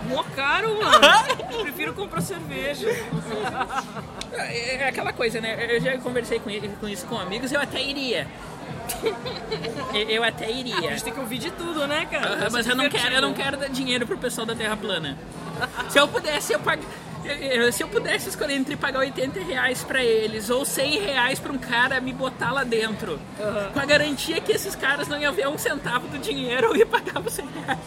[0.09, 0.99] Mó caro, mano.
[1.51, 2.87] Eu prefiro comprar cerveja.
[4.33, 5.57] É é aquela coisa, né?
[5.75, 8.27] Eu já conversei com, ele, com isso com amigos, eu até iria.
[10.09, 10.75] Eu- até A iria.
[10.91, 12.33] gente tem que ouvir de tudo, né, cara?
[12.33, 15.17] Aham, mas eu não quero, eu não quero dar dinheiro pro pessoal da Terra Plana.
[15.89, 16.81] Se eu pudesse, eu pag...
[17.23, 21.39] eu- eu- Se eu pudesse escolher entre pagar 80 reais pra eles ou 100 reais
[21.39, 23.69] pra um cara me botar lá dentro, Aham.
[23.73, 26.85] com a garantia que esses caras não iam ver um centavo do dinheiro, eu ia
[26.85, 27.79] pagar os 100 reais.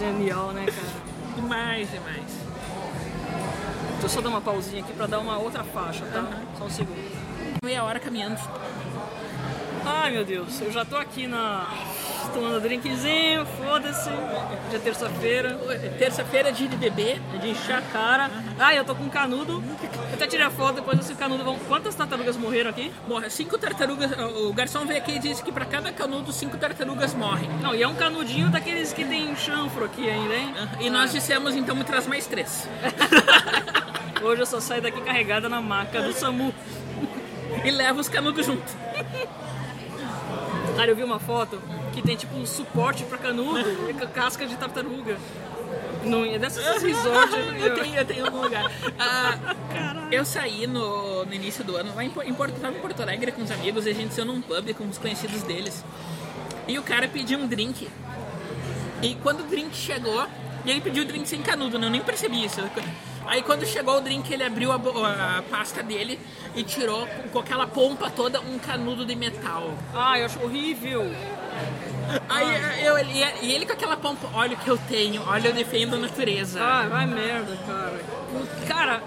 [0.00, 1.36] Genial, né, cara?
[1.36, 2.24] Demais, demais.
[3.90, 6.24] Deixa eu só dar uma pausinha aqui pra dar uma outra faixa, tá?
[6.56, 7.60] Só um segundo.
[7.62, 8.40] Meia hora caminhando.
[9.84, 11.68] Ai, meu Deus, eu já tô aqui na...
[12.32, 14.08] Tomando drinkzinho, foda-se.
[14.70, 15.58] Já é terça-feira.
[15.98, 17.20] Terça-feira, dia de bebê.
[17.34, 18.30] É de encher a cara.
[18.58, 19.62] Ah, eu tô com um canudo.
[19.82, 21.58] Eu até tirei a foto, depois esse canudo vão...
[21.60, 22.92] Quantas tartarugas morreram aqui?
[23.08, 24.12] Morre cinco tartarugas.
[24.42, 27.48] O garçom veio aqui e disse que pra cada canudo, cinco tartarugas morrem.
[27.60, 30.54] Não, e é um canudinho daqueles que tem chanfro aqui ainda, hein?
[30.78, 32.68] E nós dissemos, então, me traz mais três.
[34.22, 36.54] Hoje eu só saio daqui carregada na maca do SAMU.
[37.64, 38.76] E leva os canudos junto.
[40.76, 41.60] Cara, eu vi uma foto
[42.00, 45.18] que tem tipo um suporte pra canudo e casca de tartaruga.
[46.04, 47.36] Não, é dessas resorts.
[47.60, 48.70] eu tenho, eu tenho algum lugar.
[48.98, 49.54] Ah,
[50.10, 53.32] eu saí no, no início do ano, lá em, em Porto, tava em Porto Alegre
[53.32, 55.84] com os amigos, e a gente saiu num pub com os conhecidos deles.
[56.66, 57.88] E o cara pediu um drink.
[59.02, 60.26] E quando o drink chegou,
[60.64, 61.86] e ele pediu o drink sem canudo, né?
[61.86, 62.60] eu nem percebi isso.
[63.26, 64.76] Aí quando chegou o drink, ele abriu a,
[65.38, 66.18] a pasta dele
[66.54, 69.74] e tirou com, aquela pompa toda um canudo de metal.
[69.94, 71.02] Ah, eu acho horrível.
[72.28, 75.54] Aí eu, e e ele com aquela pompa, olha o que eu tenho, olha eu
[75.54, 76.60] defendo a natureza.
[76.62, 78.00] Ah, vai merda, cara.
[78.66, 79.02] Cara,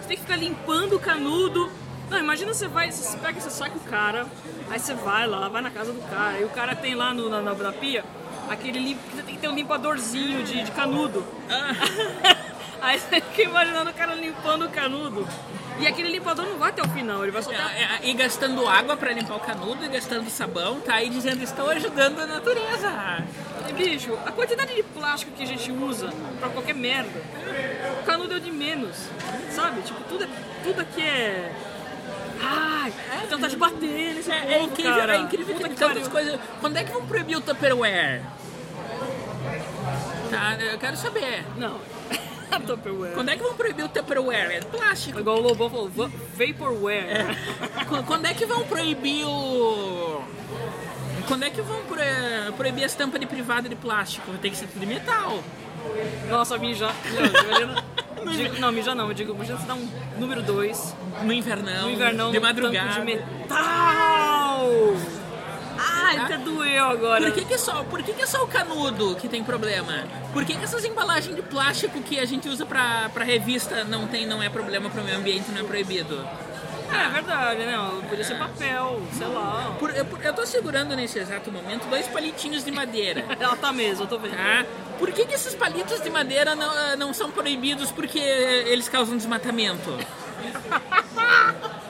[0.00, 1.70] você tem que ficar limpando o canudo.
[2.10, 4.26] Não, imagina você vai, você pega, você sai com o cara,
[4.70, 7.28] aí você vai lá, vai na casa do cara, e o cara tem lá no,
[7.28, 8.04] na, na, na pia
[8.48, 11.24] aquele limpo, tem que ter um limpadorzinho de, de canudo.
[12.86, 15.26] aí você fica imaginando o cara limpando o canudo.
[15.78, 18.66] E aquele limpador não vai até o final, ele vai até É, é, E gastando
[18.66, 22.90] água pra limpar o canudo, e gastando sabão, tá aí dizendo estou ajudando a natureza.
[23.68, 26.10] E, bicho, a quantidade de plástico que a gente usa
[26.40, 27.20] pra qualquer merda,
[28.00, 28.96] o canudo é o de menos,
[29.50, 29.82] sabe?
[29.82, 30.28] Tipo, tudo, é,
[30.64, 31.52] tudo aqui é...
[32.40, 35.16] Ai, é tentar de bater nesse É, povo, é incrível, cara.
[35.16, 36.38] é incrível que Puta que tantas coisas.
[36.60, 38.22] Quando é que vão proibir o Tupperware?
[40.30, 41.44] Tá, eu quero saber.
[41.56, 41.80] Não,
[42.66, 43.12] Tupperware.
[43.14, 44.50] Quando é que vão proibir o Tupperware?
[44.56, 45.18] É plástico.
[45.20, 47.26] Igual o Lobão falou, va- Vaporware.
[47.88, 50.22] Qu- Quando é que vão proibir o.
[51.28, 54.30] Quando é que vão pro- proibir as tampas de privada de plástico?
[54.40, 55.42] Tem que ser tudo de metal.
[56.28, 56.94] Nossa, mijar.
[58.24, 59.88] Não, digo- não, mijar não, eu digo, imagina você dar um
[60.18, 61.84] número 2 No invernão.
[61.84, 62.92] no invernão De madrugada.
[62.94, 64.68] de metal.
[65.78, 67.22] Ai, até doeu agora.
[67.24, 70.04] Por que, que, é só, por que, que é só o canudo que tem problema?
[70.32, 74.06] Por que, que essas embalagens de plástico que a gente usa pra, pra revista não,
[74.06, 76.26] tem, não é problema pro meio ambiente, não é proibido?
[76.88, 77.76] É verdade, né?
[78.08, 79.74] Podia ser papel, sei lá.
[79.78, 83.24] Por- eu, por- eu tô segurando nesse exato momento dois palitinhos de madeira.
[83.40, 84.36] Ela tá mesmo, eu tô vendo.
[84.36, 84.64] Tá?
[84.96, 89.16] Por que, que esses palitos de madeira não, ah, não são proibidos porque eles causam
[89.16, 89.96] desmatamento?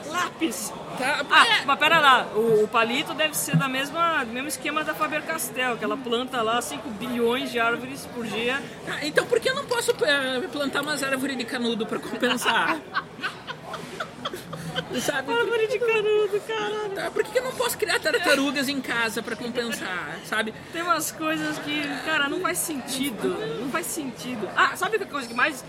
[0.09, 0.73] Lápis!
[0.97, 1.25] Tá?
[1.29, 4.83] Ah, É, mas pera lá, o, o palito deve ser da mesma, do mesmo esquema
[4.83, 8.61] da Faber-Castell, que ela planta lá 5 bilhões de árvores por dia.
[8.87, 12.77] ah, então por que eu não posso eh, plantar umas árvores de canudo pra compensar?
[15.01, 15.31] Sabe?
[15.33, 16.89] Árvore de canudo, caralho.
[16.95, 20.53] Tá, Por que eu não posso criar tartarugas em casa pra compensar, sabe?
[20.71, 23.27] Tem umas coisas que, cara, não faz sentido.
[23.59, 24.47] Não faz sentido.
[24.55, 25.63] Ah, sabe a coisa que mais,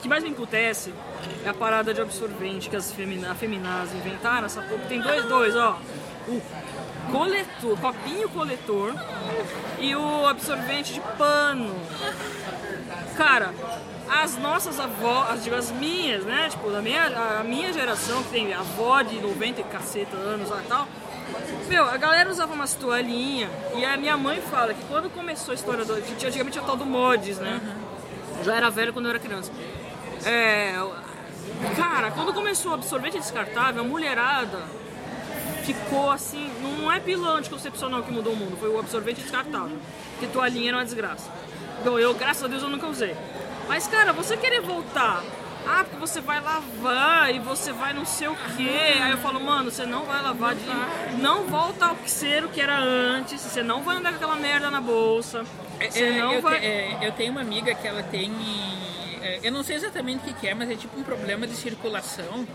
[0.00, 0.92] que mais me emputece?
[1.44, 4.46] É a parada de absorvente que as femina, feminazes inventaram.
[4.46, 4.82] Essa porra.
[4.88, 5.78] Tem dois, dois, ó.
[6.28, 6.40] O
[7.10, 8.94] coletor, copinho coletor
[9.78, 11.74] e o absorvente de pano.
[13.16, 13.52] Cara,
[14.08, 16.48] as nossas avós, as, digo, as minhas, né?
[16.50, 17.06] Tipo, da minha,
[17.40, 20.88] a minha geração, que tem avó de 90 e caceta anos lá e tal.
[21.68, 25.54] Meu, a galera usava umas toalhinhas e a minha mãe fala que quando começou a
[25.54, 25.94] história do.
[25.94, 27.60] Antigamente tinha o tal do mods, né?
[28.38, 29.50] Eu Já era velho quando eu era criança.
[30.24, 30.74] É,
[31.76, 34.58] cara, quando começou o absorvente descartável, a mulherada
[35.64, 39.78] ficou assim, não é pilão anticoncepcional que mudou o mundo, foi o absorvente descartável.
[40.18, 41.30] Que toalhinha era uma desgraça.
[41.80, 43.16] Então eu, graças a Deus, eu nunca usei.
[43.68, 45.22] Mas, cara, você querer voltar
[45.64, 48.68] ah, porque você vai lavar e você vai não sei o que.
[48.68, 50.64] Aí eu falo, mano, você não vai lavar de.
[51.20, 54.34] Não volta ao que ser o que era antes, você não vai andar com aquela
[54.34, 55.44] merda na bolsa.
[55.80, 56.58] Você É, não eu, vai.
[56.58, 58.32] te- é, eu tenho uma amiga que ela tem.
[59.22, 62.46] É, Eu não sei exatamente o que, é, mas é tipo um problema de circulação.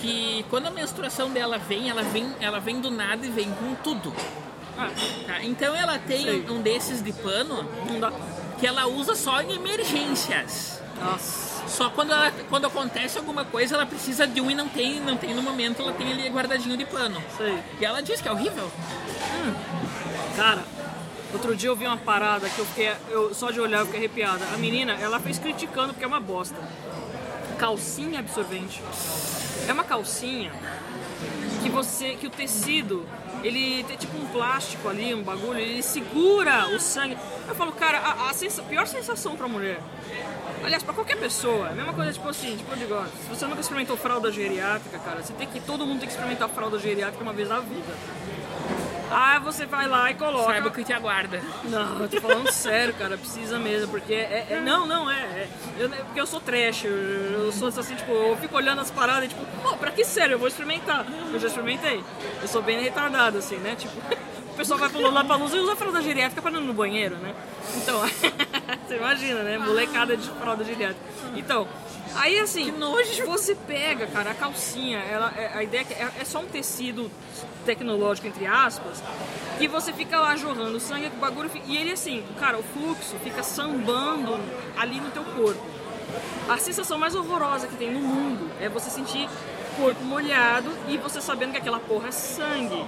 [0.00, 3.74] Que quando a menstruação dela vem, ela vem, ela vem do nada e vem com
[3.76, 4.12] tudo.
[4.78, 4.90] Ah,
[5.26, 5.42] tá?
[5.42, 6.46] Então ela tem Sei.
[6.50, 7.68] um desses de pano
[8.58, 10.80] que ela usa só em emergências.
[11.02, 11.54] Nossa.
[11.68, 15.16] Só quando, ela- quando acontece alguma coisa, ela precisa de um e não tem, não
[15.16, 17.20] tem no momento, ela tem ali guardadinho de pano.
[17.36, 17.58] Sei.
[17.80, 18.70] E ela diz que é horrível.
[20.36, 20.62] Cara,
[21.34, 22.92] outro dia eu vi uma parada que eu fiquei.
[23.08, 24.44] Eu, só de olhar eu fiquei arrepiada.
[24.54, 26.56] A menina, ela fez criticando porque é uma bosta.
[27.58, 28.82] Calcinha absorvente.
[29.68, 30.52] É uma calcinha
[31.62, 32.14] que você.
[32.14, 33.06] que o tecido.
[33.42, 37.16] Ele tem tipo um plástico ali, um bagulho, ele segura o sangue.
[37.46, 39.80] Eu falo, cara, a, a sensa- pior sensação pra mulher.
[40.64, 43.28] Aliás, pra qualquer pessoa, é a mesma coisa, tipo assim, tipo, eu digo, ó, se
[43.28, 45.60] você nunca experimentou fralda geriátrica, cara, você tem que.
[45.60, 47.94] Todo mundo tem que experimentar fralda geriátrica uma vez na vida.
[49.16, 50.46] Ah, você vai lá e coloca.
[50.46, 51.40] Saiba o que te aguarda.
[51.64, 54.46] Não, eu tô falando sério, cara, precisa mesmo, porque é.
[54.50, 55.14] é- não, não, é.
[55.14, 58.90] é eu, porque eu sou trash, eu, eu sou assim, tipo, eu fico olhando as
[58.90, 60.34] paradas e tipo, pô, pra que sério?
[60.34, 61.06] Eu vou experimentar.
[61.32, 62.02] Eu já experimentei.
[62.42, 63.76] Eu sou bem retardado, assim, né?
[63.76, 63.94] Tipo,
[64.52, 67.14] o pessoal vai pro lá pra luz e usa fralda geriátrica pra ir no banheiro,
[67.16, 67.32] né?
[67.76, 68.00] Então,
[68.86, 69.58] você imagina, né?
[69.58, 71.00] Molecada de fralda geriátrica.
[71.36, 71.68] Então.
[72.16, 72.72] Aí assim,
[73.26, 76.46] você pega, cara, a calcinha, ela, é- a ideia é que é, é só um
[76.46, 77.10] tecido
[77.66, 79.02] tecnológico, entre aspas,
[79.58, 83.16] que você fica lá jorrando sangue, o bagulho fica, e ele assim, cara, o fluxo
[83.22, 84.38] fica sambando
[84.76, 85.60] ali no teu corpo.
[86.48, 89.28] A sensação mais horrorosa que tem no mundo é você sentir
[89.76, 92.84] corpo molhado e você sabendo que aquela porra é sangue.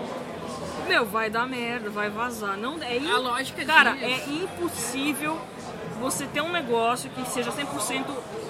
[0.86, 2.56] Meu, vai dar merda, vai vazar.
[2.56, 4.02] Não, é A lógica Cara, diz.
[4.02, 5.36] é impossível
[6.00, 8.04] você ter um negócio que seja 100%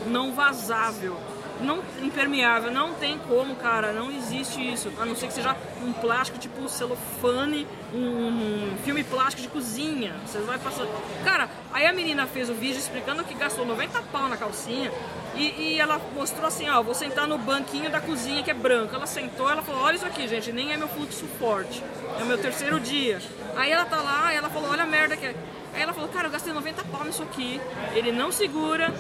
[0.06, 1.16] não vazável.
[1.58, 4.92] Não impermeável, não tem como, cara, não existe isso.
[5.00, 10.14] A não ser que seja um plástico tipo celofane, um, filme plástico de cozinha.
[10.26, 10.86] Você vai passar.
[11.24, 14.92] Cara, aí a menina fez o vídeo explicando que gastou 90 pau na calcinha
[15.34, 18.94] e, e ela mostrou assim: ó, vou sentar no banquinho da cozinha que é branco.
[18.94, 21.82] Ela sentou, ela falou: olha isso aqui, gente, nem é meu fluxo forte,
[22.18, 23.18] é o meu terceiro dia.
[23.56, 25.34] Aí ela tá lá, ela falou: olha a merda que é.
[25.77, 27.61] Aí ela falou, cara, eu gastei 90 pau nisso aqui,
[27.94, 28.94] ele não segura,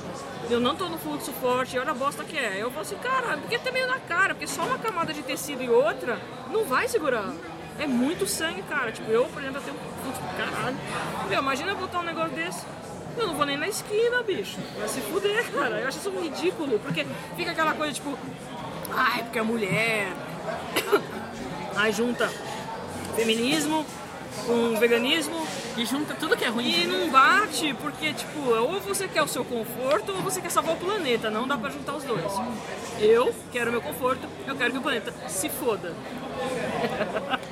[0.50, 2.62] eu não tô no fluxo forte, olha a bosta que é.
[2.62, 5.62] Eu falo assim, cara, porque tá meio na cara, porque só uma camada de tecido
[5.62, 6.20] e outra
[6.50, 7.32] não vai segurar.
[7.78, 8.92] É muito sangue, cara.
[8.92, 10.76] Tipo, eu, por exemplo, eu tenho um fluxo caralho.
[11.30, 12.62] Meu, imagina eu botar um negócio desse.
[13.16, 14.58] Eu não vou nem na esquina, bicho.
[14.78, 15.80] Vai se fuder, cara.
[15.80, 18.18] Eu acho isso ridículo, porque fica aquela coisa tipo,
[18.94, 20.12] ai, porque é mulher.
[21.74, 22.30] Aí junta
[23.16, 23.84] feminismo
[24.46, 25.46] com veganismo,
[25.76, 26.82] E junta tudo que é ruim.
[26.82, 30.74] e não bate, porque, tipo, ou você quer o seu conforto ou você quer salvar
[30.74, 31.30] o planeta.
[31.30, 32.32] Não dá pra juntar os dois.
[32.98, 35.94] Eu quero meu conforto, eu quero que o planeta se foda.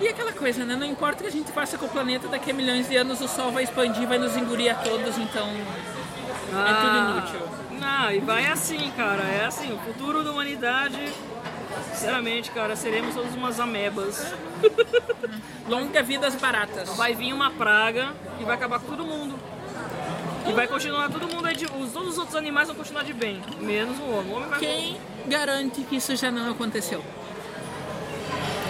[0.00, 0.74] E aquela coisa, né?
[0.74, 3.20] Não importa o que a gente faça com o planeta, daqui a milhões de anos
[3.20, 7.48] o Sol vai expandir, vai nos engolir a todos, então é tudo inútil.
[7.78, 9.22] Não, e vai assim, cara.
[9.22, 10.98] É assim, o futuro da humanidade,
[11.94, 14.34] sinceramente, cara, seremos todos umas amebas.
[15.68, 16.88] Longa vida às baratas.
[16.96, 19.38] Vai vir uma praga e vai acabar com todo mundo.
[20.46, 21.64] E vai continuar todo mundo aí de.
[21.64, 24.32] Os, todos os outros animais vão continuar de bem, menos o homem.
[24.32, 24.58] O homem vai.
[24.58, 27.02] Quem garante que isso já não aconteceu?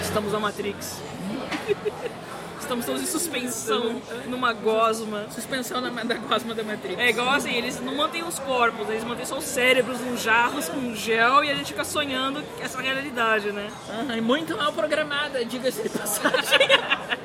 [0.01, 1.01] Estamos na Matrix.
[2.61, 5.27] Estamos todos em suspensão, numa gosma.
[5.31, 6.99] Suspensão na da gosma da Matrix.
[6.99, 10.69] É igual assim, eles não mantêm os corpos, eles mantêm só os cérebros nos jarros
[10.69, 13.69] com gel e a gente fica sonhando essa realidade, né?
[13.89, 16.69] Aham, e muito mal programada, diga-se de passagem.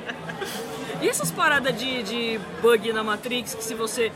[1.02, 4.12] E essas paradas de, de bug na Matrix, que se você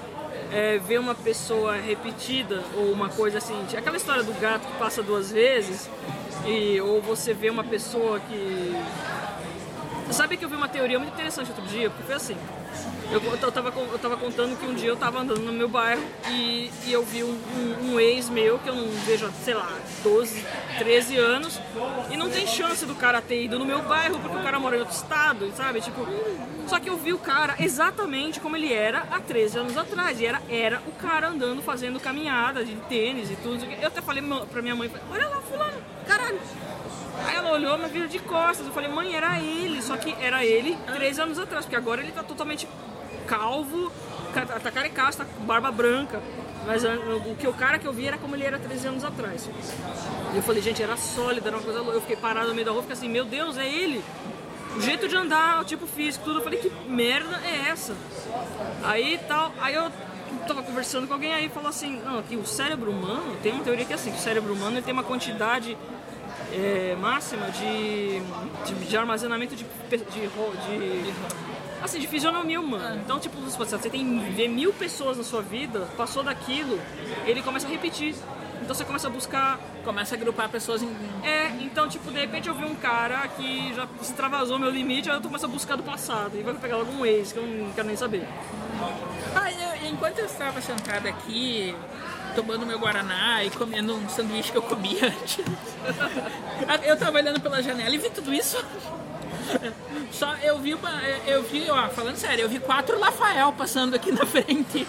[0.53, 5.03] é, vê uma pessoa repetida ou uma coisa assim, aquela história do gato que passa
[5.03, 5.89] duas vezes,
[6.47, 8.77] e, ou você vê uma pessoa que.
[10.11, 12.37] Sabe que eu vi uma teoria muito interessante outro dia, porque foi assim.
[13.11, 16.03] Eu, eu, tava, eu tava contando que um dia eu tava andando no meu bairro
[16.31, 19.71] e, e eu vi um, um- um ex meu que eu não vejo sei lá,
[20.03, 20.45] 12,
[20.79, 21.61] 13 anos
[22.11, 24.77] e não tem chance do cara ter ido no meu bairro porque o cara mora
[24.77, 25.81] em outro estado, sabe?
[25.83, 26.05] Tipo,
[26.67, 30.27] só que eu vi o cara exatamente como ele era há 13 anos atrás e
[30.27, 33.65] era, era o cara andando, fazendo caminhada de tênis e tudo.
[33.81, 35.77] Eu até falei pra minha mãe, olha lá, fulano,
[36.09, 36.41] caralho.
[37.33, 38.67] Ela olhou, mas virou de costas.
[38.67, 39.81] Eu falei, mãe, era ele.
[39.83, 42.69] Só que era ele 13 anos atrás, porque agora ele tá totalmente
[43.27, 43.91] calvo,
[44.33, 46.21] ca- tá caricaço, tá com barba branca.
[46.67, 49.49] Mas o que o cara que eu vi era como ele era 13 anos atrás.
[50.33, 51.97] E eu falei, gente, era sólido, era uma coisa louca.
[51.97, 54.03] Eu fiquei parado no meio da rua, fiquei assim, meu Deus, é ele.
[54.77, 56.39] O jeito de andar, o tipo físico, tudo.
[56.41, 57.95] Eu falei, que merda é essa?
[58.83, 59.93] Aí tal, aí eu
[60.49, 63.85] tava conversando com alguém aí falou assim, não, que o cérebro humano, tem uma teoria
[63.85, 65.77] que é assim, que o cérebro humano tem uma quantidade
[66.53, 68.21] é, máxima de,
[68.67, 71.15] de, de armazenamento de, de, de
[71.83, 73.01] assim, de fisionomia humana.
[73.05, 76.81] Então, tipo, você tem vê mil pessoas na sua vida, passou daquilo,
[77.27, 78.15] ele começa a repetir.
[78.63, 79.61] Então você começa a buscar.
[79.85, 80.89] Começa a agrupar pessoas em.
[81.23, 85.17] É, então, tipo, de repente eu vi um cara que já extravasou meu limite, aí
[85.17, 86.39] eu começo a buscar do passado.
[86.39, 88.27] E vai pegar logo um ex, que eu não quero nem saber.
[89.37, 91.77] Ah, eu, enquanto eu estava sentada aqui,
[92.35, 95.45] tomando meu Guaraná e comendo um sanduíche que eu comia antes.
[96.85, 98.63] eu estava olhando pela janela e vi tudo isso.
[100.11, 100.91] Só eu vi uma.
[101.27, 104.87] Eu vi, ó, falando sério, eu vi quatro Rafael passando aqui na frente.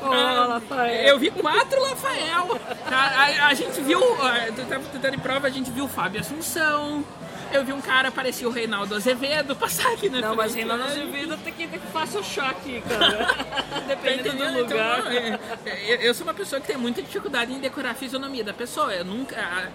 [0.00, 0.74] Oh.
[1.04, 2.58] Eu vi quatro Rafael.
[2.90, 6.20] A, a, a gente viu, tu tava tentando em prova, a gente viu o Fábio
[6.20, 7.04] Assunção.
[7.52, 10.36] Eu vi um cara, parecia o Reinaldo Azevedo, passar aqui na Não, frente.
[10.36, 13.28] mas Reinaldo Azevedo tem que, tem que fazer o choque, cara.
[13.88, 15.12] Dependendo do Então, lugar.
[15.14, 18.92] eu, eu sou uma pessoa que tem muita dificuldade em decorar a fisionomia da pessoa.
[18.94, 19.70] Eu nunca.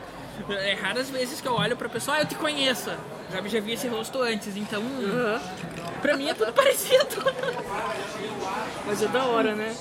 [0.50, 2.90] É raras vezes que eu olho pra pessoa, ah, eu te conheço.
[3.32, 4.82] Já, já vi esse rosto antes, então.
[4.82, 5.40] Uhum.
[6.02, 7.24] Pra mim é tudo parecido.
[8.86, 9.76] Mas é da hora, né?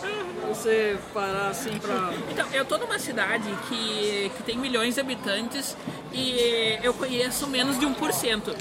[0.49, 2.13] Você parar assim pra.
[2.31, 5.77] Então, eu tô numa cidade que, que tem milhões de habitantes
[6.13, 8.55] e eu conheço menos de 1%.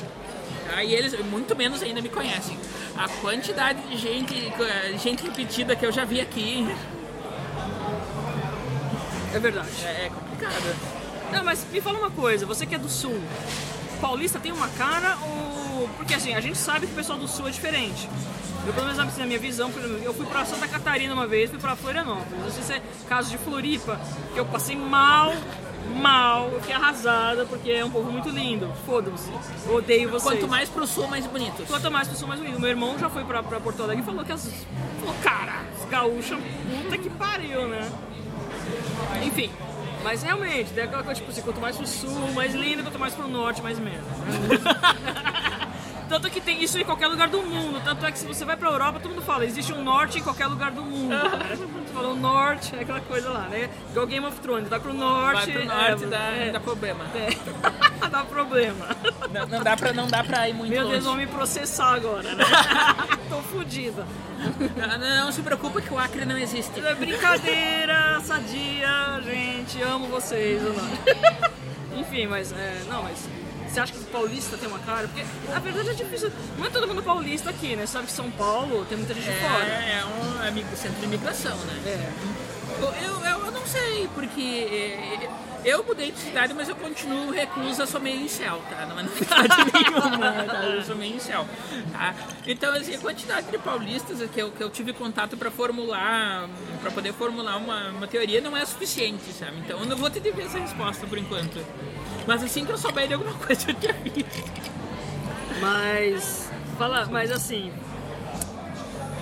[0.75, 2.57] Aí eles, muito menos ainda me conhecem.
[2.97, 4.53] A quantidade de gente,
[5.01, 6.67] gente repetida que eu já vi aqui
[9.33, 9.69] É verdade.
[9.85, 11.00] é, é complicado.
[11.31, 13.19] Não, mas me fala uma coisa, você que é do sul,
[13.99, 15.89] paulista tem uma cara ou.
[15.97, 18.09] Porque assim, a gente sabe que o pessoal do sul é diferente.
[18.65, 19.71] Eu, pelo menos assim, na minha visão,
[20.03, 22.43] eu fui pra Santa Catarina uma vez, fui pra Florianópolis.
[22.43, 23.99] Não sei se é caso de Floripa,
[24.33, 25.33] que eu passei mal,
[25.95, 28.71] mal, eu fiquei arrasada, porque é um povo muito lindo.
[28.85, 29.31] Foda-se.
[29.67, 30.23] Odeio vocês.
[30.23, 31.67] Quanto mais pro sul, mais bonitos.
[31.67, 32.59] Quanto mais pessoas mais unidas.
[32.59, 34.47] Meu irmão já foi pra, pra Porto Alegre e falou que as.
[34.99, 36.39] Falou, cara, gaúchas,
[36.83, 37.89] puta que pariu, né?
[39.23, 39.51] Enfim.
[40.03, 43.13] Mas realmente, tem aquela coisa, tipo assim, quanto mais pro sul, mais lindo, quanto mais
[43.13, 44.05] pro norte, mais merda.
[46.09, 47.81] Tanto que tem isso em qualquer lugar do mundo.
[47.83, 50.21] Tanto é que se você vai pra Europa, todo mundo fala, existe um norte em
[50.21, 51.15] qualquer lugar do mundo.
[51.99, 53.69] O norte é aquela coisa lá, né?
[53.91, 55.51] Igual Game of Thrones, vai pro norte.
[55.51, 57.05] Vai pro norte é, dá, é, dá problema.
[57.15, 57.29] é.
[58.09, 58.87] dá problema.
[59.31, 60.93] Não, não dá pra, não dá pra ir muito Meu longe.
[60.93, 62.43] Deus, vão me processar agora, né?
[63.29, 64.05] Tô fodida.
[64.99, 66.79] Não, não se preocupa que o Acre não existe.
[66.79, 70.61] É brincadeira, sadia, gente, amo vocês.
[71.95, 73.27] Enfim, mas é, não, mas
[73.71, 75.07] você acha que o paulista tem uma cara?
[75.07, 76.31] Porque na verdade é difícil.
[76.57, 77.85] Não é todo mundo paulista aqui, né?
[77.85, 79.65] Sabe que São Paulo tem muita gente de fora.
[79.65, 81.81] É, é um centro de imigração, né?
[81.85, 82.11] É.
[82.81, 85.29] Eu, eu, eu não sei, porque é,
[85.63, 88.85] eu mudei de cidade, mas eu continuo reclusa, sou meio incel, tá?
[88.85, 90.63] Não é novidade nenhuma, tá?
[90.65, 91.45] Eu sou meio incel,
[91.91, 92.15] tá?
[92.47, 96.49] Então, assim, a quantidade de paulistas que eu, que eu tive contato para formular,
[96.81, 99.57] para poder formular uma, uma teoria não é suficiente, sabe?
[99.59, 101.63] Então, eu não vou te dever essa resposta por enquanto.
[102.27, 104.25] Mas assim que eu souber de alguma coisa, eu te aviso.
[105.59, 106.49] Mas.
[106.77, 107.71] Fala, mas assim.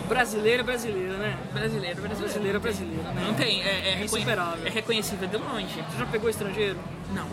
[0.09, 1.37] Brasileiro é brasileiro, né?
[1.53, 2.19] Brasileiro, brasileiro.
[2.19, 3.23] Brasileiro é brasileiro, né?
[3.27, 4.65] Não tem, é, é, reconhe- insuperável.
[4.67, 5.83] é reconhecível de longe.
[5.91, 6.77] Você já pegou estrangeiro?
[7.13, 7.27] Não,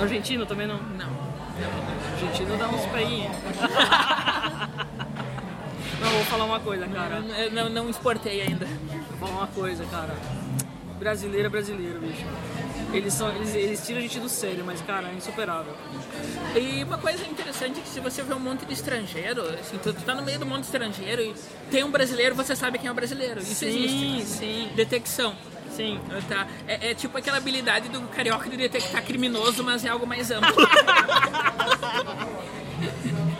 [0.00, 0.78] Argentino também não?
[0.78, 1.32] não.
[2.14, 3.36] Argentino dá uns peinhos.
[6.00, 7.16] não, vou falar uma coisa, cara.
[7.38, 8.66] Eu não, não exportei ainda.
[9.18, 10.14] Vou falar uma coisa, cara.
[10.98, 12.24] Brasileiro é brasileiro, bicho.
[12.92, 15.72] Eles, são, eles, eles tiram a gente do sério, mas, cara, é insuperável.
[16.54, 19.92] E uma coisa interessante é que se você vê um monte de estrangeiro, assim, tu,
[19.94, 21.34] tu tá no meio do monte estrangeiro e
[21.70, 23.40] tem um brasileiro, você sabe quem é o brasileiro.
[23.40, 24.24] Isso Sim, existe.
[24.38, 24.68] sim.
[24.74, 25.34] Detecção.
[25.74, 25.98] Sim.
[26.28, 26.46] Tá?
[26.68, 30.54] É, é tipo aquela habilidade do carioca de detectar criminoso, mas é algo mais amplo.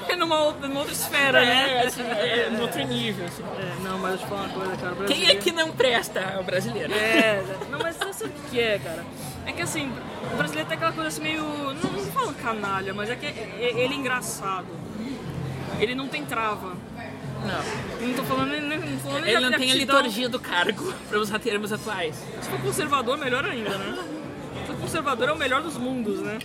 [0.09, 1.75] É numa outra, numa outra esfera, né?
[1.85, 3.25] é, assim, é, no outro nível.
[3.27, 3.43] assim.
[3.43, 4.95] É, não, mas deixa eu falar uma coisa, cara.
[4.95, 6.21] Quem é brasileiro- que não presta?
[6.21, 6.93] É o brasileiro.
[6.93, 9.05] É, não, mas você sabe o que é, cara?
[9.47, 9.93] É que assim,
[10.33, 11.43] o brasileiro tem aquela coisa assim meio.
[11.43, 14.67] Não, não falo canalha, mas é que é- é- ele é engraçado.
[15.81, 16.75] Ele não tem trava.
[17.43, 18.07] Não.
[18.07, 21.19] Não tô falando, nem- não tô falando Ele não tem a liturgia do cargo, para
[21.19, 22.15] usar termos atuais.
[22.41, 23.99] Se for conservador, melhor ainda, né?
[24.61, 26.39] Se for conservador é o melhor dos mundos, né?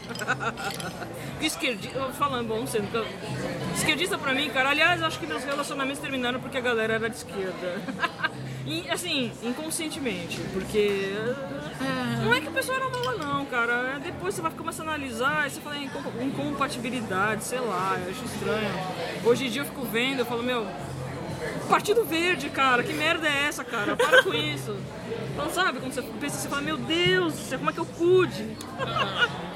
[1.40, 3.06] Esquerdista, falando, bom, não sei, nunca...
[3.76, 7.16] Esquerdista pra mim, cara, aliás, acho que meus relacionamentos terminaram porque a galera era de
[7.18, 7.82] esquerda.
[8.90, 11.14] Assim, inconscientemente, porque...
[12.24, 13.96] Não é que a pessoa era mala não, cara.
[13.96, 18.26] É, Depois você vai começar a analisar e você fala incompatibilidade, sei lá, eu acho
[18.26, 18.74] estranho.
[19.24, 20.68] Hoje em dia eu fico vendo, eu falo, meu,
[21.70, 23.96] Partido Verde, cara, que merda é essa, cara?
[23.96, 24.76] Para com isso.
[25.34, 28.58] Então, sabe, quando você pensa, você fala, meu Deus, como é que eu pude?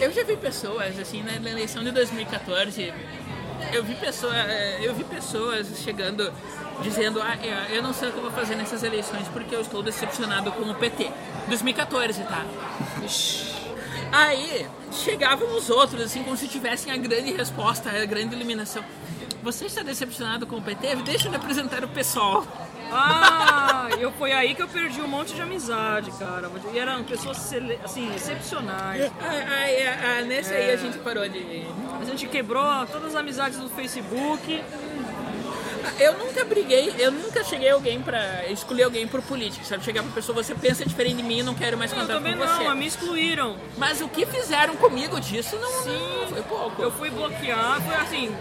[0.00, 2.94] Eu já vi pessoas, assim, na eleição de 2014,
[3.72, 6.32] eu vi, pessoa, eh, eu vi pessoas chegando
[6.82, 7.36] dizendo, ah,
[7.70, 10.62] eu não sei o que eu vou fazer nessas eleições porque eu estou decepcionado com
[10.62, 11.10] o PT.
[11.48, 12.44] 2014, tá?
[14.12, 18.84] Aí chegavam os outros, assim, como se tivessem a grande resposta, a grande eliminação.
[19.42, 20.96] Você está decepcionado com o PT?
[20.96, 22.44] Deixa eu apresentar o pessoal.
[22.90, 26.50] Ah, eu foi aí que eu perdi um monte de amizade, cara.
[26.72, 27.38] E eram pessoas
[27.84, 29.04] assim, excepcionais.
[29.04, 30.56] Ah, ah, ah, nesse é.
[30.56, 31.66] aí a gente parou de.
[32.00, 34.62] A gente quebrou todas as amizades do Facebook.
[35.98, 39.84] Eu nunca briguei, eu nunca cheguei alguém pra escolher alguém por política, sabe?
[39.84, 42.28] Chegar pra pessoa, você pensa diferente de mim, não quero mais contar com você.
[42.28, 43.56] Eu também não, me excluíram.
[43.76, 46.82] Mas o que fizeram comigo disso não, Sim, foi pouco.
[46.82, 48.36] Eu fui bloquear, foi assim,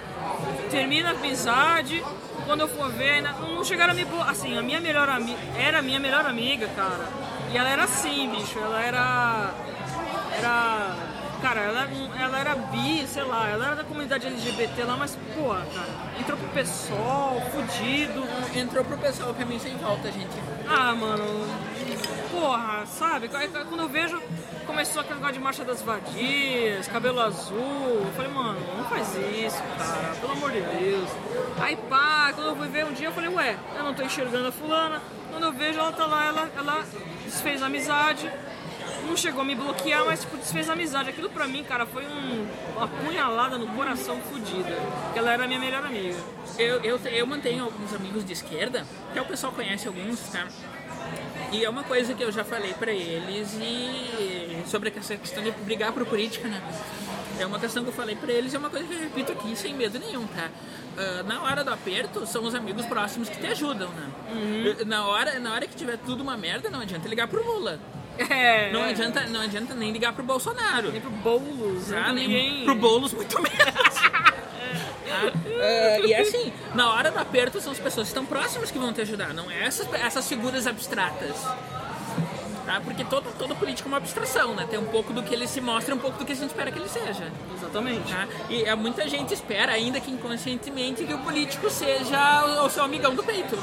[0.70, 2.04] termina a amizade,
[2.48, 4.08] quando eu for ver, não chegaram a me.
[4.28, 5.38] Assim, a minha melhor amiga.
[5.58, 7.06] Era a minha melhor amiga, cara.
[7.52, 8.58] E ela era assim, bicho.
[8.58, 9.54] Ela era.
[10.38, 10.96] Era.
[11.42, 11.88] Cara, ela,
[12.20, 16.38] ela era bi, sei lá, ela era da comunidade LGBT lá, mas, pô, cara, entrou
[16.38, 18.24] pro pessoal, fudido.
[18.56, 20.36] Entrou pro pessoal, mim sem volta, gente.
[20.68, 21.24] Ah, mano,
[22.32, 23.30] porra, sabe?
[23.30, 24.22] Quando eu vejo,
[24.66, 28.02] começou aquele negócio de marcha das vadias, cabelo azul.
[28.06, 31.10] Eu falei, mano, não faz isso, cara, pelo amor de Deus.
[31.60, 34.48] Aí pá, quando eu fui ver um dia, eu falei, ué, eu não tô enxergando
[34.48, 35.02] a fulana.
[35.32, 36.84] Quando eu vejo ela tá lá, ela, ela
[37.24, 38.32] desfez amizade.
[39.08, 41.10] Não chegou a me bloquear, mas tipo, desfez amizade.
[41.10, 44.76] Aquilo pra mim, cara, foi um, uma punhalada no coração fodida.
[45.06, 46.16] Porque ela era minha melhor amiga.
[46.60, 50.48] Eu, eu, eu mantenho alguns amigos de esquerda, que o pessoal conhece alguns, tá?
[51.52, 55.52] E é uma coisa que eu já falei para eles e sobre essa questão de
[55.52, 56.62] brigar por política, né?
[57.40, 59.56] É uma questão que eu falei para eles, é uma coisa que eu repito aqui
[59.56, 60.50] sem medo nenhum, tá?
[60.98, 64.10] Uh, na hora do aperto, são os amigos próximos que te ajudam, né?
[64.32, 64.86] Uhum.
[64.88, 67.80] Na, hora, na hora que tiver tudo uma merda, não adianta ligar pro Lula.
[68.18, 68.90] É, não, é.
[68.90, 70.92] Adianta, não adianta nem ligar pro Bolsonaro.
[70.92, 71.92] Nem pro Boulos.
[71.92, 72.66] Ah, nem ninguém...
[72.66, 73.58] pro Boulos, muito menos.
[75.08, 78.78] Uh, e é assim, na hora do aperto são as pessoas que estão próximas que
[78.78, 81.36] vão te ajudar, não é essas, essas figuras abstratas.
[82.68, 82.82] Tá?
[82.82, 84.68] Porque todo, todo político é uma abstração, né?
[84.70, 86.70] Tem um pouco do que ele se mostra um pouco do que a gente espera
[86.70, 87.32] que ele seja.
[87.56, 88.12] Exatamente.
[88.12, 88.28] Tá?
[88.50, 92.84] E é, muita gente espera, ainda que inconscientemente, que o político seja o, o seu
[92.84, 93.58] amigão do peito.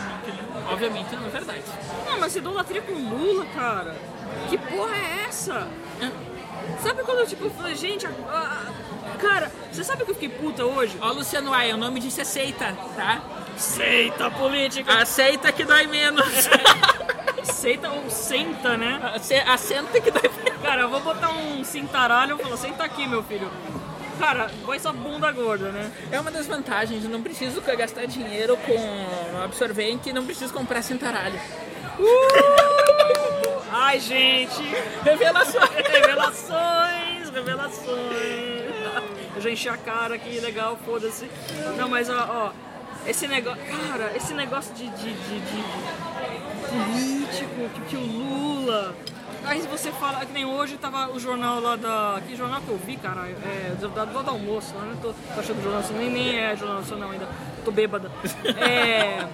[0.73, 1.63] Obviamente não é verdade.
[2.07, 3.95] Não, mas idolatria com Lula, cara.
[4.49, 5.69] Que porra é essa?
[6.01, 6.11] É.
[6.83, 8.73] Sabe quando eu tipo falei, gente, a, a,
[9.19, 10.97] Cara, você sabe que eu fiquei puta hoje?
[11.01, 13.23] Ó, Luciano Ai, o nome disso é seita, tá?
[13.57, 15.03] Seita política.
[15.03, 16.27] Aceita que dói menos.
[17.45, 19.01] seita ou senta, né?
[19.47, 20.61] Assenta que dói menos.
[20.63, 23.51] Cara, eu vou botar um cintaralho e falar, senta aqui, meu filho.
[24.19, 25.91] Cara, vai essa bunda gorda, né?
[26.11, 31.39] É uma das vantagens, eu não preciso gastar dinheiro com absorvente, não preciso comprar cintaralho.
[31.99, 33.63] Uh!
[33.71, 34.63] Ai, gente!
[35.03, 35.87] Revelações!
[35.89, 37.31] Revelações!
[37.33, 38.65] Revelações!
[39.37, 41.29] Eu já enchi a cara aqui, legal, foda-se.
[41.77, 42.53] Não, mas ó, ó,
[43.09, 43.61] esse negócio.
[43.65, 45.65] Cara, esse negócio de, de, de, de
[46.69, 48.95] político, que, que o Lula.
[49.45, 52.21] Aí você fala, que nem hoje tava o jornal lá da.
[52.27, 53.29] Que jornal que eu vi, cara?
[53.29, 54.97] É, do, do, do almoço, né?
[55.03, 57.29] Tô, tô achando jornal assim, nem, nem é jornal nacional ainda,
[57.65, 58.11] tô bêbada.
[58.59, 59.27] É.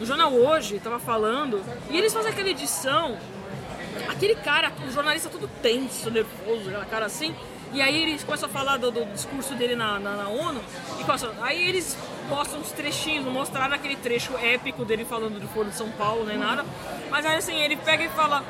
[0.00, 1.60] O jornal hoje tava falando,
[1.90, 3.18] e eles fazem aquela edição,
[4.08, 7.34] aquele cara, o jornalista todo tenso, nervoso, aquela cara assim,
[7.72, 10.60] e aí eles começam a falar do, do discurso dele na, na, na ONU,
[11.00, 11.98] e começam, aí eles
[12.28, 16.24] mostram uns trechinhos, não mostraram aquele trecho épico dele falando do Foro de São Paulo,
[16.24, 16.64] nem nada,
[17.10, 18.44] mas aí assim, ele pega e fala,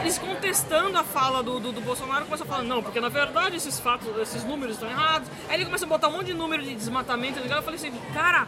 [0.00, 3.56] eles contestando a fala do, do, do Bolsonaro, começam a falar, não, porque na verdade
[3.56, 6.62] esses fatos, esses números estão errados, aí ele começa a botar um monte de número
[6.62, 8.46] de desmatamento, eu falei assim, cara,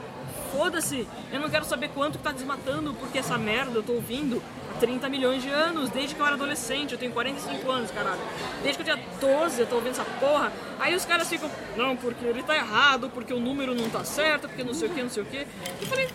[0.51, 4.43] foda-se, eu não quero saber quanto que tá desmatando, porque essa merda eu tô ouvindo
[4.81, 8.21] 30 milhões de anos, desde que eu era adolescente, eu tenho 45 anos, caralho.
[8.63, 10.53] Desde que eu tinha 12, eu tô ouvindo essa porra.
[10.79, 14.49] Aí os caras ficam, não, porque ele tá errado, porque o número não tá certo,
[14.49, 15.47] porque não sei o que, não sei o que.
[15.81, 16.09] Eu falei,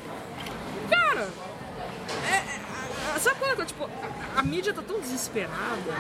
[0.90, 1.30] cara,
[2.32, 3.66] é, é, sabe qual é?
[3.66, 5.94] Tipo, a, a, mídia tá tão desesperada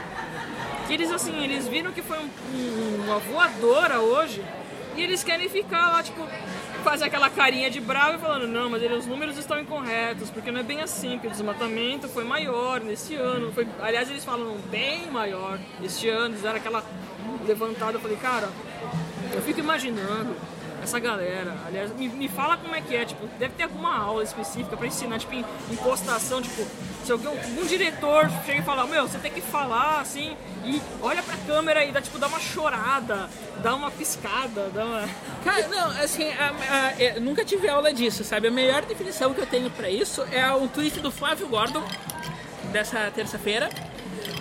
[0.87, 4.43] que eles, assim, eles viram que foi um, um, uma voadora hoje
[4.95, 6.27] e eles querem ficar lá, tipo,
[6.85, 10.59] fazer aquela carinha de bravo e falando, não, mas os números estão incorretos, porque não
[10.59, 13.51] é bem assim, porque o desmatamento foi maior nesse ano.
[13.51, 16.83] Foi, aliás, eles falam bem maior este ano, eles aquela
[17.45, 18.47] levantada, eu falei, cara,
[19.33, 20.35] eu fico imaginando
[20.85, 24.23] essa galera, aliás, me, me fala como é que é, tipo, deve ter alguma aula
[24.23, 26.65] específica pra ensinar, tipo, em, em postação, tipo,
[27.03, 31.21] se alguém, um diretor chega e fala, meu, você tem que falar assim, e olha
[31.23, 33.29] pra câmera e dá, tipo, dá uma chorada,
[33.61, 35.09] dá uma piscada, dá uma.
[35.43, 38.47] Cara, não, assim, a, a, eu nunca tive aula disso, sabe?
[38.47, 41.83] A melhor definição que eu tenho pra isso é um tweet do Flávio Gordon,
[42.71, 43.69] dessa terça-feira,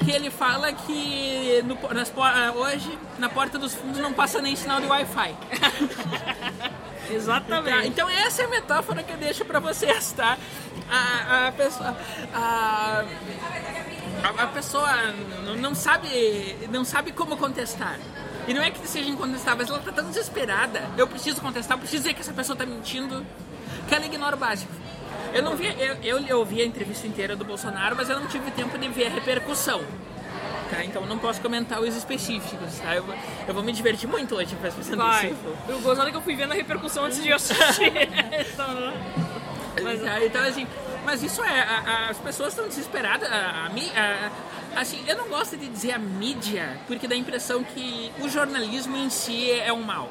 [0.04, 2.12] que ele fala que no, nas,
[2.54, 5.34] hoje, na porta dos fundos, não passa nem sinal de Wi-Fi.
[7.10, 7.76] Exatamente.
[7.76, 10.38] Tá, então essa é a metáfora que eu deixo pra vocês, tá?
[10.90, 11.96] A, a pessoa.
[12.32, 13.04] A,
[14.38, 14.90] a, pessoa
[15.60, 17.98] não sabe, não sabe como contestar.
[18.46, 20.88] E não é que seja incontestável, mas ela tá tão desesperada.
[20.96, 23.24] Eu preciso contestar, eu preciso dizer que essa pessoa tá mentindo,
[23.88, 24.72] que ela ignora o básico.
[25.32, 25.66] Eu não vi,
[26.02, 29.06] eu, eu, ouvi a entrevista inteira do Bolsonaro, mas eu não tive tempo de ver
[29.06, 29.82] a repercussão.
[30.70, 30.84] Tá?
[30.84, 32.94] Então não posso comentar os específicos, tá?
[32.94, 33.04] Eu,
[33.46, 35.26] eu vou me divertir muito hoje fazendo Vai.
[35.26, 35.56] isso.
[35.68, 37.92] Eu gostava que eu fui vendo a repercussão antes de assistir.
[38.52, 38.94] então, né?
[39.82, 40.66] mas, tá, então, assim,
[41.04, 43.30] mas isso é, a, a, as pessoas estão desesperadas.
[43.30, 43.70] A,
[44.74, 48.28] a, assim, eu não gosto de dizer a mídia, porque dá a impressão que o
[48.28, 50.08] jornalismo em si é um mal.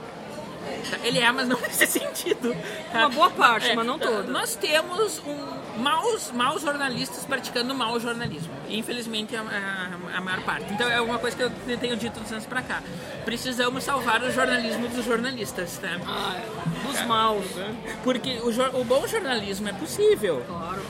[1.04, 2.56] Ele é, mas não nesse sentido.
[2.92, 3.00] Tá?
[3.00, 4.24] Uma boa parte, é, mas não toda.
[4.24, 8.54] Nós temos um, maus, maus jornalistas praticando mau jornalismo.
[8.70, 10.72] Infelizmente, a, a, a, maior parte.
[10.74, 12.82] Então, é uma coisa que eu tenho dito dos anos pra cá.
[13.26, 15.98] Precisamos salvar o jornalismo dos jornalistas, tá?
[16.08, 16.88] Ah, é.
[16.88, 17.76] dos maus, né?
[18.04, 20.44] Porque o, o bom jornalismo é possível.
[20.48, 20.82] Claro.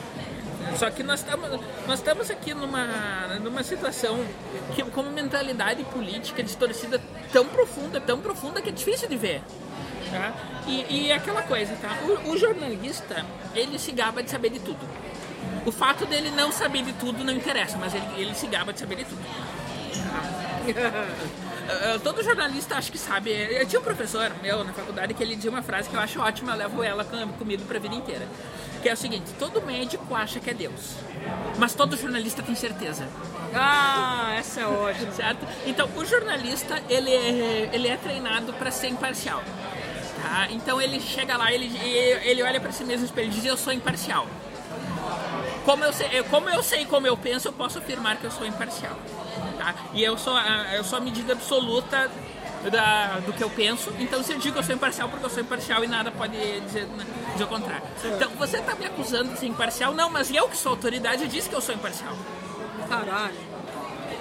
[0.78, 1.50] Só que nós estamos
[1.88, 2.86] nós estamos aqui numa,
[3.42, 4.26] numa situação
[4.76, 9.42] que, com mentalidade política distorcida tão profunda, tão profunda que é difícil de ver.
[10.12, 10.34] Tá?
[10.68, 11.98] E, e aquela coisa, tá?
[12.04, 13.26] O, o, jornalista,
[13.56, 14.80] ele se gaba de saber de tudo.
[15.66, 18.80] O fato dele não saber de tudo não interessa, mas ele, ele se gaba de
[18.80, 19.22] saber de tudo.
[22.04, 23.32] Todo jornalista acho que sabe.
[23.32, 26.20] Eu tinha um professor meu na faculdade que ele dizia uma frase que eu acho
[26.20, 28.28] ótima, eu levo ela comigo pra vida inteira.
[28.82, 30.96] Que é o seguinte: todo médico acha que é Deus,
[31.58, 33.08] mas todo jornalista tem certeza.
[33.54, 35.12] Ah, essa é ótima.
[35.14, 35.48] Certo?
[35.66, 39.44] Então, o jornalista, ele é, ele é treinado para ser imparcial.
[40.22, 40.48] Tá?
[40.52, 41.72] Então ele chega lá, ele,
[42.24, 44.28] ele olha para si mesmo no espelho e diz: Eu sou imparcial.
[45.66, 48.46] Como eu, sei, como eu sei como eu penso, eu posso afirmar que eu sou
[48.46, 48.98] imparcial.
[49.58, 49.74] Tá?
[49.94, 52.12] E eu sou, a, eu sou a medida absoluta
[52.70, 53.94] da, do que eu penso.
[54.00, 56.34] Então, se eu digo que eu sou imparcial, porque eu sou imparcial e nada pode
[56.62, 56.88] dizer,
[57.32, 57.84] dizer o contrário.
[58.04, 59.94] Então, você está me acusando de ser imparcial?
[59.94, 62.14] Não, mas eu que sou autoridade, eu disse que eu sou imparcial.
[62.88, 63.54] Caralho.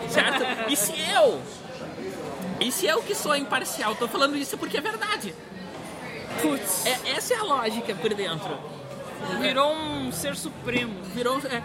[0.09, 0.43] Certo?
[0.70, 1.43] E se eu,
[2.61, 5.35] e se eu que sou imparcial, estou falando isso porque é verdade.
[6.40, 6.86] Putz.
[6.86, 8.59] É, essa é a lógica por dentro.
[9.40, 10.94] Virou um ser supremo.
[11.15, 11.40] Virou.
[11.40, 11.62] É,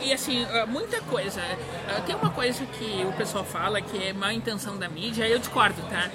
[0.00, 1.40] e assim, é, muita coisa.
[1.40, 5.38] É, tem uma coisa que o pessoal fala que é má intenção da mídia, eu
[5.38, 6.10] discordo, tá?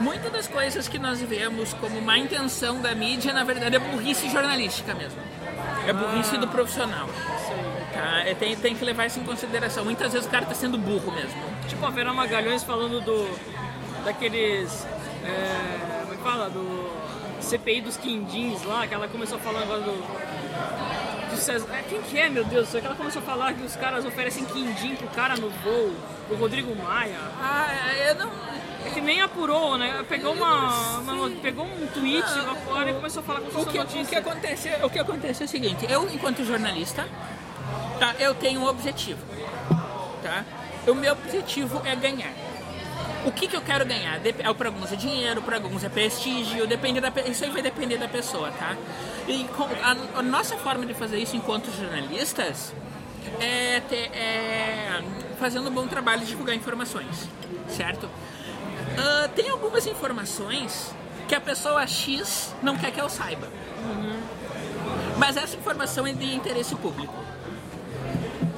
[0.00, 4.28] Muitas das coisas que nós vemos como má intenção da mídia, na verdade, é burrice
[4.28, 5.20] jornalística mesmo.
[5.86, 7.08] É burrice ah, do profissional.
[7.92, 8.20] Tá?
[8.26, 9.84] É, tem, tem que levar isso em consideração.
[9.84, 11.40] Muitas vezes o cara tá sendo burro mesmo.
[11.68, 13.28] Tipo a Vera Magalhães falando do.
[14.04, 14.86] daqueles.
[15.24, 16.50] É, como é que fala?
[16.50, 17.03] Do
[17.44, 20.44] CPI dos quindins lá, que ela começou a falar agora do.
[21.36, 22.80] César, é, quem que é, meu Deus céu?
[22.80, 25.92] Que ela começou a falar que os caras oferecem quindim pro cara no voo,
[26.30, 27.18] o Rodrigo Maia.
[27.40, 27.68] Ah,
[27.98, 28.30] é, eu não.
[28.86, 30.04] É que nem apurou, né?
[30.08, 33.78] Pegou uma, uma pegou um tweet lá fora e começou a falar com o que,
[33.78, 34.02] notícia.
[34.02, 37.08] O que, acontece, o que acontece é o seguinte, eu enquanto jornalista,
[37.98, 39.20] tá, eu tenho um objetivo.
[40.22, 40.44] Tá?
[40.86, 42.32] O meu objetivo é ganhar.
[43.24, 44.20] O que, que eu quero ganhar?
[44.24, 47.96] É, para alguns é dinheiro, para alguns é prestígio, depende da, isso aí vai depender
[47.96, 48.76] da pessoa, tá?
[49.26, 49.46] E
[49.82, 52.74] a, a nossa forma de fazer isso enquanto jornalistas
[53.40, 55.02] é, ter, é
[55.38, 57.28] fazendo um bom trabalho de divulgar informações,
[57.68, 58.04] certo?
[58.06, 60.94] Uh, tem algumas informações
[61.26, 63.48] que a pessoa X não quer que eu saiba.
[63.84, 64.20] Uhum.
[65.18, 67.14] Mas essa informação é de interesse público.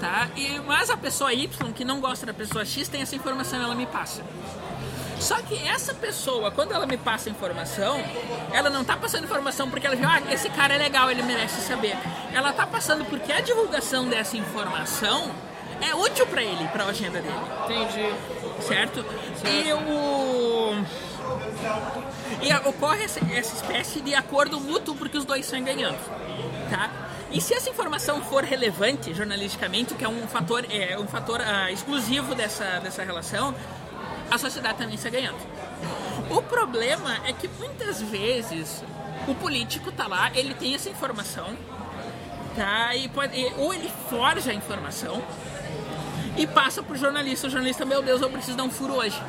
[0.00, 0.28] Tá?
[0.36, 3.64] E, mas a pessoa Y, que não gosta da pessoa X, tem essa informação e
[3.64, 4.22] ela me passa.
[5.18, 7.98] Só que essa pessoa, quando ela me passa informação,
[8.52, 11.62] ela não tá passando informação porque ela viu, ah, esse cara é legal, ele merece
[11.62, 11.96] saber.
[12.32, 15.30] Ela tá passando porque a divulgação dessa informação
[15.80, 17.34] é útil para ele, para a agenda dele.
[17.64, 18.14] Entendi.
[18.60, 19.04] Certo?
[19.04, 19.46] certo.
[19.46, 20.84] E o.
[22.42, 25.98] E ocorre essa, essa espécie de acordo mútuo porque os dois saem ganhando.
[26.70, 26.90] Tá?
[27.30, 31.72] E se essa informação for relevante jornalisticamente, que é um fator, é um fator uh,
[31.72, 33.54] exclusivo dessa, dessa relação,
[34.30, 35.38] a sociedade também está ganhando.
[36.30, 38.82] O problema é que muitas vezes
[39.28, 41.56] o político tá lá, ele tem essa informação,
[42.54, 42.94] tá?
[42.94, 45.22] E pode, ou ele forja a informação
[46.36, 47.46] e passa pro jornalista.
[47.46, 49.20] O jornalista, meu Deus, eu preciso dar um furo hoje.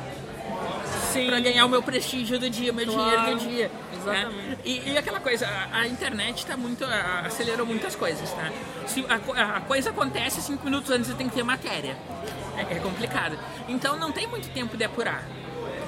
[1.12, 1.26] Sim.
[1.28, 3.10] Pra ganhar o meu prestígio do dia, o meu Claro.
[3.10, 3.70] dinheiro do dia.
[4.12, 4.48] Exatamente.
[4.48, 4.56] né?
[4.64, 6.84] E, e aquela coisa, a, a internet tá muito.
[6.84, 8.50] a- acelerou muitas coisas, tá?
[8.86, 11.96] Se a, a coisa acontece cinco minutos antes, você tem que ter matéria.
[12.56, 13.38] É, é complicado.
[13.68, 15.22] Então não tem muito tempo de apurar.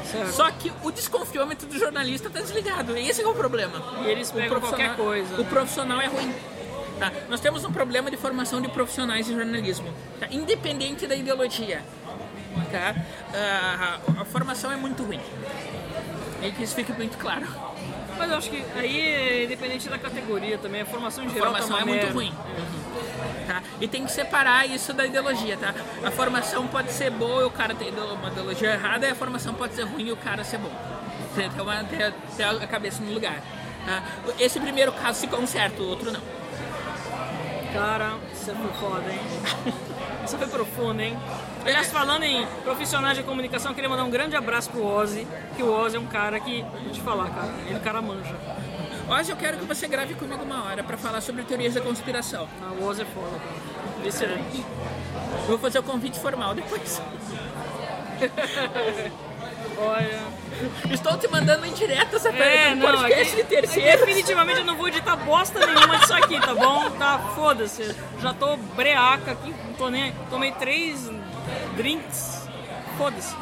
[0.04, 0.32] Certo.
[0.32, 2.96] Só que o desconfiômetro do jornalista tá desligado.
[2.96, 3.82] Esse é o problema.
[4.04, 5.46] E eles pegam qualquer coisa, O né?
[5.48, 6.34] profissional é ruim.
[6.98, 7.12] tá?
[7.28, 10.26] Nós temos um problema de formação de profissionais de jornalismo, tá?
[10.30, 11.82] independente da ideologia.
[12.72, 12.94] Tá?
[13.34, 15.20] Ah, a, a formação é muito ruim.
[16.42, 17.46] É que isso fique muito claro.
[18.20, 21.52] Mas eu acho que aí é independente da categoria também, a formação em A geral
[21.52, 22.12] tá formação uma é muito merda.
[22.14, 22.34] ruim.
[23.46, 23.62] Tá?
[23.80, 25.74] E tem que separar isso da ideologia, tá?
[26.04, 29.54] A formação pode ser boa e o cara tem uma ideologia errada, e a formação
[29.54, 30.70] pode ser ruim e o cara ser bom.
[31.34, 33.40] Ter, uma- ter- ter a cabeça no lugar.
[33.86, 34.02] tá?
[34.38, 36.20] Esse primeiro caso se conserta, o outro não.
[37.72, 39.20] Cara, isso foi foda, hein?
[40.26, 41.16] Isso foi profundo, hein?
[41.64, 45.26] Aliás, falando em profissionais de comunicação, eu queria mandar um grande abraço pro Ozzy,
[45.56, 48.00] que o Ozzy é um cara que, vou te falar, cara, ele é um cara
[48.00, 48.34] manja.
[49.08, 52.48] Hoje eu quero que você grave comigo uma hora pra falar sobre teorias da conspiração.
[52.62, 54.08] Ah, o Ozzy é foda, cara.
[54.08, 54.64] Excelente.
[55.42, 57.02] Eu vou fazer o convite formal depois.
[59.78, 60.20] Olha.
[60.92, 63.98] Estou te mandando indiretas a É, não, podcast aqui, de terceiro.
[63.98, 66.90] definitivamente eu não vou editar bosta nenhuma disso aqui, tá bom?
[66.92, 67.94] Tá, foda-se.
[68.20, 70.12] Já tô breaca aqui, tô nem.
[70.28, 71.10] Tomei três
[71.76, 72.40] drinks.
[72.98, 73.34] Foda-se.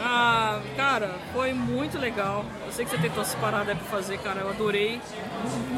[0.00, 2.44] Ah, cara, foi muito legal.
[2.66, 4.40] Eu sei que você tentou se parar daí pra fazer, cara.
[4.40, 5.00] Eu adorei.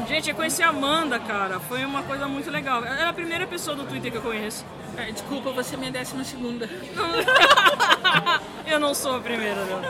[0.07, 1.59] Gente, eu conheci a Amanda, cara.
[1.59, 2.83] Foi uma coisa muito legal.
[2.83, 4.65] Ela é a primeira pessoa do Twitter que eu conheço.
[4.97, 6.67] Ah, Desculpa, você é minha décima segunda.
[8.65, 9.81] eu não sou a primeira, não.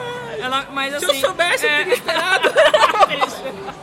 [0.43, 1.15] Ela, mas Se assim.
[1.15, 2.49] eu soubesse, eu é- teria esperado.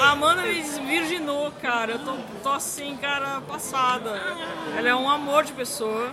[0.00, 1.92] A Amanda me desvirginou, cara.
[1.92, 2.12] Eu tô,
[2.42, 4.20] tô assim, cara, passada.
[4.76, 6.10] Ela é um amor de pessoa.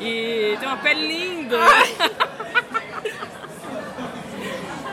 [0.00, 1.58] E tem uma pele linda.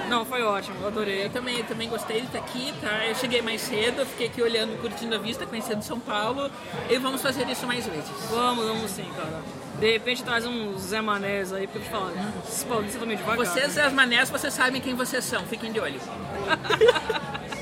[0.10, 1.26] Não, foi ótimo, adorei.
[1.26, 3.06] Eu também, eu também gostei de estar aqui, tá?
[3.06, 6.50] Eu cheguei mais cedo, fiquei aqui olhando, curtindo a vista, conhecendo São Paulo.
[6.90, 8.10] E vamos fazer isso mais vezes.
[8.30, 9.42] Vamos, vamos sim, cara.
[9.80, 12.12] De repente traz uns Zé Manés aí, porque eu te falar,
[12.48, 13.46] esses paulistas também devagar.
[13.46, 16.00] Vocês, as manés, vocês sabem quem vocês são, fiquem de olho.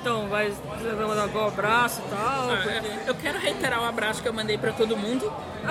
[0.00, 0.52] Então, vai
[0.96, 2.50] mandar um abraço e tal.
[2.50, 5.30] Ah, porque- Eu quero reiterar o abraço que eu mandei pra todo mundo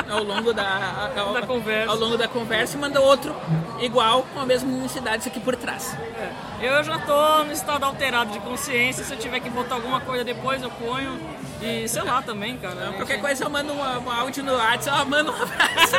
[0.10, 1.92] ao longo da, ao, Da conversa.
[1.92, 3.36] Ao longo da conversa e manda outro
[3.80, 5.96] igual, com a mesma intensidade aqui por trás.
[6.20, 6.68] É.
[6.68, 9.04] Eu já tô no estado alterado de consciência.
[9.04, 11.20] Se eu tiver que botar alguma coisa depois, eu ponho.
[11.62, 12.74] E sei lá também, cara.
[12.76, 12.98] Então, gente.
[12.98, 15.96] qualquer coisa eu mando um, um áudio no WhatsApp, ó, manda um abraço.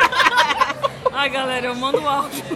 [1.11, 2.43] Ai, galera, eu mando um áudio.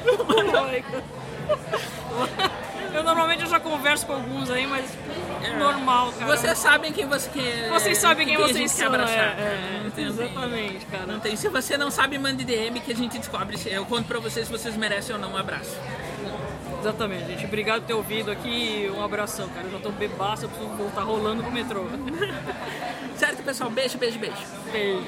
[2.94, 4.86] eu normalmente eu já converso com alguns aí, mas
[5.52, 6.36] normal, cara.
[6.38, 7.70] Vocês sabem quem você quer.
[7.70, 8.88] Vocês sabem quem a vocês gente quer são.
[8.88, 9.18] abraçar.
[9.18, 11.06] é, é, Não tem- exatamente, cara.
[11.06, 11.36] Não tem.
[11.36, 13.58] Se você não sabe, mande DM que a gente descobre.
[13.66, 15.78] Eu conto pra vocês se vocês merecem ou não um abraço.
[16.80, 17.46] Exatamente, gente.
[17.46, 18.92] Obrigado por ter ouvido aqui.
[18.96, 19.66] Um abração, cara.
[19.68, 21.86] Eu já tô bebaço, eu preciso voltar rolando pro metrô.
[23.16, 23.70] Certo, pessoal?
[23.70, 24.36] Beijo, beijo, beijo.
[24.72, 25.06] Beijo.